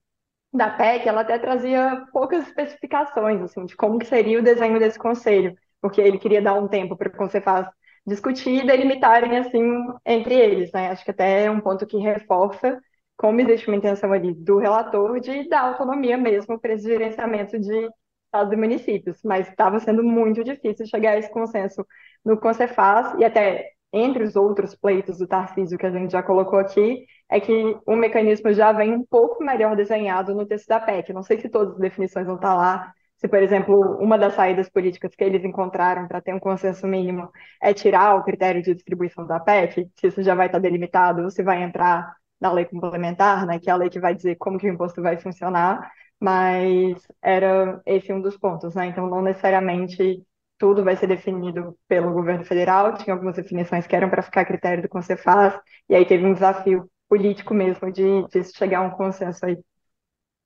da 0.54 0.70
PEC, 0.70 1.08
ela 1.08 1.22
até 1.22 1.38
trazia 1.38 2.06
poucas 2.14 2.48
especificações, 2.48 3.42
assim, 3.42 3.66
de 3.66 3.76
como 3.76 4.00
que 4.00 4.06
seria 4.06 4.40
o 4.40 4.44
desenho 4.44 4.80
desse 4.80 4.98
conselho, 4.98 5.54
porque 5.82 6.00
ele 6.02 6.18
queria 6.18 6.42
dar 6.42 6.54
um 6.54 6.68
tempo 6.68 6.96
para 6.96 7.10
o 7.10 7.12
Concefaz 7.12 7.68
discutir 8.08 8.64
e 8.64 8.68
delimitarem, 8.68 9.38
assim, 9.38 9.62
entre 10.06 10.36
eles, 10.36 10.72
né? 10.72 10.90
Acho 10.92 11.04
que 11.04 11.12
até 11.12 11.46
é 11.46 11.52
um 11.52 11.60
ponto 11.60 11.86
que 11.86 11.98
reforça 11.98 12.80
como 13.18 13.42
existe 13.42 13.68
uma 13.68 13.78
intenção 13.78 14.12
ali 14.12 14.34
do 14.34 14.58
relator 14.58 15.20
de 15.20 15.48
dar 15.48 15.62
autonomia 15.62 16.18
mesmo 16.18 16.60
para 16.60 16.74
esse 16.74 16.86
gerenciamento 16.88 17.60
de 17.60 17.90
estados 18.26 18.52
e 18.54 18.56
municípios, 18.58 19.20
mas 19.24 19.48
estava 19.48 19.80
sendo 19.80 20.04
muito 20.04 20.44
difícil 20.44 20.86
chegar 20.86 21.12
a 21.12 21.18
esse 21.20 21.32
consenso 21.32 21.86
no 22.24 22.38
Concefaz 22.38 23.18
e 23.20 23.24
até 23.24 23.72
entre 23.94 24.24
os 24.24 24.36
outros 24.36 24.76
pleitos 24.76 25.18
do 25.18 25.28
Tarcísio 25.28 25.78
que 25.78 25.86
a 25.86 25.92
gente 25.92 26.12
já 26.12 26.22
colocou 26.22 26.60
aqui, 26.60 27.06
é 27.30 27.40
que 27.40 27.54
o 27.86 27.96
mecanismo 27.96 28.52
já 28.52 28.72
vem 28.74 28.94
um 28.94 29.06
pouco 29.06 29.44
melhor 29.44 29.76
desenhado 29.76 30.36
no 30.36 30.46
texto 30.46 30.68
da 30.68 30.80
PEC. 30.82 31.14
Não 31.14 31.24
sei 31.24 31.40
se 31.40 31.48
todas 31.50 31.76
as 31.76 31.80
definições 31.80 32.26
vão 32.26 32.36
estar 32.36 32.56
lá, 32.56 32.92
se, 33.18 33.28
por 33.30 33.42
exemplo, 33.42 33.98
uma 34.02 34.18
das 34.18 34.34
saídas 34.34 34.70
políticas 34.70 35.16
que 35.16 35.24
eles 35.24 35.46
encontraram 35.46 36.08
para 36.08 36.22
ter 36.22 36.34
um 36.34 36.40
consenso 36.40 36.86
mínimo 36.86 37.30
é 37.62 37.74
tirar 37.74 38.16
o 38.16 38.24
critério 38.24 38.62
de 38.62 38.74
distribuição 38.74 39.26
da 39.26 39.40
PEC, 39.40 39.90
se 39.96 40.08
isso 40.08 40.22
já 40.22 40.36
vai 40.36 40.48
estar 40.48 40.60
delimitado 40.60 41.24
ou 41.24 41.30
se 41.30 41.42
vai 41.42 41.64
entrar 41.64 42.14
na 42.40 42.52
lei 42.52 42.66
complementar, 42.66 43.46
né, 43.46 43.60
que 43.60 43.70
é 43.70 43.74
a 43.74 43.76
lei 43.76 43.90
que 43.90 44.00
vai 44.00 44.16
dizer 44.16 44.36
como 44.38 44.58
que 44.58 44.68
o 44.70 44.74
imposto 44.74 45.02
vai 45.02 45.18
funcionar, 45.18 45.92
mas 46.20 46.98
era 47.22 47.82
esse 47.86 48.12
um 48.14 48.22
dos 48.22 48.38
pontos, 48.38 48.74
né? 48.76 48.88
Então, 48.88 49.10
não 49.10 49.22
necessariamente 49.22 50.24
tudo 50.58 50.84
vai 50.84 50.96
ser 50.96 51.08
definido 51.08 51.78
pelo 51.88 52.14
governo 52.14 52.46
federal, 52.46 52.94
tinha 52.98 53.14
algumas 53.14 53.36
definições 53.36 53.86
que 53.88 53.96
eram 53.96 54.10
para 54.10 54.22
ficar 54.24 54.42
a 54.42 54.46
critério 54.46 54.82
do 54.84 54.90
Concefaz, 54.90 55.60
e 55.90 55.96
aí 55.96 56.06
teve 56.06 56.26
um 56.26 56.34
desafio 56.34 56.90
político 57.10 57.54
mesmo 57.54 57.92
de, 57.92 58.04
de 58.30 58.44
chegar 58.56 58.80
a 58.80 58.82
um 58.84 58.92
consenso 58.92 59.46
aí. 59.46 59.58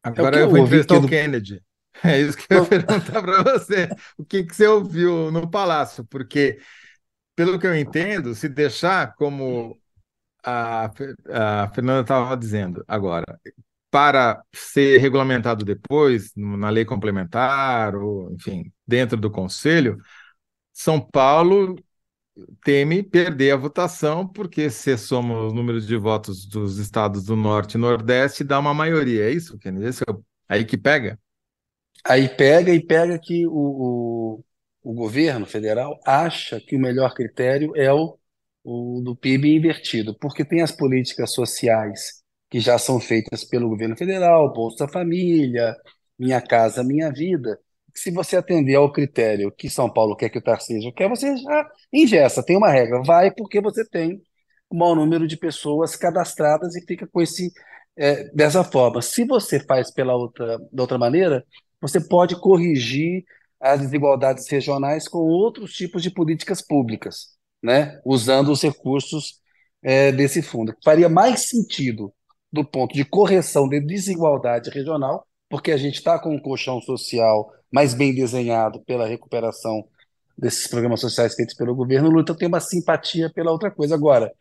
Agora 0.04 0.38
É 0.38 0.42
eu 0.42 0.48
eu 0.48 0.50
vou 0.50 0.58
ouvi 0.58 0.58
entrevistar 0.58 0.96
o 0.98 1.02
do- 1.02 1.06
Kennedy. 1.06 1.64
É 2.06 2.20
isso 2.20 2.38
que 2.38 2.46
eu 2.54 2.58
ia 2.64 2.64
perguntar 2.70 3.22
para 3.22 3.44
você. 3.44 3.94
O 4.18 4.24
que, 4.26 4.44
que 4.44 4.56
você 4.56 4.68
ouviu 4.68 5.32
no 5.32 5.50
Palácio? 5.50 6.06
Porque, 6.06 6.60
pelo 7.36 7.60
que 7.60 7.68
eu 7.68 7.76
entendo, 7.78 8.36
se 8.36 8.50
deixar 8.50 9.16
como 9.16 9.80
a, 10.44 10.92
a 11.66 11.68
Fernanda 11.74 12.02
estava 12.02 12.36
dizendo 12.38 12.84
agora, 12.88 13.40
para 13.92 14.44
ser 14.54 15.00
regulamentado 15.00 15.66
depois, 15.66 16.32
na 16.36 16.70
lei 16.70 16.86
complementar, 16.86 17.96
ou, 17.96 18.32
enfim, 18.34 18.72
dentro 18.88 19.18
do 19.18 19.32
Conselho, 19.32 19.98
São 20.74 21.00
Paulo 21.00 21.76
teme 22.64 23.04
perder 23.04 23.52
a 23.52 23.58
votação, 23.58 24.28
porque 24.28 24.70
se 24.70 24.98
somos 24.98 25.48
os 25.48 25.54
números 25.54 25.86
de 25.86 25.98
votos 25.98 26.46
dos 26.46 26.78
estados 26.78 27.24
do 27.26 27.36
Norte 27.36 27.76
e 27.76 27.78
Nordeste, 27.78 28.44
dá 28.44 28.60
uma 28.60 28.74
maioria. 28.74 29.26
É 29.26 29.32
isso, 29.32 29.58
Kennedy? 29.58 29.88
É 29.88 30.14
aí 30.48 30.66
que 30.66 30.78
pega? 30.78 31.20
Aí 32.06 32.30
pega 32.30 32.74
e 32.74 32.84
pega 32.86 33.20
que 33.20 33.46
o, 33.46 33.52
o, 33.52 34.46
o 34.84 34.94
governo 34.94 35.46
federal 35.46 36.00
acha 36.06 36.60
que 36.62 36.76
o 36.76 36.80
melhor 36.80 37.14
critério 37.14 37.74
é 37.76 37.92
o, 37.92 38.18
o 38.64 39.02
do 39.04 39.16
PIB 39.16 39.56
invertido, 39.56 40.18
porque 40.20 40.46
tem 40.46 40.62
as 40.62 40.72
políticas 40.72 41.34
sociais 41.34 42.24
que 42.50 42.60
já 42.60 42.78
são 42.78 43.00
feitas 43.00 43.44
pelo 43.44 43.70
governo 43.70 43.96
federal, 43.98 44.52
Bolsa 44.54 44.88
Família, 44.88 45.76
Minha 46.18 46.42
Casa 46.42 46.84
Minha 46.84 47.12
Vida, 47.12 47.60
se 48.00 48.12
você 48.12 48.38
atender 48.38 48.76
ao 48.76 48.92
critério 48.92 49.52
que 49.52 49.70
São 49.70 49.92
Paulo 49.92 50.16
quer 50.16 50.30
que 50.30 50.38
o 50.38 50.42
Tarcísio 50.42 50.94
quer, 50.94 51.10
você 51.10 51.36
já 51.38 51.70
ingessa, 51.92 52.44
tem 52.44 52.58
uma 52.58 52.72
regra. 52.72 53.02
Vai 53.04 53.32
porque 53.32 53.62
você 53.62 53.86
tem 53.88 54.22
um 54.72 54.78
maior 54.78 54.96
número 54.96 55.28
de 55.28 55.38
pessoas 55.38 55.96
cadastradas 55.96 56.76
e 56.76 56.86
fica 56.86 57.08
com 57.08 57.22
esse 57.22 57.52
é, 57.98 58.26
dessa 58.34 58.64
forma. 58.64 59.02
Se 59.02 59.26
você 59.26 59.60
faz 59.60 59.92
pela 59.92 60.16
outra, 60.16 60.58
da 60.72 60.84
outra 60.84 60.98
maneira, 60.98 61.46
você 61.82 62.00
pode 62.00 62.40
corrigir 62.40 63.24
as 63.60 63.82
desigualdades 63.82 64.48
regionais 64.50 65.08
com 65.08 65.20
outros 65.20 65.74
tipos 65.74 66.02
de 66.02 66.12
políticas 66.12 66.62
públicas, 66.62 67.38
né? 67.62 68.00
usando 68.06 68.52
os 68.52 68.62
recursos 68.62 69.40
é, 69.82 70.12
desse 70.12 70.42
fundo. 70.42 70.76
Faria 70.84 71.10
mais 71.10 71.48
sentido 71.48 72.14
do 72.52 72.66
ponto 72.66 72.94
de 72.94 73.06
correção 73.06 73.68
de 73.68 73.80
desigualdade 73.80 74.70
regional, 74.70 75.26
porque 75.50 75.72
a 75.72 75.78
gente 75.78 75.96
está 75.96 76.20
com 76.20 76.34
um 76.34 76.40
colchão 76.40 76.82
social 76.82 77.52
mais 77.72 77.94
bem 77.94 78.14
desenhado 78.14 78.82
pela 78.86 79.08
recuperação 79.08 79.88
desses 80.38 80.68
programas 80.68 81.02
sociais 81.02 81.36
feitos 81.36 81.56
pelo 81.56 81.76
governo 81.76 82.10
Lula, 82.10 82.22
então 82.22 82.36
tem 82.36 82.48
uma 82.48 82.60
simpatia 82.60 83.30
pela 83.32 83.52
outra 83.52 83.70
coisa. 83.70 83.96
Agora, 83.96 84.32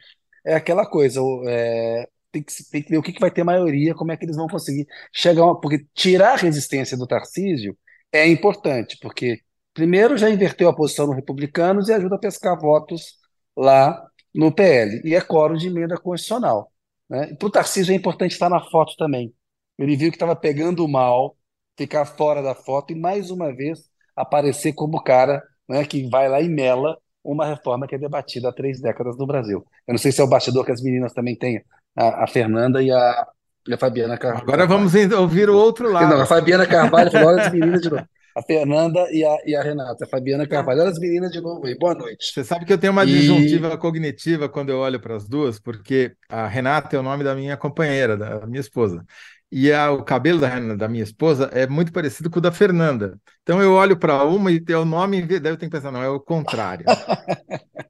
é 0.44 0.54
aquela 0.54 0.86
coisa, 0.86 1.20
é, 1.46 2.08
tem, 2.30 2.42
que, 2.42 2.52
tem 2.70 2.82
que 2.82 2.90
ver 2.90 2.98
o 2.98 3.02
que, 3.02 3.12
que 3.12 3.20
vai 3.20 3.30
ter 3.30 3.44
maioria, 3.44 3.94
como 3.94 4.12
é 4.12 4.16
que 4.16 4.24
eles 4.24 4.36
vão 4.36 4.48
conseguir 4.48 4.86
chegar, 5.12 5.44
uma, 5.44 5.60
porque 5.60 5.84
tirar 5.94 6.34
a 6.34 6.36
resistência 6.36 6.96
do 6.96 7.06
Tarcísio 7.06 7.76
é 8.12 8.26
importante, 8.28 8.96
porque 9.00 9.40
primeiro 9.78 10.18
já 10.18 10.28
inverteu 10.28 10.68
a 10.68 10.74
posição 10.74 11.06
no 11.06 11.12
Republicanos 11.12 11.88
e 11.88 11.92
ajuda 11.92 12.16
a 12.16 12.18
pescar 12.18 12.58
votos 12.58 13.14
lá 13.56 14.04
no 14.34 14.50
PL, 14.50 15.00
e 15.04 15.14
é 15.14 15.20
coro 15.20 15.56
de 15.56 15.68
emenda 15.68 15.96
constitucional. 15.96 16.72
Né? 17.08 17.32
Para 17.38 17.46
o 17.46 17.50
Tarcísio 17.50 17.92
é 17.92 17.94
importante 17.94 18.32
estar 18.32 18.50
na 18.50 18.60
foto 18.60 18.94
também. 18.98 19.32
Ele 19.78 19.96
viu 19.96 20.10
que 20.10 20.16
estava 20.16 20.34
pegando 20.34 20.86
mal 20.88 21.36
ficar 21.76 22.04
fora 22.04 22.42
da 22.42 22.56
foto 22.56 22.92
e 22.92 22.96
mais 22.96 23.30
uma 23.30 23.54
vez 23.54 23.84
aparecer 24.16 24.72
como 24.72 24.98
o 24.98 25.02
cara 25.02 25.40
né, 25.68 25.84
que 25.84 26.08
vai 26.10 26.28
lá 26.28 26.40
e 26.40 26.48
mela 26.48 26.98
uma 27.22 27.46
reforma 27.46 27.86
que 27.86 27.94
é 27.94 27.98
debatida 27.98 28.48
há 28.48 28.52
três 28.52 28.80
décadas 28.80 29.16
no 29.16 29.28
Brasil. 29.28 29.64
Eu 29.86 29.92
não 29.92 29.98
sei 29.98 30.10
se 30.10 30.20
é 30.20 30.24
o 30.24 30.28
bastidor 30.28 30.64
que 30.64 30.72
as 30.72 30.82
meninas 30.82 31.12
também 31.12 31.36
têm, 31.36 31.62
a, 31.96 32.24
a 32.24 32.26
Fernanda 32.26 32.82
e 32.82 32.90
a, 32.90 33.26
e 33.68 33.74
a 33.74 33.78
Fabiana 33.78 34.18
Carvalho. 34.18 34.42
Agora 34.42 34.66
vamos 34.66 34.92
ouvir 35.16 35.48
o 35.48 35.56
outro 35.56 35.88
lado. 35.88 36.16
Não, 36.16 36.20
a 36.20 36.26
Fabiana 36.26 36.66
Carvalho 36.66 37.12
falou, 37.12 37.28
olha 37.28 37.42
as 37.42 37.52
meninas 37.52 37.80
de 37.80 37.90
novo. 37.90 38.08
A 38.38 38.42
Fernanda 38.42 39.04
e 39.10 39.24
a, 39.24 39.36
e 39.44 39.56
a 39.56 39.62
Renata, 39.64 40.04
a 40.04 40.08
Fabiana 40.08 40.46
Carvalho. 40.46 40.82
Olha 40.82 40.90
as 40.90 40.98
meninas 41.00 41.32
de 41.32 41.40
novo 41.40 41.66
aí, 41.66 41.76
boa 41.76 41.92
noite. 41.92 42.32
Você 42.32 42.44
sabe 42.44 42.64
que 42.64 42.72
eu 42.72 42.78
tenho 42.78 42.92
uma 42.92 43.04
e... 43.04 43.08
disjuntiva 43.08 43.76
cognitiva 43.76 44.48
quando 44.48 44.70
eu 44.70 44.78
olho 44.78 45.00
para 45.00 45.16
as 45.16 45.28
duas, 45.28 45.58
porque 45.58 46.14
a 46.28 46.46
Renata 46.46 46.94
é 46.94 47.00
o 47.00 47.02
nome 47.02 47.24
da 47.24 47.34
minha 47.34 47.56
companheira, 47.56 48.16
da 48.16 48.46
minha 48.46 48.60
esposa. 48.60 49.04
E 49.50 49.72
a, 49.72 49.90
o 49.90 50.04
cabelo 50.04 50.38
da, 50.38 50.56
da 50.76 50.88
minha 50.88 51.02
esposa 51.02 51.50
é 51.52 51.66
muito 51.66 51.92
parecido 51.92 52.30
com 52.30 52.38
o 52.38 52.42
da 52.42 52.52
Fernanda. 52.52 53.18
Então 53.42 53.60
eu 53.60 53.72
olho 53.72 53.96
para 53.96 54.22
uma 54.22 54.52
e 54.52 54.60
tem 54.60 54.76
o 54.76 54.84
nome, 54.84 55.20
daí 55.22 55.52
eu 55.52 55.56
tenho 55.56 55.70
que 55.70 55.76
pensar, 55.76 55.90
não, 55.90 56.02
é 56.02 56.08
o 56.08 56.20
contrário. 56.20 56.84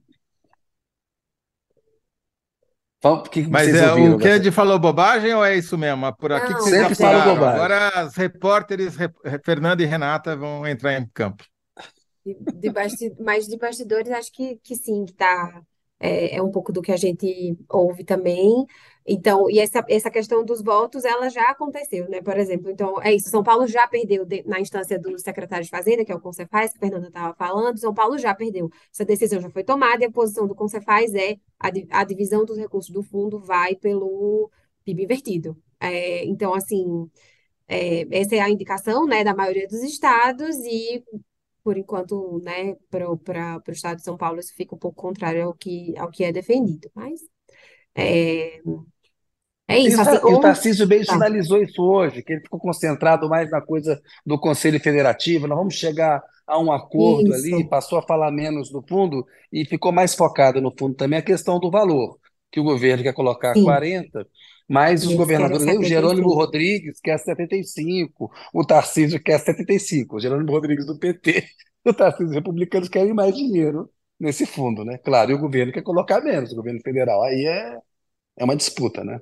que 3.31 3.45
que 3.45 3.49
Mas 3.49 3.73
é, 3.73 3.91
ouviram, 3.93 4.17
o 4.17 4.19
Kennedy 4.19 4.51
falou 4.51 4.79
bobagem 4.79 5.33
ou 5.33 5.45
é 5.45 5.57
isso 5.57 5.79
mesmo? 5.79 6.13
Por 6.17 6.33
aqui 6.33 6.51
não, 6.51 6.59
que 6.59 6.65
vocês 6.65 6.83
sempre 6.83 6.95
falam 6.97 7.35
bobagem. 7.35 7.55
Agora 7.55 7.89
as 8.01 8.17
repórteres, 8.17 8.97
Fernanda 9.45 9.83
e 9.83 9.87
Renata, 9.87 10.37
vão 10.37 10.67
entrar 10.67 10.99
em 10.99 11.07
campo. 11.15 11.45
De, 12.25 12.35
de. 12.35 12.73
Mas 13.21 13.47
de 13.47 13.57
bastidores, 13.57 14.11
acho 14.11 14.33
que, 14.33 14.59
que 14.63 14.75
sim, 14.75 15.05
que 15.05 15.13
tá. 15.13 15.63
É, 16.01 16.37
é 16.37 16.43
um 16.43 16.51
pouco 16.51 16.73
do 16.73 16.83
que 16.83 16.93
a 16.93 16.97
gente 16.97 17.57
ouve 17.69 18.05
também. 18.05 18.67
Então, 19.11 19.49
e 19.49 19.59
essa, 19.59 19.83
essa 19.89 20.11
questão 20.11 20.45
dos 20.45 20.63
votos, 20.63 21.03
ela 21.05 21.31
já 21.31 21.45
aconteceu, 21.51 22.07
né? 22.11 22.21
Por 22.21 22.37
exemplo, 22.37 22.71
então, 22.71 23.01
é 23.01 23.15
isso, 23.15 23.31
São 23.31 23.43
Paulo 23.43 23.67
já 23.67 23.89
perdeu 23.89 24.27
de, 24.27 24.43
na 24.47 24.61
instância 24.61 24.99
do 24.99 25.19
secretário 25.19 25.65
de 25.65 25.71
Fazenda, 25.71 26.05
que 26.05 26.13
é 26.13 26.15
o 26.15 26.21
Concefaz, 26.21 26.73
que 26.73 26.77
a 26.79 26.81
Fernanda 26.81 27.09
estava 27.09 27.35
falando, 27.35 27.79
São 27.79 27.95
Paulo 27.95 28.19
já 28.19 28.35
perdeu. 28.35 28.69
Essa 28.93 29.07
decisão 29.07 29.41
já 29.41 29.49
foi 29.49 29.65
tomada 29.65 30.05
e 30.05 30.07
a 30.07 30.11
posição 30.11 30.47
do 30.47 30.55
Concefaz 30.55 31.15
é 31.15 31.37
a, 31.59 31.69
a 32.01 32.05
divisão 32.05 32.45
dos 32.45 32.59
recursos 32.59 32.93
do 32.93 33.03
fundo 33.03 33.41
vai 33.41 33.75
pelo 33.77 34.51
PIB 34.85 35.05
invertido. 35.05 35.57
É, 35.81 36.25
então, 36.27 36.53
assim, 36.53 37.11
é, 37.69 38.03
essa 38.19 38.37
é 38.37 38.41
a 38.41 38.51
indicação, 38.51 39.07
né, 39.07 39.25
da 39.25 39.35
maioria 39.35 39.67
dos 39.67 39.83
estados 39.83 40.57
e 40.65 41.03
por 41.65 41.77
enquanto, 41.79 42.41
né, 42.41 42.75
para 42.91 43.11
o 43.11 43.21
estado 43.71 43.99
de 43.99 44.05
São 44.05 44.17
Paulo, 44.17 44.41
isso 44.41 44.55
fica 44.55 44.75
um 44.75 44.79
pouco 44.79 45.01
contrário 45.01 45.45
ao 45.45 45.55
que, 45.55 45.95
ao 45.99 46.11
que 46.11 46.25
é 46.25 46.33
defendido. 46.33 46.91
Mas 46.95 47.21
é, 47.95 48.61
é 49.69 49.79
isso, 49.79 50.01
assim, 50.01 50.17
e 50.17 50.35
o 50.35 50.41
Tarcísio 50.41 50.87
bem 50.87 51.05
tá. 51.05 51.13
sinalizou 51.13 51.63
isso 51.63 51.83
hoje, 51.83 52.23
que 52.23 52.33
ele 52.33 52.41
ficou 52.41 52.59
concentrado 52.59 53.29
mais 53.29 53.51
na 53.51 53.61
coisa 53.61 54.01
do 54.25 54.39
Conselho 54.39 54.81
Federativo, 54.81 55.47
nós 55.47 55.59
vamos 55.59 55.75
chegar 55.75 56.23
a 56.47 56.59
um 56.59 56.73
acordo 56.73 57.29
isso. 57.35 57.55
ali, 57.55 57.69
passou 57.69 57.99
a 57.99 58.03
falar 58.03 58.31
menos 58.31 58.71
do 58.71 58.83
fundo 58.89 59.27
e 59.53 59.67
ficou 59.67 59.93
mais 59.93 60.15
focado 60.15 60.59
no 60.63 60.73
fundo 60.77 60.95
também 60.95 61.19
a 61.19 61.23
questão 61.23 61.61
do 61.61 61.71
valor, 61.71 62.19
que 62.51 62.59
o 62.59 62.65
governo 62.65 63.03
quer 63.03 63.13
colocar 63.13 63.53
Sim. 63.53 63.63
40, 63.63 64.27
mas 64.67 65.07
os 65.07 65.15
governadores, 65.15 65.67
o 65.77 65.85
Jerônimo 65.85 66.33
Rodrigues 66.33 66.99
quer 66.99 67.19
75, 67.19 68.31
o 68.55 68.65
Tarcísio 68.65 69.23
quer 69.23 69.39
75, 69.39 70.17
o 70.17 70.21
Jerônimo 70.21 70.51
Rodrigues 70.51 70.87
do 70.87 70.99
PT, 70.99 71.45
o 71.85 71.93
Tarcísio 71.93 72.35
republicanos 72.35 72.89
querem 72.89 73.13
mais 73.13 73.37
dinheiro 73.37 73.91
nesse 74.19 74.47
fundo, 74.47 74.83
né? 74.83 74.97
Claro, 74.97 75.31
e 75.31 75.35
o 75.35 75.39
governo 75.39 75.73
quer 75.73 75.83
colocar 75.83 76.23
menos, 76.23 76.53
o 76.53 76.57
governo 76.57 76.81
federal, 76.81 77.23
aí 77.23 77.45
é, 77.45 77.79
é 78.39 78.45
uma 78.45 78.57
disputa, 78.57 79.05
né? 79.05 79.21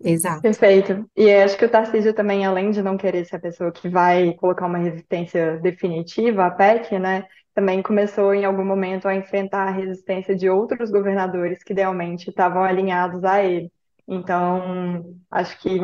Exato. 0.00 0.42
Perfeito. 0.42 1.08
E 1.16 1.32
acho 1.32 1.56
que 1.56 1.64
o 1.64 1.68
Tarcísio 1.68 2.14
também, 2.14 2.44
além 2.44 2.70
de 2.70 2.82
não 2.82 2.96
querer 2.96 3.24
ser 3.24 3.36
a 3.36 3.40
pessoa 3.40 3.72
que 3.72 3.88
vai 3.88 4.32
colocar 4.34 4.66
uma 4.66 4.78
resistência 4.78 5.58
definitiva 5.58 6.46
à 6.46 6.50
PEC, 6.50 6.98
né, 6.98 7.24
também 7.54 7.82
começou 7.82 8.32
em 8.32 8.44
algum 8.44 8.64
momento 8.64 9.08
a 9.08 9.14
enfrentar 9.14 9.66
a 9.66 9.72
resistência 9.72 10.36
de 10.36 10.48
outros 10.48 10.90
governadores 10.90 11.62
que 11.64 11.72
idealmente 11.72 12.30
estavam 12.30 12.62
alinhados 12.62 13.24
a 13.24 13.42
ele. 13.42 13.72
Então, 14.06 15.16
acho 15.30 15.58
que 15.60 15.80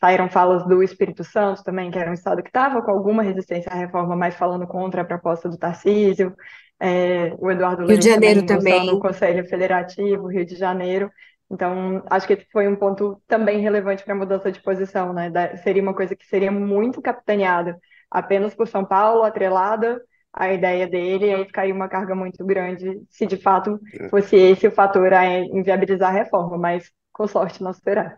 saíram 0.00 0.30
falas 0.30 0.66
do 0.66 0.82
Espírito 0.82 1.22
Santo 1.22 1.62
também, 1.62 1.90
que 1.90 1.98
era 1.98 2.10
um 2.10 2.14
estado 2.14 2.42
que 2.42 2.48
estava 2.48 2.80
com 2.80 2.90
alguma 2.90 3.22
resistência 3.22 3.70
à 3.70 3.74
reforma, 3.74 4.16
mas 4.16 4.34
falando 4.34 4.66
contra 4.66 5.02
a 5.02 5.04
proposta 5.04 5.48
do 5.48 5.58
Tarcísio. 5.58 6.34
É, 6.80 7.34
o 7.38 7.50
Eduardo 7.50 7.84
Rio 7.84 7.98
de 7.98 8.08
Janeiro 8.08 8.46
também, 8.46 8.86
no 8.86 8.98
Conselho 8.98 9.44
Federativo, 9.44 10.28
Rio 10.28 10.46
de 10.46 10.56
Janeiro. 10.56 11.10
Então, 11.50 12.02
acho 12.08 12.26
que 12.26 12.34
esse 12.34 12.46
foi 12.52 12.68
um 12.68 12.76
ponto 12.76 13.20
também 13.26 13.60
relevante 13.60 14.04
para 14.04 14.14
a 14.14 14.16
mudança 14.16 14.52
de 14.52 14.62
posição, 14.62 15.12
né? 15.12 15.28
Da, 15.30 15.56
seria 15.56 15.82
uma 15.82 15.94
coisa 15.94 16.14
que 16.14 16.24
seria 16.26 16.52
muito 16.52 17.02
capitaneada 17.02 17.76
apenas 18.10 18.54
por 18.54 18.68
São 18.68 18.84
Paulo, 18.84 19.24
atrelada 19.24 20.00
à 20.32 20.52
ideia 20.52 20.86
dele, 20.88 21.26
e 21.26 21.34
aí 21.34 21.44
ficaria 21.44 21.74
uma 21.74 21.88
carga 21.88 22.14
muito 22.14 22.44
grande 22.44 23.02
se 23.10 23.26
de 23.26 23.36
fato 23.36 23.80
é. 23.94 24.08
fosse 24.08 24.36
esse 24.36 24.66
o 24.68 24.70
fator 24.70 25.12
a 25.12 25.26
inviabilizar 25.38 26.10
a 26.10 26.18
reforma, 26.18 26.56
mas 26.56 26.90
com 27.12 27.26
sorte 27.26 27.62
não 27.62 27.72
será. 27.72 28.16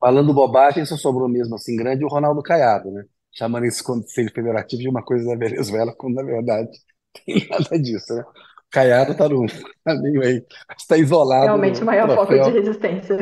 Falando 0.00 0.34
bobagem, 0.34 0.84
só 0.84 0.96
sobrou 0.96 1.28
mesmo 1.28 1.54
assim 1.54 1.76
grande 1.76 2.04
o 2.04 2.08
Ronaldo 2.08 2.42
Caiado, 2.42 2.90
né? 2.90 3.04
Chamando 3.32 3.64
esse 3.66 3.82
Conselho 3.82 4.32
Federativo 4.32 4.82
de 4.82 4.88
uma 4.88 5.04
coisa 5.04 5.24
da 5.24 5.36
Venezuela, 5.36 5.94
quando 5.96 6.16
na 6.16 6.22
verdade 6.24 6.70
tem 7.24 7.46
nada 7.48 7.78
disso, 7.78 8.12
né? 8.14 8.24
Caiado 8.70 9.12
está 9.12 9.28
no 9.28 9.44
caminho 9.84 10.22
aí, 10.22 10.44
está 10.76 10.96
isolado. 10.96 11.44
Realmente 11.44 11.82
o 11.82 11.86
maior 11.86 12.08
foco 12.14 12.32
de 12.32 12.50
resistência. 12.50 13.16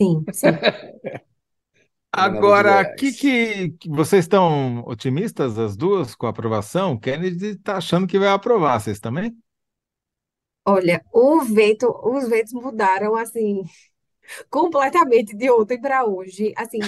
Sim, 0.00 0.24
sim. 0.32 0.46
Agora, 2.12 2.94
que, 2.96 3.12
que, 3.12 3.70
que 3.70 3.88
vocês 3.88 4.24
estão 4.24 4.82
otimistas, 4.86 5.58
as 5.58 5.76
duas, 5.76 6.14
com 6.14 6.26
a 6.26 6.30
aprovação? 6.30 6.98
Kennedy 6.98 7.48
está 7.48 7.76
achando 7.76 8.06
que 8.06 8.18
vai 8.18 8.28
aprovar, 8.28 8.80
vocês 8.80 8.98
também? 8.98 9.36
Olha, 10.66 11.02
o 11.12 11.42
veto, 11.42 11.88
os 12.02 12.28
vetos 12.28 12.52
mudaram 12.52 13.14
assim 13.14 13.62
completamente 14.50 15.36
de 15.36 15.50
ontem 15.50 15.80
para 15.80 16.04
hoje, 16.06 16.52
assim, 16.56 16.78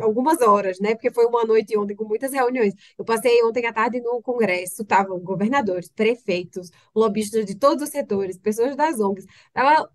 algumas 0.00 0.40
horas, 0.40 0.78
né? 0.80 0.94
Porque 0.94 1.10
foi 1.10 1.26
uma 1.26 1.44
noite 1.44 1.76
ontem 1.76 1.94
com 1.94 2.04
muitas 2.04 2.32
reuniões. 2.32 2.74
Eu 2.96 3.04
passei 3.04 3.42
ontem 3.44 3.66
à 3.66 3.72
tarde 3.72 4.00
no 4.00 4.22
Congresso, 4.22 4.82
estavam 4.82 5.18
governadores, 5.20 5.88
prefeitos, 5.90 6.70
lobistas 6.94 7.44
de 7.46 7.54
todos 7.54 7.82
os 7.84 7.90
setores, 7.90 8.38
pessoas 8.38 8.76
das 8.76 9.00
ONGs. 9.00 9.26
Tava 9.52 9.88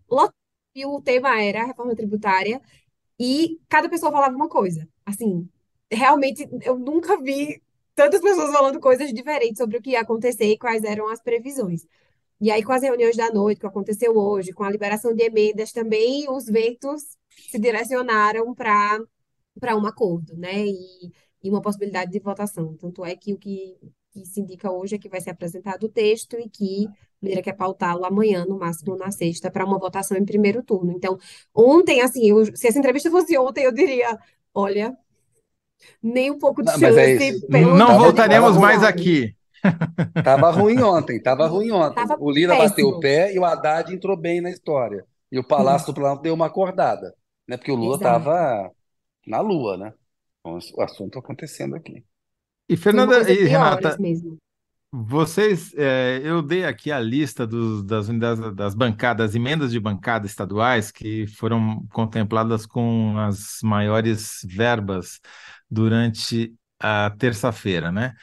e 0.76 0.86
o 0.86 1.02
tema 1.02 1.42
era 1.42 1.62
a 1.64 1.66
reforma 1.66 1.96
tributária 1.96 2.62
e 3.20 3.60
cada 3.70 3.90
pessoa 3.90 4.12
falava 4.12 4.36
uma 4.36 4.50
coisa. 4.50 4.88
Assim, 5.06 5.50
realmente 5.92 6.48
eu 6.64 6.78
nunca 6.80 7.22
vi 7.22 7.62
tantas 7.96 8.22
pessoas 8.22 8.52
falando 8.52 8.80
coisas 8.80 9.14
diferentes 9.14 9.58
sobre 9.60 9.78
o 9.78 9.82
que 9.82 9.92
ia 9.92 10.02
acontecer 10.02 10.46
e 10.46 10.58
quais 10.58 10.84
eram 10.84 11.10
as 11.10 11.22
previsões. 11.22 11.86
E 12.44 12.52
aí, 12.52 12.62
com 12.62 12.74
as 12.74 12.82
reuniões 12.84 13.16
da 13.16 13.32
noite 13.32 13.62
que 13.62 13.66
aconteceu 13.66 14.18
hoje, 14.18 14.52
com 14.52 14.66
a 14.66 14.70
liberação 14.70 15.14
de 15.16 15.24
emendas 15.24 15.72
também, 15.72 16.30
os 16.30 16.44
ventos 16.46 17.02
se 17.50 17.58
direcionaram 17.58 18.54
para 18.54 19.00
para 19.58 19.78
um 19.78 19.86
acordo, 19.86 20.36
né? 20.36 20.66
E, 20.66 21.10
e 21.42 21.50
uma 21.50 21.62
possibilidade 21.62 22.12
de 22.12 22.20
votação. 22.20 22.76
Tanto 22.76 23.06
é 23.06 23.16
que 23.16 23.34
o 23.34 23.38
que, 23.38 23.78
que 24.12 24.26
se 24.26 24.42
indica 24.42 24.70
hoje 24.70 24.96
é 24.96 25.00
que 25.00 25.08
vai 25.08 25.22
ser 25.22 25.30
apresentado 25.30 25.86
o 25.86 25.90
texto 25.90 26.38
e 26.38 26.50
que 26.50 26.86
Lira 27.22 27.42
quer 27.42 27.54
pautá-lo 27.54 28.04
amanhã, 28.04 28.46
no 28.46 28.60
máximo 28.60 28.98
na 28.98 29.10
sexta, 29.10 29.50
para 29.50 29.64
uma 29.66 29.80
votação 29.80 30.18
em 30.18 30.26
primeiro 30.26 30.62
turno. 30.64 30.92
Então, 30.92 31.18
ontem, 31.56 32.02
assim, 32.02 32.30
eu, 32.30 32.46
se 32.54 32.68
essa 32.68 32.78
entrevista 32.78 33.10
fosse 33.10 33.38
ontem, 33.38 33.64
eu 33.64 33.72
diria: 33.72 34.20
olha, 34.54 34.94
nem 36.02 36.30
um 36.30 36.38
pouco 36.38 36.62
de 36.62 36.74
Não, 36.74 36.80
mas 36.80 36.98
é 36.98 37.14
chance 37.18 37.38
isso. 37.38 37.48
pelo 37.48 37.74
Não 37.74 37.88
Tava- 37.88 38.04
voltaremos 38.04 38.50
tava 38.50 38.60
mais 38.60 38.84
aqui. 38.84 39.34
Tava 40.24 40.52
ruim 40.52 40.82
ontem, 40.82 41.22
tava 41.22 41.48
ruim 41.48 41.72
ontem. 41.72 41.96
Tava 41.96 42.18
O 42.20 42.32
Lira 42.32 42.56
bateu 42.56 42.70
péssimo. 42.70 42.98
o 42.98 43.00
pé 43.00 43.34
e 43.34 43.40
o 43.40 43.46
Haddad 43.46 43.94
entrou 43.94 44.18
bem 44.18 44.42
na 44.42 44.50
história. 44.50 45.06
E 45.32 45.40
o 45.40 45.44
Palácio 45.44 45.88
do 45.88 45.94
Planalto 45.96 46.22
deu 46.24 46.34
uma 46.34 46.46
acordada, 46.48 47.14
né? 47.48 47.58
Porque 47.58 47.72
o 47.72 47.76
Lula 47.76 47.96
Exato. 47.96 48.26
tava 48.26 48.72
na 49.26 49.40
lua, 49.42 49.78
né? 49.78 49.94
Então, 50.40 50.60
o 50.76 50.82
assunto 50.82 51.18
acontecendo 51.18 51.76
aqui. 51.76 52.04
E 52.70 52.78
Fernanda 52.78 53.30
e 53.32 53.44
Renata. 53.46 53.98
Vocês, 54.96 55.74
é, 55.76 56.22
eu 56.24 56.40
dei 56.44 56.66
aqui 56.66 56.92
a 56.92 57.00
lista 57.00 57.48
dos- 57.48 57.84
das 57.84 58.10
unidades 58.10 58.54
das 58.56 58.76
bancadas, 58.76 59.28
das 59.30 59.36
emendas 59.36 59.72
de 59.72 59.80
bancada 59.80 60.28
estaduais 60.28 60.92
que 60.92 61.26
foram 61.26 61.84
contempladas 61.92 62.68
com 62.68 63.18
as 63.18 63.58
maiores 63.64 64.42
verbas 64.46 65.20
durante 65.70 66.54
a 66.80 67.10
terça-feira, 67.18 67.92
né? 67.92 68.14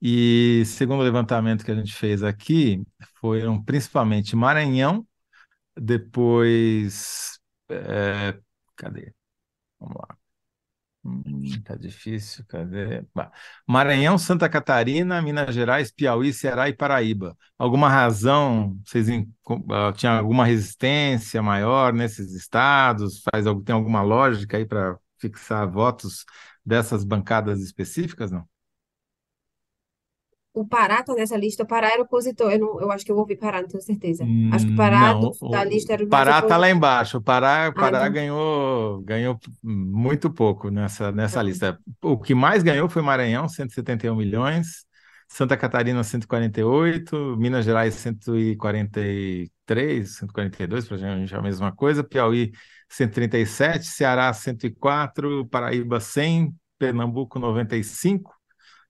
E 0.00 0.62
segundo 0.66 1.00
o 1.00 1.02
levantamento 1.04 1.64
que 1.64 1.70
a 1.70 1.74
gente 1.74 1.94
fez 1.94 2.22
aqui, 2.22 2.84
foram 3.20 3.62
principalmente 3.62 4.36
Maranhão, 4.36 5.06
depois, 5.76 7.40
é, 7.70 8.38
cadê? 8.76 9.14
Vamos 9.80 9.96
lá. 9.96 10.16
Hum, 11.04 11.62
tá 11.64 11.74
difícil, 11.76 12.44
cadê? 12.46 13.04
Maranhão, 13.66 14.18
Santa 14.18 14.48
Catarina, 14.48 15.22
Minas 15.22 15.54
Gerais, 15.54 15.90
Piauí, 15.90 16.32
Ceará 16.32 16.68
e 16.68 16.74
Paraíba. 16.74 17.36
Alguma 17.56 17.88
razão? 17.88 18.78
Vocês 18.84 19.08
ah, 19.70 19.92
tinham 19.94 20.18
alguma 20.18 20.44
resistência 20.44 21.42
maior 21.42 21.92
nesses 21.92 22.32
estados? 22.34 23.22
Faz, 23.22 23.44
tem 23.64 23.74
alguma 23.74 24.02
lógica 24.02 24.56
aí 24.56 24.66
para 24.66 24.98
fixar 25.18 25.70
votos 25.70 26.24
dessas 26.64 27.04
bancadas 27.04 27.60
específicas, 27.60 28.30
não? 28.30 28.46
O 30.62 30.66
Pará 30.66 31.02
tá 31.02 31.14
nessa 31.14 31.36
lista. 31.36 31.62
O 31.64 31.66
Pará 31.66 31.90
era 31.92 32.02
opositor. 32.02 32.50
Eu, 32.52 32.58
não, 32.60 32.80
eu 32.80 32.90
acho 32.90 33.04
que 33.04 33.12
eu 33.12 33.16
ouvi 33.18 33.36
Pará, 33.36 33.60
não 33.62 33.68
tenho 33.68 33.82
certeza. 33.82 34.24
Acho 34.50 34.66
que 34.66 34.72
o 34.72 34.74
Hum, 34.74 34.74
Pará 34.74 34.98
Não, 34.98 35.14
do- 35.14 35.48
da 35.48 35.64
lista 35.64 35.92
era 35.94 36.04
o 36.04 36.08
Pará 36.08 36.40
está 36.40 36.56
lá 36.56 36.70
embaixo. 36.70 37.18
O 37.18 37.22
Pará, 37.22 37.68
o 37.68 37.74
Ah, 37.74 37.78
Pará 37.78 37.90
então. 37.90 38.08
ganhou, 38.08 39.00
ganhou 39.02 39.38
muito 39.62 40.30
pouco 40.32 40.70
nessa, 40.70 41.12
nessa 41.12 41.40
Ah, 41.40 41.42
lista. 41.42 41.78
O 42.02 42.18
que 42.18 42.34
mais 42.34 42.62
ganhou 42.62 42.88
foi 42.88 43.02
Maranhão, 43.02 43.48
171 43.48 44.16
milhões, 44.16 44.86
Santa 45.28 45.56
Catarina, 45.56 46.02
148, 46.02 47.36
Minas 47.38 47.64
Gerais, 47.64 47.94
143, 47.94 50.16
142, 50.16 50.88
para 50.88 50.96
a 50.96 51.18
gente 51.18 51.34
é 51.34 51.38
a 51.38 51.42
mesma 51.42 51.70
coisa, 51.72 52.02
Piauí, 52.02 52.50
137, 52.88 53.86
Ceará, 53.86 54.32
104, 54.32 55.46
Paraíba, 55.48 56.00
100, 56.00 56.54
Pernambuco, 56.78 57.38
95, 57.38 58.32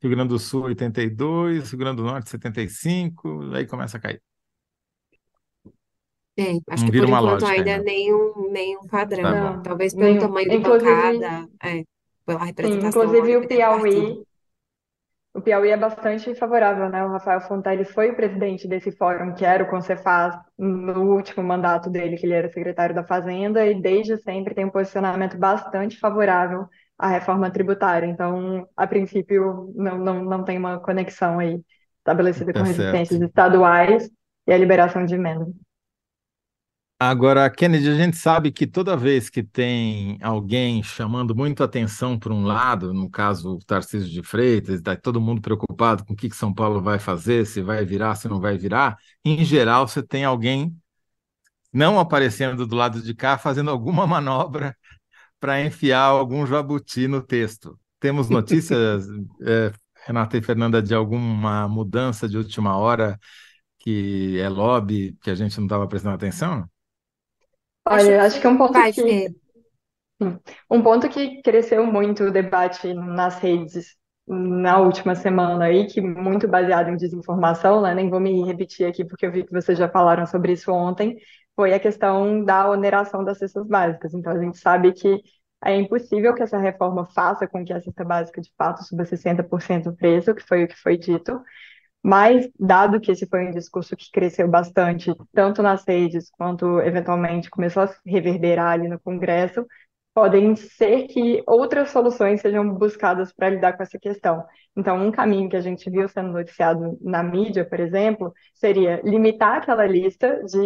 Rio 0.02 0.10
Grande 0.10 0.28
do 0.30 0.38
Sul, 0.38 0.64
82, 0.64 1.70
Rio 1.70 1.78
Grande 1.78 1.96
do 1.98 2.04
Norte, 2.04 2.30
75, 2.30 3.52
aí 3.54 3.66
começa 3.66 3.96
a 3.98 4.00
cair. 4.00 4.22
É, 6.36 6.52
acho 6.70 6.84
Não 6.84 6.90
que 6.90 6.92
por 6.92 7.04
uma 7.04 7.20
enquanto 7.20 7.20
lógica 7.20 7.52
ainda 7.52 7.72
ainda. 7.72 7.82
nenhum, 7.82 8.50
nenhum 8.52 8.86
padrão. 8.86 9.22
Tá 9.22 9.34
bom. 9.34 9.62
Talvez 9.62 9.94
pelo 9.94 10.14
nenhum. 10.14 10.20
tamanho 10.20 10.48
de 10.48 10.56
Inclusive, 10.56 10.86
bancada, 10.86 11.48
é, 11.62 11.84
pela 12.24 12.44
sim, 12.62 12.80
representação 12.80 12.88
inclusive 12.88 13.18
ali 13.18 13.36
o. 13.36 13.46
Piauí, 13.48 14.24
o 15.34 15.40
Piauí 15.40 15.70
é 15.70 15.76
bastante 15.76 16.34
favorável, 16.34 16.88
né? 16.88 17.04
O 17.04 17.10
Rafael 17.10 17.40
Fontelli 17.42 17.84
foi 17.84 18.10
o 18.10 18.16
presidente 18.16 18.66
desse 18.66 18.90
fórum, 18.92 19.34
que 19.34 19.44
era 19.44 19.62
o 19.62 19.68
Concefaz, 19.70 20.34
no 20.58 21.14
último 21.14 21.44
mandato 21.44 21.88
dele, 21.90 22.16
que 22.16 22.26
ele 22.26 22.34
era 22.34 22.48
secretário 22.50 22.94
da 22.94 23.04
Fazenda, 23.04 23.64
e 23.66 23.80
desde 23.80 24.16
sempre 24.18 24.54
tem 24.54 24.64
um 24.64 24.70
posicionamento 24.70 25.36
bastante 25.38 25.96
favorável 25.98 26.66
à 26.98 27.08
reforma 27.08 27.50
tributária. 27.50 28.06
Então, 28.06 28.68
a 28.76 28.86
princípio, 28.86 29.72
não, 29.76 29.98
não, 29.98 30.24
não 30.24 30.44
tem 30.44 30.58
uma 30.58 30.80
conexão 30.80 31.38
aí 31.38 31.60
estabelecida 31.98 32.54
com 32.54 32.62
Tá 32.62 32.64
certo. 32.66 33.16
resistências 33.16 33.20
estaduais 33.20 34.10
e 34.46 34.52
a 34.52 34.58
liberação 34.58 35.04
de 35.04 35.14
emendas. 35.14 35.48
Agora, 37.00 37.48
Kennedy, 37.48 37.88
a 37.90 37.94
gente 37.94 38.16
sabe 38.16 38.50
que 38.50 38.66
toda 38.66 38.96
vez 38.96 39.30
que 39.30 39.40
tem 39.42 40.18
alguém 40.20 40.82
chamando 40.82 41.32
muito 41.34 41.62
atenção 41.62 42.18
para 42.18 42.32
um 42.34 42.42
lado, 42.44 42.92
no 42.92 43.08
caso 43.08 43.54
o 43.54 43.58
Tarcísio 43.64 44.10
de 44.10 44.20
Freitas, 44.22 44.76
está 44.76 44.96
todo 44.96 45.20
mundo 45.20 45.40
preocupado 45.40 46.04
com 46.04 46.12
o 46.12 46.16
que 46.16 46.28
que 46.28 46.34
São 46.36 46.52
Paulo 46.52 46.82
vai 46.82 46.98
fazer, 46.98 47.46
se 47.46 47.62
vai 47.62 47.84
virar, 47.84 48.16
se 48.16 48.26
não 48.26 48.40
vai 48.40 48.58
virar, 48.58 48.96
em 49.24 49.44
geral 49.44 49.86
você 49.86 50.02
tem 50.02 50.24
alguém 50.24 50.76
não 51.72 51.98
aparecendo 52.00 52.66
do 52.66 52.76
lado 52.76 53.02
de 53.02 53.14
cá, 53.14 53.38
fazendo 53.38 53.70
alguma 53.70 54.06
manobra 54.08 54.76
para 55.40 55.62
enfiar 55.62 56.04
algum 56.04 56.46
jabuti 56.46 57.08
no 57.08 57.22
texto. 57.22 57.78
Temos 58.00 58.28
notícias, 58.28 59.06
eh, 59.42 59.72
Renata 60.06 60.36
e 60.36 60.42
Fernanda, 60.42 60.82
de 60.82 60.94
alguma 60.94 61.68
mudança 61.68 62.28
de 62.28 62.36
última 62.36 62.76
hora 62.76 63.18
que 63.78 64.38
é 64.40 64.48
lobby, 64.48 65.16
que 65.22 65.30
a 65.30 65.34
gente 65.34 65.56
não 65.58 65.66
estava 65.66 65.86
prestando 65.86 66.14
atenção? 66.14 66.68
Olha, 67.86 68.22
acho 68.22 68.36
que 68.36 68.42
que 68.42 68.48
um 68.48 68.58
ponto 68.58 68.72
vai, 68.72 68.92
que 68.92 69.00
é, 69.00 69.28
Um 70.70 70.82
ponto 70.82 71.08
que 71.08 71.40
cresceu 71.42 71.86
muito 71.86 72.24
o 72.24 72.30
debate 72.30 72.92
nas 72.92 73.38
redes 73.38 73.96
na 74.26 74.78
última 74.78 75.14
semana 75.14 75.64
aí, 75.64 75.86
que 75.86 76.02
muito 76.02 76.46
baseado 76.46 76.90
em 76.90 76.96
desinformação, 76.96 77.80
né? 77.80 77.94
Nem 77.94 78.10
vou 78.10 78.20
me 78.20 78.44
repetir 78.44 78.86
aqui 78.86 79.04
porque 79.04 79.24
eu 79.24 79.32
vi 79.32 79.44
que 79.44 79.52
vocês 79.52 79.78
já 79.78 79.88
falaram 79.88 80.26
sobre 80.26 80.52
isso 80.52 80.70
ontem, 80.70 81.16
foi 81.58 81.74
a 81.74 81.80
questão 81.80 82.44
da 82.44 82.70
oneração 82.70 83.24
das 83.24 83.38
cestas 83.38 83.66
básicas. 83.66 84.14
Então 84.14 84.32
a 84.32 84.40
gente 84.40 84.58
sabe 84.58 84.92
que 84.92 85.20
é 85.64 85.74
impossível 85.76 86.32
que 86.32 86.42
essa 86.44 86.56
reforma 86.56 87.04
faça 87.06 87.48
com 87.48 87.64
que 87.64 87.72
a 87.72 87.80
cesta 87.80 88.04
básica 88.04 88.40
de 88.40 88.52
fato 88.56 88.84
suba 88.84 89.04
60% 89.04 89.88
o 89.88 89.96
preço, 89.96 90.32
que 90.36 90.42
foi 90.46 90.62
o 90.62 90.68
que 90.68 90.76
foi 90.76 90.96
dito. 90.96 91.40
Mas, 92.00 92.48
dado 92.58 93.00
que 93.00 93.10
esse 93.10 93.26
foi 93.26 93.44
um 93.48 93.50
discurso 93.50 93.96
que 93.96 94.08
cresceu 94.12 94.46
bastante, 94.48 95.12
tanto 95.34 95.60
nas 95.60 95.84
redes 95.84 96.30
quanto 96.30 96.78
eventualmente 96.80 97.50
começou 97.50 97.82
a 97.82 97.94
reverberar 98.06 98.74
ali 98.74 98.86
no 98.88 99.00
Congresso, 99.00 99.66
podem 100.14 100.54
ser 100.54 101.08
que 101.08 101.42
outras 101.44 101.90
soluções 101.90 102.40
sejam 102.40 102.72
buscadas 102.72 103.32
para 103.32 103.50
lidar 103.50 103.76
com 103.76 103.82
essa 103.82 103.98
questão. 103.98 104.44
Então, 104.76 104.96
um 105.04 105.10
caminho 105.10 105.50
que 105.50 105.56
a 105.56 105.60
gente 105.60 105.90
viu 105.90 106.08
sendo 106.08 106.30
noticiado 106.32 106.96
na 107.00 107.20
mídia, 107.20 107.64
por 107.68 107.80
exemplo, 107.80 108.32
seria 108.54 109.00
limitar 109.04 109.58
aquela 109.58 109.86
lista 109.86 110.40
de 110.44 110.58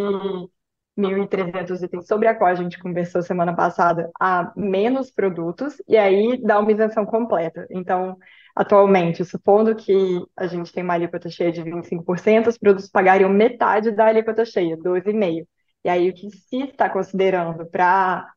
1.300 0.96 1.82
itens 1.82 2.06
sobre 2.06 2.28
a 2.28 2.34
qual 2.34 2.50
a 2.50 2.54
gente 2.54 2.78
conversou 2.78 3.22
semana 3.22 3.54
passada 3.54 4.10
a 4.20 4.52
menos 4.56 5.10
produtos 5.10 5.80
e 5.88 5.96
aí 5.96 6.40
dar 6.42 6.58
uma 6.60 6.70
isenção 6.72 7.06
completa. 7.06 7.66
Então, 7.70 8.16
atualmente, 8.54 9.24
supondo 9.24 9.74
que 9.74 10.20
a 10.36 10.46
gente 10.46 10.72
tem 10.72 10.82
uma 10.84 10.94
alíquota 10.94 11.30
cheia 11.30 11.50
de 11.52 11.62
25%, 11.62 12.48
os 12.48 12.58
produtos 12.58 12.90
pagariam 12.90 13.30
metade 13.30 13.90
da 13.90 14.06
alíquota 14.06 14.44
cheia, 14.44 14.76
12,5%. 14.76 15.46
E 15.84 15.88
aí, 15.88 16.08
o 16.10 16.14
que 16.14 16.30
se 16.30 16.62
está 16.62 16.88
considerando 16.88 17.66
para 17.66 18.28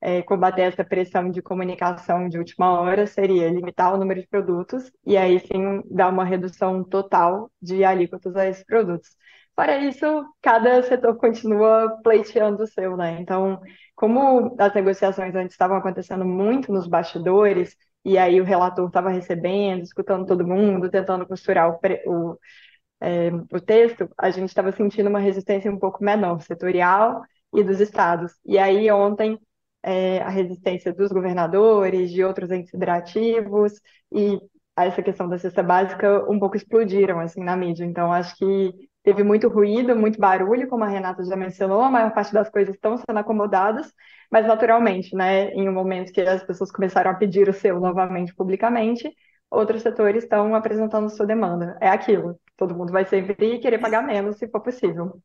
é, 0.00 0.22
combater 0.22 0.62
essa 0.62 0.84
pressão 0.84 1.30
de 1.30 1.42
comunicação 1.42 2.28
de 2.28 2.38
última 2.38 2.72
hora 2.80 3.06
seria 3.06 3.50
limitar 3.50 3.94
o 3.94 3.98
número 3.98 4.20
de 4.20 4.26
produtos 4.26 4.90
e 5.06 5.16
aí 5.16 5.38
sim 5.40 5.82
dar 5.90 6.08
uma 6.08 6.24
redução 6.24 6.82
total 6.84 7.50
de 7.60 7.84
alíquotas 7.84 8.34
a 8.36 8.46
esses 8.48 8.64
produtos. 8.64 9.10
Fora 9.54 9.78
isso, 9.78 10.06
cada 10.40 10.82
setor 10.82 11.16
continua 11.16 11.98
pleiteando 12.02 12.62
o 12.62 12.66
seu, 12.66 12.96
né? 12.96 13.20
Então, 13.20 13.60
como 13.94 14.56
as 14.58 14.72
negociações 14.74 15.34
antes 15.34 15.52
estavam 15.52 15.76
acontecendo 15.76 16.24
muito 16.24 16.72
nos 16.72 16.86
bastidores, 16.86 17.76
e 18.04 18.16
aí 18.16 18.40
o 18.40 18.44
relator 18.44 18.86
estava 18.88 19.10
recebendo, 19.10 19.82
escutando 19.82 20.24
todo 20.26 20.46
mundo, 20.46 20.90
tentando 20.90 21.26
costurar 21.26 21.70
o, 21.70 21.78
o, 22.06 22.38
é, 23.00 23.30
o 23.52 23.60
texto, 23.60 24.08
a 24.18 24.30
gente 24.30 24.48
estava 24.50 24.72
sentindo 24.72 25.08
uma 25.10 25.20
resistência 25.20 25.70
um 25.70 25.78
pouco 25.78 26.04
menor, 26.04 26.40
setorial 26.42 27.22
e 27.54 27.62
dos 27.64 27.80
estados. 27.80 28.32
E 28.46 28.58
aí 28.58 28.90
ontem 28.90 29.38
é, 29.82 30.20
a 30.22 30.28
resistência 30.30 30.92
dos 30.92 31.10
governadores, 31.12 32.10
de 32.12 32.24
outros 32.24 32.50
entes 32.50 32.70
federativos 32.70 33.74
e 34.12 34.38
essa 34.76 35.02
questão 35.02 35.28
da 35.28 35.38
cesta 35.38 35.62
básica 35.62 36.24
um 36.30 36.38
pouco 36.38 36.56
explodiram 36.56 37.20
assim 37.20 37.42
na 37.42 37.56
mídia. 37.56 37.84
Então 37.84 38.12
acho 38.12 38.36
que 38.36 38.89
teve 39.02 39.22
muito 39.22 39.48
ruído, 39.48 39.96
muito 39.96 40.18
barulho, 40.18 40.68
como 40.68 40.84
a 40.84 40.88
Renata 40.88 41.24
já 41.24 41.36
mencionou, 41.36 41.80
a 41.80 41.90
maior 41.90 42.12
parte 42.12 42.32
das 42.32 42.50
coisas 42.50 42.74
estão 42.74 42.96
sendo 42.96 43.18
acomodadas, 43.18 43.92
mas 44.30 44.46
naturalmente, 44.46 45.14
né, 45.14 45.50
em 45.50 45.68
um 45.68 45.72
momento 45.72 46.12
que 46.12 46.20
as 46.20 46.42
pessoas 46.42 46.70
começaram 46.70 47.10
a 47.10 47.14
pedir 47.14 47.48
o 47.48 47.52
seu 47.52 47.80
novamente 47.80 48.34
publicamente, 48.34 49.10
outros 49.50 49.82
setores 49.82 50.22
estão 50.22 50.54
apresentando 50.54 51.10
sua 51.10 51.26
demanda. 51.26 51.76
É 51.80 51.88
aquilo. 51.88 52.38
Todo 52.56 52.74
mundo 52.74 52.92
vai 52.92 53.04
sempre 53.04 53.58
querer 53.58 53.78
pagar 53.78 54.02
menos 54.02 54.36
se 54.36 54.48
for 54.48 54.60
possível. 54.60 55.20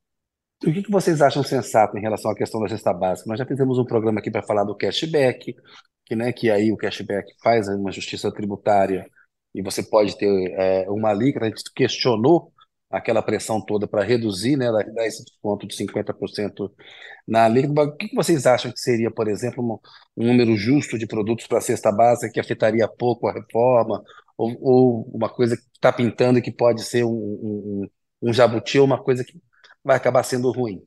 O 0.66 0.72
que 0.72 0.90
vocês 0.90 1.22
acham 1.22 1.44
sensato 1.44 1.98
em 1.98 2.02
relação 2.02 2.32
à 2.32 2.36
questão 2.36 2.62
da 2.62 2.70
cesta 2.70 2.94
básica? 2.94 3.30
Nós 3.30 3.38
já 3.38 3.46
fizemos 3.46 3.78
um 3.78 3.86
programa 3.86 4.20
aqui 4.20 4.32
para 4.32 4.42
falar 4.42 4.64
do 4.64 4.76
cashback, 4.76 5.54
que, 6.06 6.16
né, 6.16 6.32
que 6.32 6.50
aí 6.50 6.72
o 6.72 6.78
cashback 6.78 7.28
faz 7.44 7.68
uma 7.68 7.92
justiça 7.92 8.32
tributária 8.32 9.06
e 9.54 9.62
você 9.62 9.84
pode 9.84 10.18
ter 10.18 10.54
é, 10.58 10.90
uma 10.90 11.10
alíquota. 11.10 11.46
A 11.46 11.50
gente 11.50 11.64
questionou 11.76 12.52
aquela 12.90 13.22
pressão 13.22 13.60
toda 13.64 13.88
para 13.88 14.04
reduzir, 14.04 14.58
né, 14.58 14.72
dar 14.72 15.06
esse 15.06 15.24
desconto 15.26 15.68
de 15.68 15.76
50% 15.76 16.72
na 17.28 17.46
alíquota. 17.46 17.82
O 17.84 17.98
que 17.98 18.16
vocês 18.16 18.46
acham 18.46 18.72
que 18.72 18.80
seria, 18.80 19.12
por 19.12 19.28
exemplo, 19.28 19.82
um, 20.16 20.28
número 20.28 20.56
justo 20.56 20.98
de 20.98 21.08
produtos 21.08 21.48
para 21.48 21.58
a 21.58 21.62
cesta 21.62 21.92
básica 21.92 22.32
que 22.32 22.40
afetaria 22.40 22.88
pouco 22.88 23.28
a 23.28 23.34
reforma, 23.34 24.04
ou, 24.38 24.58
ou 24.62 25.12
uma 25.14 25.30
coisa 25.30 25.58
que 25.58 25.64
está 25.74 25.92
pintando 25.92 26.42
que 26.42 26.52
pode 26.52 26.84
ser 26.84 27.04
um, 27.04 27.10
um 27.12 27.88
um 28.26 28.34
jabuti 28.34 28.80
ou 28.80 28.86
uma 28.86 29.02
coisa 29.02 29.24
que 29.24 29.40
vai 29.84 29.96
acabar 29.96 30.24
sendo 30.24 30.52
ruim? 30.52 30.86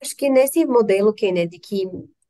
Acho 0.00 0.16
que 0.16 0.28
nesse 0.28 0.64
modelo, 0.64 1.14
Kennedy, 1.14 1.58
que 1.58 1.84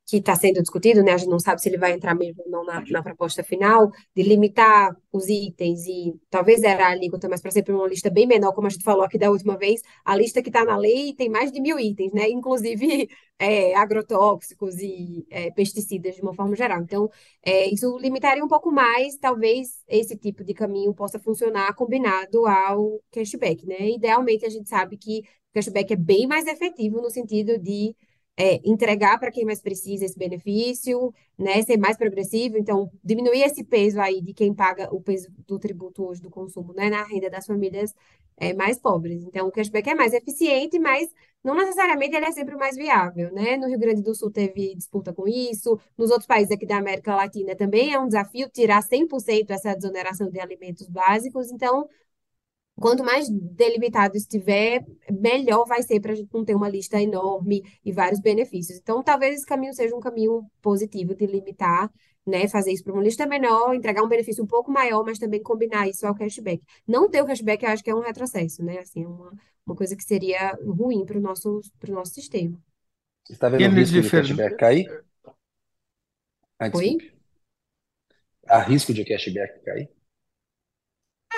que 0.05 0.17
está 0.17 0.35
sendo 0.35 0.61
discutido, 0.61 1.01
né? 1.03 1.13
A 1.13 1.17
gente 1.17 1.29
não 1.29 1.39
sabe 1.39 1.61
se 1.61 1.67
ele 1.67 1.77
vai 1.77 1.91
entrar 1.93 2.13
mesmo 2.13 2.43
ou 2.43 2.49
não 2.51 2.63
na, 2.63 2.83
na 2.89 3.01
proposta 3.01 3.43
final, 3.43 3.91
de 4.15 4.21
limitar 4.23 4.95
os 5.11 5.27
itens 5.27 5.85
e 5.87 6.13
talvez 6.29 6.59
zerar 6.59 6.89
a 6.89 6.91
alíquota, 6.91 7.27
mas 7.27 7.41
para 7.41 7.49
sempre 7.51 7.73
uma 7.73 7.87
lista 7.87 8.09
bem 8.09 8.27
menor, 8.27 8.53
como 8.53 8.67
a 8.67 8.69
gente 8.69 8.83
falou 8.83 9.03
aqui 9.03 9.17
da 9.17 9.31
última 9.31 9.57
vez, 9.57 9.81
a 10.03 10.15
lista 10.15 10.43
que 10.43 10.49
está 10.49 10.63
na 10.63 10.77
lei 10.77 11.13
tem 11.13 11.27
mais 11.29 11.51
de 11.51 11.59
mil 11.59 11.79
itens, 11.79 12.13
né? 12.13 12.29
Inclusive 12.29 13.09
é, 13.39 13.75
agrotóxicos 13.75 14.75
e 14.77 15.25
é, 15.31 15.49
pesticidas 15.51 16.15
de 16.15 16.21
uma 16.21 16.33
forma 16.35 16.55
geral. 16.55 16.81
Então, 16.81 17.09
é, 17.43 17.67
isso 17.67 17.97
limitaria 17.97 18.43
um 18.45 18.47
pouco 18.47 18.71
mais, 18.71 19.17
talvez 19.17 19.83
esse 19.87 20.15
tipo 20.17 20.43
de 20.43 20.53
caminho 20.53 20.93
possa 20.93 21.19
funcionar 21.19 21.73
combinado 21.75 22.45
ao 22.45 23.01
cashback, 23.11 23.65
né? 23.65 23.89
Idealmente, 23.89 24.45
a 24.45 24.49
gente 24.49 24.69
sabe 24.69 24.97
que 24.97 25.21
o 25.49 25.53
cashback 25.55 25.93
é 25.93 25.95
bem 25.95 26.27
mais 26.27 26.45
efetivo 26.45 27.01
no 27.01 27.09
sentido 27.09 27.57
de 27.57 27.95
é, 28.37 28.59
entregar 28.69 29.19
para 29.19 29.31
quem 29.31 29.45
mais 29.45 29.61
precisa 29.61 30.05
esse 30.05 30.17
benefício, 30.17 31.13
né, 31.37 31.61
ser 31.61 31.77
mais 31.77 31.97
progressivo, 31.97 32.57
então 32.57 32.91
diminuir 33.03 33.43
esse 33.43 33.63
peso 33.63 33.99
aí 33.99 34.21
de 34.21 34.33
quem 34.33 34.53
paga 34.53 34.93
o 34.93 35.01
peso 35.01 35.29
do 35.47 35.57
tributo 35.57 36.03
hoje 36.03 36.21
do 36.21 36.29
consumo, 36.29 36.73
né, 36.73 36.89
na 36.89 37.03
renda 37.03 37.29
das 37.29 37.45
famílias 37.45 37.93
é, 38.37 38.53
mais 38.53 38.77
pobres. 38.79 39.23
Então 39.23 39.47
o 39.47 39.51
cashback 39.51 39.89
é 39.89 39.95
mais 39.95 40.13
eficiente, 40.13 40.77
mas 40.79 41.09
não 41.43 41.55
necessariamente 41.55 42.15
ele 42.15 42.25
é 42.25 42.31
sempre 42.31 42.55
o 42.55 42.59
mais 42.59 42.75
viável, 42.75 43.31
né? 43.31 43.55
No 43.55 43.67
Rio 43.67 43.77
Grande 43.79 44.01
do 44.01 44.15
Sul 44.15 44.31
teve 44.31 44.75
disputa 44.75 45.13
com 45.13 45.27
isso, 45.27 45.79
nos 45.97 46.09
outros 46.09 46.25
países 46.25 46.51
aqui 46.51 46.65
da 46.65 46.77
América 46.77 47.15
Latina 47.15 47.55
também 47.55 47.93
é 47.93 47.99
um 47.99 48.07
desafio 48.07 48.49
tirar 48.49 48.81
100% 48.81 49.51
essa 49.51 49.75
desoneração 49.75 50.29
de 50.29 50.39
alimentos 50.39 50.87
básicos, 50.89 51.51
então 51.51 51.87
Quanto 52.79 53.03
mais 53.03 53.29
delimitado 53.29 54.17
estiver, 54.17 54.85
melhor 55.09 55.65
vai 55.65 55.81
ser 55.81 55.99
para 56.01 56.11
a 56.11 56.15
gente 56.15 56.29
não 56.33 56.43
ter 56.43 56.55
uma 56.55 56.67
lista 56.67 57.01
enorme 57.01 57.63
e 57.85 57.91
vários 57.91 58.19
benefícios. 58.19 58.77
Então, 58.79 59.01
talvez 59.01 59.35
esse 59.37 59.45
caminho 59.45 59.73
seja 59.73 59.95
um 59.95 59.99
caminho 60.01 60.45
positivo 60.61 61.15
de 61.15 61.25
limitar, 61.25 61.89
né? 62.25 62.47
Fazer 62.49 62.73
isso 62.73 62.83
para 62.83 62.93
uma 62.93 63.03
lista 63.03 63.25
menor, 63.25 63.73
entregar 63.73 64.03
um 64.03 64.09
benefício 64.09 64.43
um 64.43 64.47
pouco 64.47 64.71
maior, 64.71 65.05
mas 65.05 65.17
também 65.17 65.41
combinar 65.41 65.87
isso 65.87 66.05
ao 66.05 66.13
cashback. 66.15 66.61
Não 66.85 67.09
ter 67.09 67.21
o 67.21 67.25
cashback, 67.25 67.63
eu 67.63 67.69
acho 67.71 67.83
que 67.83 67.89
é 67.89 67.95
um 67.95 68.01
retrocesso, 68.01 68.63
né? 68.63 68.79
Assim, 68.79 69.03
é 69.03 69.07
uma, 69.07 69.31
uma 69.65 69.75
coisa 69.75 69.95
que 69.95 70.03
seria 70.03 70.57
ruim 70.65 71.05
para 71.05 71.17
o 71.17 71.21
nosso, 71.21 71.61
pro 71.79 71.93
nosso 71.93 72.13
sistema. 72.13 72.61
Você 73.23 73.33
está 73.33 73.47
vendo 73.47 73.71
o 73.71 73.75
risco 73.75 74.01
de 74.01 74.09
cashback 74.09 74.57
cair? 74.57 75.05
Ah, 76.59 76.69
Oi? 76.73 76.97
Há 78.47 78.59
risco 78.59 78.93
de 78.93 79.05
cashback 79.05 79.63
cair? 79.63 79.89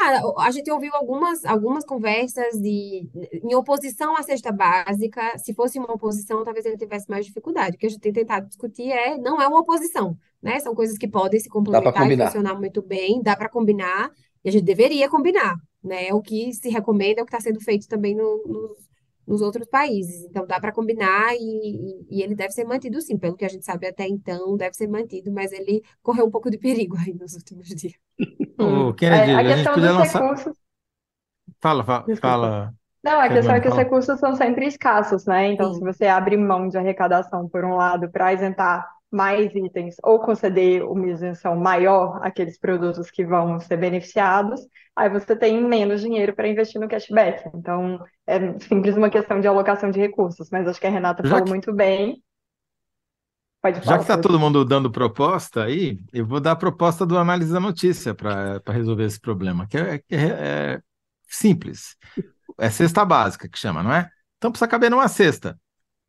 Cara, 0.08 0.22
a 0.38 0.52
gente 0.52 0.72
ouviu 0.72 0.96
algumas, 0.96 1.44
algumas 1.44 1.84
conversas 1.84 2.58
de, 2.62 3.10
em 3.44 3.54
oposição 3.56 4.16
à 4.16 4.24
cesta 4.24 4.54
básica. 4.54 5.38
Se 5.38 5.54
fosse 5.54 5.78
uma 5.78 5.92
oposição, 5.94 6.46
talvez 6.46 6.66
ele 6.66 6.78
tivesse 6.78 7.10
mais 7.10 7.26
dificuldade. 7.26 7.76
O 7.76 7.80
que 7.80 7.88
a 7.88 7.90
gente 7.90 8.00
tem 8.00 8.14
tentado 8.14 8.48
discutir 8.48 8.90
é, 8.90 9.18
não 9.18 9.42
é 9.42 9.46
uma 9.50 9.60
oposição, 9.60 10.18
né? 10.42 10.62
São 10.62 10.74
coisas 10.74 10.98
que 10.98 11.10
podem 11.10 11.38
se 11.42 11.50
complementar 11.50 12.08
e 12.08 12.14
funcionar 12.14 12.56
muito 12.56 12.82
bem, 12.82 13.22
dá 13.22 13.36
para 13.36 13.50
combinar, 13.50 14.10
e 14.46 14.48
a 14.48 14.52
gente 14.52 14.64
deveria 14.64 15.10
combinar, 15.10 15.56
né? 15.84 16.14
O 16.14 16.22
que 16.22 16.54
se 16.54 16.70
recomenda 16.70 17.20
é 17.20 17.24
o 17.24 17.26
que 17.26 17.36
está 17.36 17.42
sendo 17.44 17.60
feito 17.60 17.86
também 17.90 18.16
no- 18.16 18.44
nos, 18.46 18.87
nos 19.28 19.42
outros 19.42 19.68
países. 19.68 20.24
Então, 20.26 20.46
dá 20.48 20.60
para 20.60 20.72
combinar 20.72 21.34
e, 21.36 22.06
e, 22.10 22.24
ele 22.24 22.36
deve 22.36 22.52
ser 22.54 22.66
mantido 22.66 23.02
sim, 23.02 23.18
pelo 23.18 23.36
que 23.36 23.46
a 23.46 23.50
gente 23.50 23.66
sabe 23.66 23.88
até 23.88 24.08
então, 24.08 24.56
deve 24.58 24.76
ser 24.76 24.88
mantido, 24.88 25.32
mas 25.32 25.52
ele 25.52 25.84
correu 26.02 26.26
um 26.26 26.32
pouco 26.32 26.50
de 26.50 26.58
perigo 26.58 26.96
aí 26.98 27.14
nos 27.14 27.34
últimos 27.36 27.68
dias. 27.70 27.94
Hum. 28.60 28.90
Ô, 28.90 28.94
Kennedy, 28.94 29.32
É, 29.32 29.36
a 29.36 29.40
a 29.40 29.44
gente 29.44 29.56
questão 29.56 29.74
podia 29.74 29.94
dos 29.94 29.94
lançar. 29.94 30.22
recursos. 30.22 30.58
Fala, 31.62 31.84
fala, 31.84 32.06
Desculpa. 32.06 32.20
fala, 32.20 32.74
Não, 33.04 33.20
a 33.20 33.30
questão 33.30 33.56
é 33.56 33.62
que 33.62 33.68
os 33.70 33.76
recursos 33.76 34.20
são 34.20 34.36
sempre 34.36 34.68
escassos, 34.68 35.26
né? 35.26 35.48
Então, 35.54 35.74
se 35.74 35.80
Sim. 35.80 35.86
você 35.86 36.08
abre 36.08 36.38
mão 36.38 36.68
de 36.68 36.78
arrecadação, 36.78 37.48
por 37.50 37.64
um 37.66 37.76
lado, 37.76 38.10
para 38.12 38.34
isentar 38.34 38.88
mais 39.12 39.54
itens 39.56 39.96
ou 40.04 40.20
conceder 40.20 40.84
uma 40.84 41.08
isenção 41.08 41.56
maior 41.56 42.20
àqueles 42.24 42.60
produtos 42.60 43.10
que 43.10 43.26
vão 43.26 43.60
ser 43.60 43.78
beneficiados, 43.78 44.62
aí 44.98 45.10
você 45.10 45.36
tem 45.36 45.64
menos 45.64 46.02
dinheiro 46.02 46.36
para 46.36 46.48
investir 46.48 46.82
no 46.82 46.88
cashback. 46.90 47.50
Então, 47.56 48.04
é 48.28 48.60
simples 48.60 48.98
uma 48.98 49.10
questão 49.10 49.40
de 49.40 49.48
alocação 49.48 49.92
de 49.92 50.00
recursos. 50.00 50.50
Mas 50.52 50.68
acho 50.68 50.80
que 50.82 50.88
a 50.88 50.90
Renata 50.90 51.24
Já 51.24 51.30
falou 51.30 51.46
que, 51.46 51.54
muito 51.54 51.74
bem. 51.74 52.22
Pode 53.62 53.82
já 53.82 53.98
falar, 53.98 53.98
que 53.98 54.04
está 54.04 54.18
todo 54.18 54.40
mundo 54.40 54.66
dando 54.66 54.92
proposta 54.92 55.64
aí, 55.66 56.00
eu 56.14 56.26
vou 56.26 56.40
dar 56.40 56.52
a 56.54 56.56
proposta 56.56 57.06
do 57.06 57.18
Análise 57.18 57.52
da 57.54 57.60
Notícia 57.60 58.14
para 58.14 58.62
resolver 58.70 59.06
esse 59.06 59.20
problema, 59.20 59.68
que 59.68 59.78
é, 59.78 60.02
é- 60.10 60.74
é 60.76 60.82
simples. 61.30 61.96
É 62.60 62.70
cesta 62.70 63.06
básica 63.06 63.50
que 63.50 63.58
chama, 63.60 63.84
não 63.84 63.94
é? 63.94 64.10
Então 64.38 64.52
precisa 64.52 64.68
caber 64.70 64.92
numa 64.92 65.08
cesta. 65.08 65.60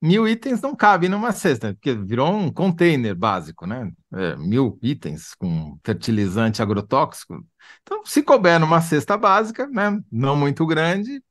Mil 0.00 0.28
itens 0.28 0.60
não 0.60 0.76
cabem 0.76 1.08
numa 1.08 1.32
cesta, 1.32 1.74
porque 1.74 1.92
virou 1.94 2.32
um 2.32 2.52
container 2.52 3.14
básico, 3.16 3.66
né? 3.66 3.90
É, 4.14 4.36
mil 4.36 4.78
itens 4.82 5.34
com 5.34 5.76
fertilizante 5.84 6.62
agrotóxico. 6.62 7.44
Então, 7.82 8.04
se 8.06 8.22
couber 8.22 8.60
numa 8.60 8.80
cesta 8.80 9.16
básica, 9.16 9.66
né? 9.66 9.98
Não 10.10 10.36
muito 10.36 10.64
grande, 10.66 11.22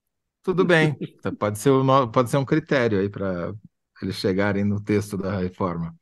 tudo 0.43 0.65
bem. 0.65 0.99
Então, 1.19 1.35
Pode 1.35 1.59
ser, 1.59 1.71
o 1.71 1.83
no- 1.83 2.11
pode 2.11 2.29
ser 2.29 2.37
um 2.37 2.45
critério 2.45 2.99
aí 2.99 3.09
para 3.09 3.53
eles 4.01 4.15
chegarem 4.17 4.63
no 4.65 4.81
texto 4.83 5.17
da 5.17 5.37
reforma. 5.39 5.95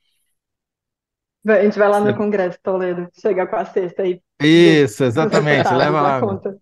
A 1.47 1.63
gente 1.63 1.79
vai 1.79 1.87
lá 1.89 1.99
no 2.01 2.13
Congresso, 2.13 2.59
Toledo, 2.61 3.09
chega 3.13 3.47
com 3.47 3.55
a 3.55 3.65
cesta 3.65 4.01
aí 4.03 4.21
Isso, 4.41 5.03
exatamente, 5.03 5.73
leva 5.73 6.01
lá. 6.01 6.19
conta. 6.19 6.59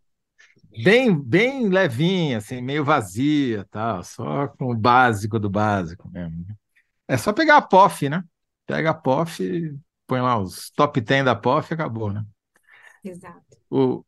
Bem, 0.75 1.15
bem 1.21 1.69
levinha, 1.69 2.37
assim, 2.39 2.61
meio 2.61 2.83
vazia, 2.83 3.65
tal, 3.69 4.03
só 4.03 4.47
com 4.47 4.71
o 4.71 4.75
básico 4.75 5.39
do 5.39 5.49
básico 5.49 6.09
mesmo. 6.09 6.45
É 7.07 7.17
só 7.17 7.33
pegar 7.33 7.57
a 7.57 7.61
POF, 7.61 8.09
né? 8.09 8.23
Pega 8.67 8.91
a 8.91 8.93
POF, 8.93 9.79
põe 10.07 10.21
lá 10.21 10.39
os 10.39 10.71
top 10.71 11.01
10 11.01 11.25
da 11.25 11.35
POF 11.35 11.73
e 11.73 11.75
acabou, 11.75 12.11
né? 12.13 12.25
Exato. 13.03 13.57
O, 13.69 14.03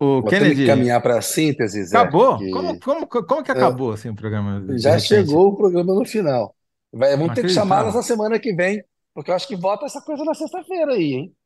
o 0.00 0.22
Vou 0.22 0.32
Kennedy, 0.32 0.64
caminhar 0.64 1.02
para 1.02 1.18
a 1.18 1.22
síntese, 1.22 1.84
Zé, 1.84 2.10
acabou? 2.10 2.32
que 2.36 2.44
Como, 2.50 2.78
como, 2.80 3.06
como 3.08 3.42
que 3.44 3.50
eu- 3.52 3.52
acabou 3.52 3.92
assim 3.92 4.08
o 4.10 4.14
programa 4.16 4.60
já 4.78 4.98
repente? 4.98 4.98
chegou 4.98 5.48
o 5.48 5.56
programa 5.56 5.94
no 5.94 6.04
final. 6.06 6.56
Vai, 6.92 7.16
vamos 7.16 7.34
ter 7.34 7.44
que 7.44 7.52
chamá-las 7.52 7.94
Inacreditável. 7.94 7.96
na 7.96 8.02
semana 8.02 8.38
que 8.40 8.54
vem, 8.54 8.84
porque 9.14 9.30
eu 9.30 9.34
acho 9.36 9.48
que 9.48 9.56
vota 9.56 9.86
essa 9.86 10.02
coisa 10.02 10.24
na 10.24 10.34
sexta-feira 10.34 10.94
aí, 10.94 11.14
hein? 11.14 11.36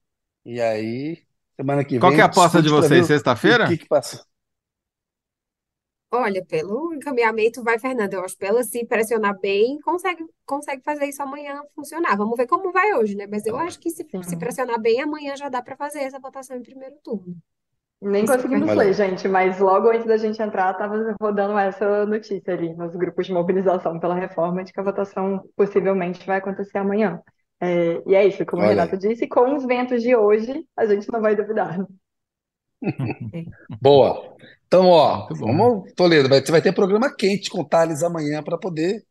E 0.44 0.60
aí, 0.60 1.24
semana 1.56 1.84
que 1.84 1.98
Qual 1.98 2.12
vem, 2.12 2.18
que 2.18 2.20
é 2.20 2.24
a 2.24 2.26
aposta 2.26 2.62
de 2.62 2.68
vocês, 2.68 3.06
o, 3.44 3.50
o 3.52 3.56
sexta-feira? 3.56 3.66
que 3.66 3.78
que 3.78 3.88
passou. 3.88 4.20
Olha, 6.16 6.44
pelo 6.44 6.94
encaminhamento 6.94 7.62
vai, 7.64 7.76
Fernanda. 7.76 8.14
Eu 8.14 8.24
acho 8.24 8.36
que 8.36 8.44
ela 8.44 8.62
se 8.62 8.86
pressionar 8.86 9.36
bem, 9.40 9.80
consegue, 9.80 10.24
consegue 10.46 10.80
fazer 10.84 11.06
isso 11.06 11.20
amanhã 11.20 11.60
funcionar. 11.74 12.16
Vamos 12.16 12.36
ver 12.36 12.46
como 12.46 12.70
vai 12.70 12.94
hoje, 12.94 13.16
né? 13.16 13.26
Mas 13.26 13.44
eu 13.46 13.56
acho 13.56 13.80
que 13.80 13.90
se, 13.90 14.06
se 14.22 14.36
pressionar 14.36 14.80
bem, 14.80 15.00
amanhã 15.00 15.36
já 15.36 15.48
dá 15.48 15.60
para 15.60 15.76
fazer 15.76 16.00
essa 16.00 16.20
votação 16.20 16.56
em 16.56 16.62
primeiro 16.62 16.94
turno. 17.02 17.34
Nem 18.00 18.24
Isso 18.24 18.32
conseguimos 18.32 18.72
ler, 18.74 18.92
gente, 18.92 19.26
mas 19.26 19.58
logo 19.58 19.88
antes 19.88 20.06
da 20.06 20.16
gente 20.16 20.40
entrar, 20.40 20.72
estava 20.72 21.16
rodando 21.20 21.58
essa 21.58 22.06
notícia 22.06 22.52
ali 22.52 22.74
nos 22.74 22.94
grupos 22.94 23.26
de 23.26 23.32
mobilização 23.32 23.98
pela 23.98 24.14
reforma 24.14 24.62
de 24.62 24.72
que 24.72 24.80
a 24.80 24.84
votação 24.84 25.42
possivelmente 25.56 26.24
vai 26.26 26.38
acontecer 26.38 26.78
amanhã. 26.78 27.20
É, 27.60 28.02
e 28.06 28.14
é 28.14 28.26
isso, 28.26 28.44
como 28.44 28.62
a 28.62 28.66
olha 28.66 28.84
Renata 28.84 28.96
aí. 28.96 28.98
disse, 28.98 29.26
com 29.26 29.56
os 29.56 29.64
ventos 29.64 30.02
de 30.02 30.14
hoje, 30.14 30.64
a 30.76 30.86
gente 30.86 31.10
não 31.10 31.20
vai 31.20 31.34
duvidar. 31.34 31.78
Boa. 33.80 34.34
Então, 34.66 34.88
ó, 34.88 35.28
vamos, 35.30 35.92
Toledo, 35.94 36.28
vai, 36.28 36.40
você 36.40 36.50
vai 36.50 36.62
ter 36.62 36.72
programa 36.72 37.14
quente 37.14 37.50
com 37.50 37.60
o 37.60 37.64
Thales 37.64 38.02
amanhã 38.02 38.42
para 38.42 38.58
poder. 38.58 39.04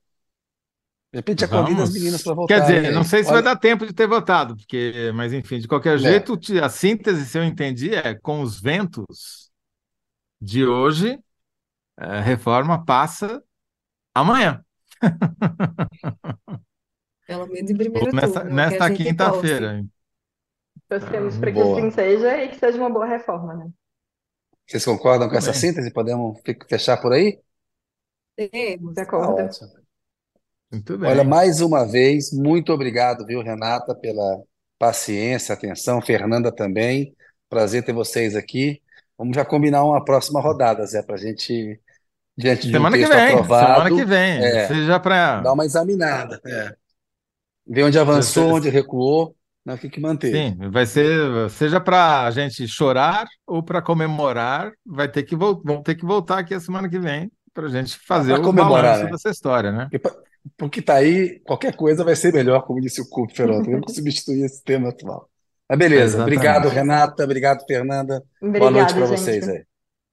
De 1.11 1.19
repente 1.19 1.41
já 1.41 1.47
convida 1.47 1.83
as 1.83 1.93
meninas 1.93 2.23
para 2.23 2.33
Quer 2.33 2.35
votarem 2.35 2.81
dizer, 2.81 2.91
não 2.91 3.03
sei 3.03 3.23
se 3.23 3.29
vai 3.29 3.37
Olha, 3.37 3.43
dar 3.43 3.55
tempo 3.55 3.85
de 3.85 3.93
ter 3.93 4.07
votado, 4.07 4.55
porque, 4.57 5.11
mas 5.13 5.31
enfim, 5.31 5.59
de 5.59 5.67
qualquer 5.67 5.95
é, 5.95 5.97
jeito, 5.99 6.39
a 6.61 6.69
síntese, 6.69 7.25
se 7.25 7.37
eu 7.37 7.43
entendi, 7.43 7.93
é 7.93 8.15
com 8.15 8.41
os 8.41 8.59
ventos 8.59 9.51
de 10.41 10.65
hoje, 10.65 11.19
a 11.95 12.19
reforma 12.19 12.83
passa 12.83 13.41
amanhã, 14.13 14.63
Pelo 17.27 17.47
menos 17.47 17.71
em 17.71 17.75
ou 17.75 17.77
primeiro 17.77 18.15
nesta, 18.15 18.41
turno, 18.41 18.49
é 18.49 18.53
nesta 18.53 18.89
torce. 18.89 19.03
quinta-feira. 19.03 19.85
Torcemos 20.89 21.37
Ah, 21.37 21.39
para 21.39 21.51
que 21.51 21.61
assim 21.61 21.91
seja 21.91 22.43
e 22.43 22.49
que 22.49 22.55
seja 22.59 22.77
uma 22.77 22.89
boa 22.89 23.05
reforma, 23.05 23.53
né? 23.55 23.71
Vocês 24.67 24.83
concordam 24.85 25.29
com 25.29 25.37
essa 25.37 25.53
síntese? 25.53 25.91
Podemos 25.93 26.37
fechar 26.69 26.97
por 27.01 27.13
aí? 27.13 27.39
Temos. 28.35 28.93
De 28.95 29.01
Tá 29.17 29.31
acordo. 29.31 29.33
ótimo. 29.33 29.71
Muito 30.71 30.97
Olha, 31.03 31.23
bem. 31.23 31.23
mais 31.23 31.61
uma 31.61 31.85
vez, 31.85 32.31
muito 32.31 32.71
obrigado, 32.73 33.25
viu, 33.25 33.41
Renata, 33.41 33.93
pela 33.95 34.41
paciência, 34.79 35.53
atenção, 35.53 36.01
Fernanda 36.01 36.51
também. 36.53 37.15
Prazer 37.49 37.83
ter 37.85 37.93
vocês 37.93 38.35
aqui. 38.35 38.81
Vamos 39.17 39.35
já 39.35 39.45
combinar 39.45 39.83
uma 39.83 40.03
próxima 40.03 40.39
rodada, 40.41 40.85
Zé, 40.85 41.03
para 41.03 41.15
a 41.15 41.17
gente, 41.17 41.79
diante 42.37 42.67
de 42.69 42.77
um 42.79 42.79
Semana 42.79 42.97
que 42.97 43.05
texto 43.05 43.07
vem, 43.07 43.43
semana 43.57 43.89
aprovado, 43.89 43.91
que 43.91 44.03
vem. 44.05 44.41
é, 44.41 44.67
Seja 44.67 44.99
para. 44.99 45.41
dar 45.41 45.53
uma 45.53 45.65
examinada. 45.65 46.41
É. 46.45 46.75
Ver 47.67 47.83
onde 47.83 47.99
avançou, 47.99 48.55
onde 48.55 48.69
recuou, 48.69 49.35
né, 49.65 49.73
o 49.73 49.77
que 49.77 49.89
que 49.89 49.99
manteve. 49.99 50.37
Sim, 50.37 50.57
vai 50.69 50.85
ser, 50.85 51.49
seja 51.49 51.79
para 51.79 52.25
a 52.25 52.31
gente 52.31 52.67
chorar 52.67 53.27
ou 53.47 53.63
para 53.63 53.81
comemorar, 53.81 54.71
vai 54.85 55.07
ter 55.07 55.23
que 55.23 55.35
vão 55.35 55.81
ter 55.81 55.95
que 55.95 56.05
voltar 56.05 56.39
aqui 56.39 56.53
a 56.53 56.59
semana 56.59 56.89
que 56.89 56.99
vem 56.99 57.31
para 57.53 57.67
a 57.67 57.69
gente 57.69 57.97
fazer 57.97 58.33
Para 58.33 58.41
o 58.41 58.45
comemorar, 58.45 58.83
balanço 58.83 59.03
né? 59.05 59.11
dessa 59.11 59.29
história, 59.29 59.71
né? 59.71 59.89
Porque, 60.57 60.81
tá 60.81 60.95
aí, 60.95 61.39
qualquer 61.45 61.73
coisa 61.75 62.03
vai 62.03 62.15
ser 62.15 62.33
melhor, 62.33 62.63
como 62.63 62.81
disse 62.81 63.01
o 63.01 63.05
Ferrão. 63.33 63.63
Temos 63.63 63.85
que 63.85 63.93
substituir 63.93 64.43
esse 64.43 64.61
tema 64.61 64.89
atual. 64.89 65.29
Mas 65.69 65.79
beleza. 65.79 66.03
Exatamente. 66.03 66.35
Obrigado, 66.37 66.67
Renata. 66.69 67.23
Obrigado, 67.23 67.65
Fernanda. 67.65 68.23
Boa 68.41 68.69
noite 68.71 68.93
para 68.93 69.05
vocês 69.05 69.47
aí. 69.47 69.63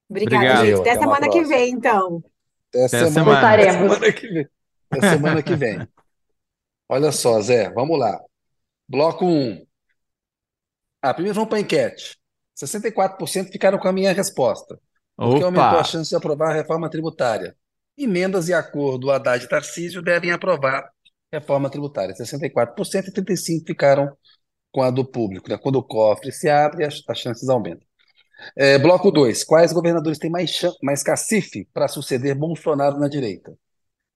Obrigada, 0.08 0.36
Obrigado. 0.44 0.66
gente. 0.66 0.80
Até 0.80 0.90
até 0.90 1.00
semana 1.00 1.28
que 1.28 1.44
vem, 1.44 1.72
então. 1.72 2.22
Até 2.68 2.84
Até 2.84 2.88
semana, 2.88 3.10
semana. 3.10 3.38
até 3.38 3.72
Voltaremos. 3.72 3.94
semana 3.94 4.12
que 4.12 4.28
vem. 4.28 4.48
Até 4.92 5.10
semana 5.10 5.42
que 5.42 5.54
vem. 5.54 5.88
Olha 6.88 7.12
só, 7.12 7.40
Zé, 7.40 7.70
vamos 7.70 7.96
lá. 7.98 8.20
Bloco 8.90 9.24
1. 9.24 9.66
Ah, 11.02 11.14
primeiro 11.14 11.34
vamos 11.34 11.48
para 11.48 11.58
a 11.58 11.60
enquete. 11.60 12.16
64% 12.54 13.50
ficaram 13.52 13.78
com 13.78 13.88
a 13.88 13.92
minha 13.92 14.12
resposta, 14.12 14.78
porque 15.22 15.42
aumentou 15.42 15.78
a 15.78 15.84
chance 15.84 16.10
de 16.10 16.16
aprovar 16.16 16.50
a 16.50 16.54
reforma 16.54 16.90
tributária. 16.90 17.56
Emendas 17.96 18.48
e 18.48 18.54
acordo 18.54 19.10
Haddad 19.10 19.44
e 19.44 19.48
Tarcísio 19.48 20.02
devem 20.02 20.32
aprovar 20.32 20.90
reforma 21.32 21.70
tributária. 21.70 22.14
64% 22.14 23.08
e 23.08 23.12
35% 23.12 23.66
ficaram 23.68 24.16
com 24.72 24.82
a 24.82 24.90
do 24.90 25.04
público. 25.04 25.48
né? 25.50 25.58
Quando 25.58 25.76
o 25.76 25.84
cofre 25.84 26.32
se 26.32 26.48
abre, 26.48 26.84
as, 26.84 27.02
as 27.08 27.18
chances 27.18 27.48
aumentam. 27.48 27.86
É, 28.56 28.78
bloco 28.78 29.10
2. 29.10 29.44
Quais 29.44 29.72
governadores 29.72 30.18
têm 30.18 30.30
mais, 30.30 30.50
chan- 30.50 30.74
mais 30.82 31.02
cacife 31.02 31.66
para 31.74 31.88
suceder 31.88 32.34
Bolsonaro 32.36 32.98
na 32.98 33.08
direita? 33.08 33.56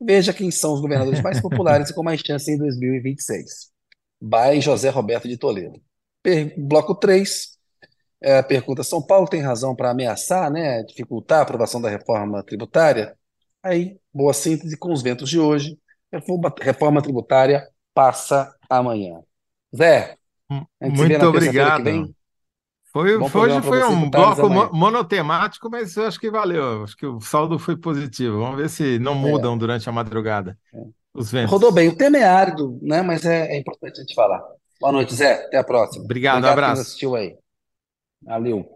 Veja 0.01 0.35
quem 0.35 0.51
são 0.51 0.75
os 0.75 0.81
governadores 0.83 1.21
mais 1.23 1.41
populares 1.41 1.91
e 1.91 1.95
com 1.95 2.03
mais 2.05 2.21
chance 2.21 2.51
em 2.51 2.59
2026. 2.59 3.73
By 4.25 4.61
José 4.61 4.89
Roberto 4.91 5.29
de 5.29 5.37
Toledo. 5.37 5.81
Per- 6.23 6.55
bloco 6.59 6.95
3. 6.95 7.59
É, 8.21 8.43
pergunta: 8.43 8.83
São 8.83 9.03
Paulo 9.03 9.29
tem 9.29 9.43
razão 9.43 9.75
para 9.77 9.91
ameaçar, 9.91 10.51
né, 10.51 10.83
dificultar 10.85 11.41
a 11.41 11.43
aprovação 11.43 11.81
da 11.81 11.89
reforma 11.91 12.43
tributária? 12.43 13.17
Aí, 13.63 13.99
boa 14.13 14.33
síntese 14.33 14.77
com 14.77 14.93
os 14.93 15.03
ventos 15.03 15.29
de 15.29 15.39
hoje. 15.39 15.79
Reforma, 16.13 16.55
reforma 16.61 17.03
tributária 17.03 17.67
passa 17.93 18.55
amanhã. 18.69 19.21
Zé, 19.77 20.17
vê 20.81 20.89
Muito 20.91 21.27
obrigado. 21.27 22.15
Foi, 22.93 23.17
hoje 23.17 23.61
foi 23.63 23.83
um 23.83 24.09
bloco 24.09 24.47
amanhã. 24.47 24.71
monotemático, 24.73 25.69
mas 25.69 25.97
eu 25.97 26.07
acho 26.07 26.21
que 26.21 26.31
valeu. 26.31 26.85
Acho 26.85 26.97
que 26.97 27.07
o 27.07 27.21
saldo 27.21 27.59
foi 27.59 27.77
positivo. 27.77 28.39
Vamos 28.39 28.57
ver 28.57 28.69
se 28.71 28.99
não 29.01 29.13
É, 29.13 29.17
mudam 29.17 29.59
durante 29.59 29.89
a 29.89 29.93
madrugada 29.93 30.57
os 31.15 31.31
Rodou 31.47 31.71
bem. 31.71 31.89
O 31.89 31.97
tema 31.97 32.19
é 32.19 32.25
árido, 32.25 32.77
né? 32.83 33.01
Mas 33.01 33.25
é, 33.25 33.55
é 33.55 33.59
importante 33.59 33.99
a 33.99 34.01
gente 34.01 34.15
falar. 34.17 34.43
Boa 34.81 34.93
noite, 34.93 35.15
Zé. 35.15 35.45
Até 35.45 35.59
a 35.59 35.65
próxima. 35.65 36.05
Obrigado, 36.05 36.39
Obrigado 36.39 36.53
abraço. 36.53 36.75
Quem 36.75 36.83
assistiu 36.83 37.15
aí. 37.15 37.37
Valeu. 38.21 38.69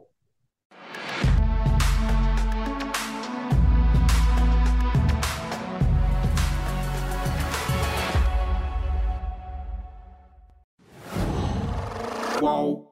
Qual? 12.38 12.87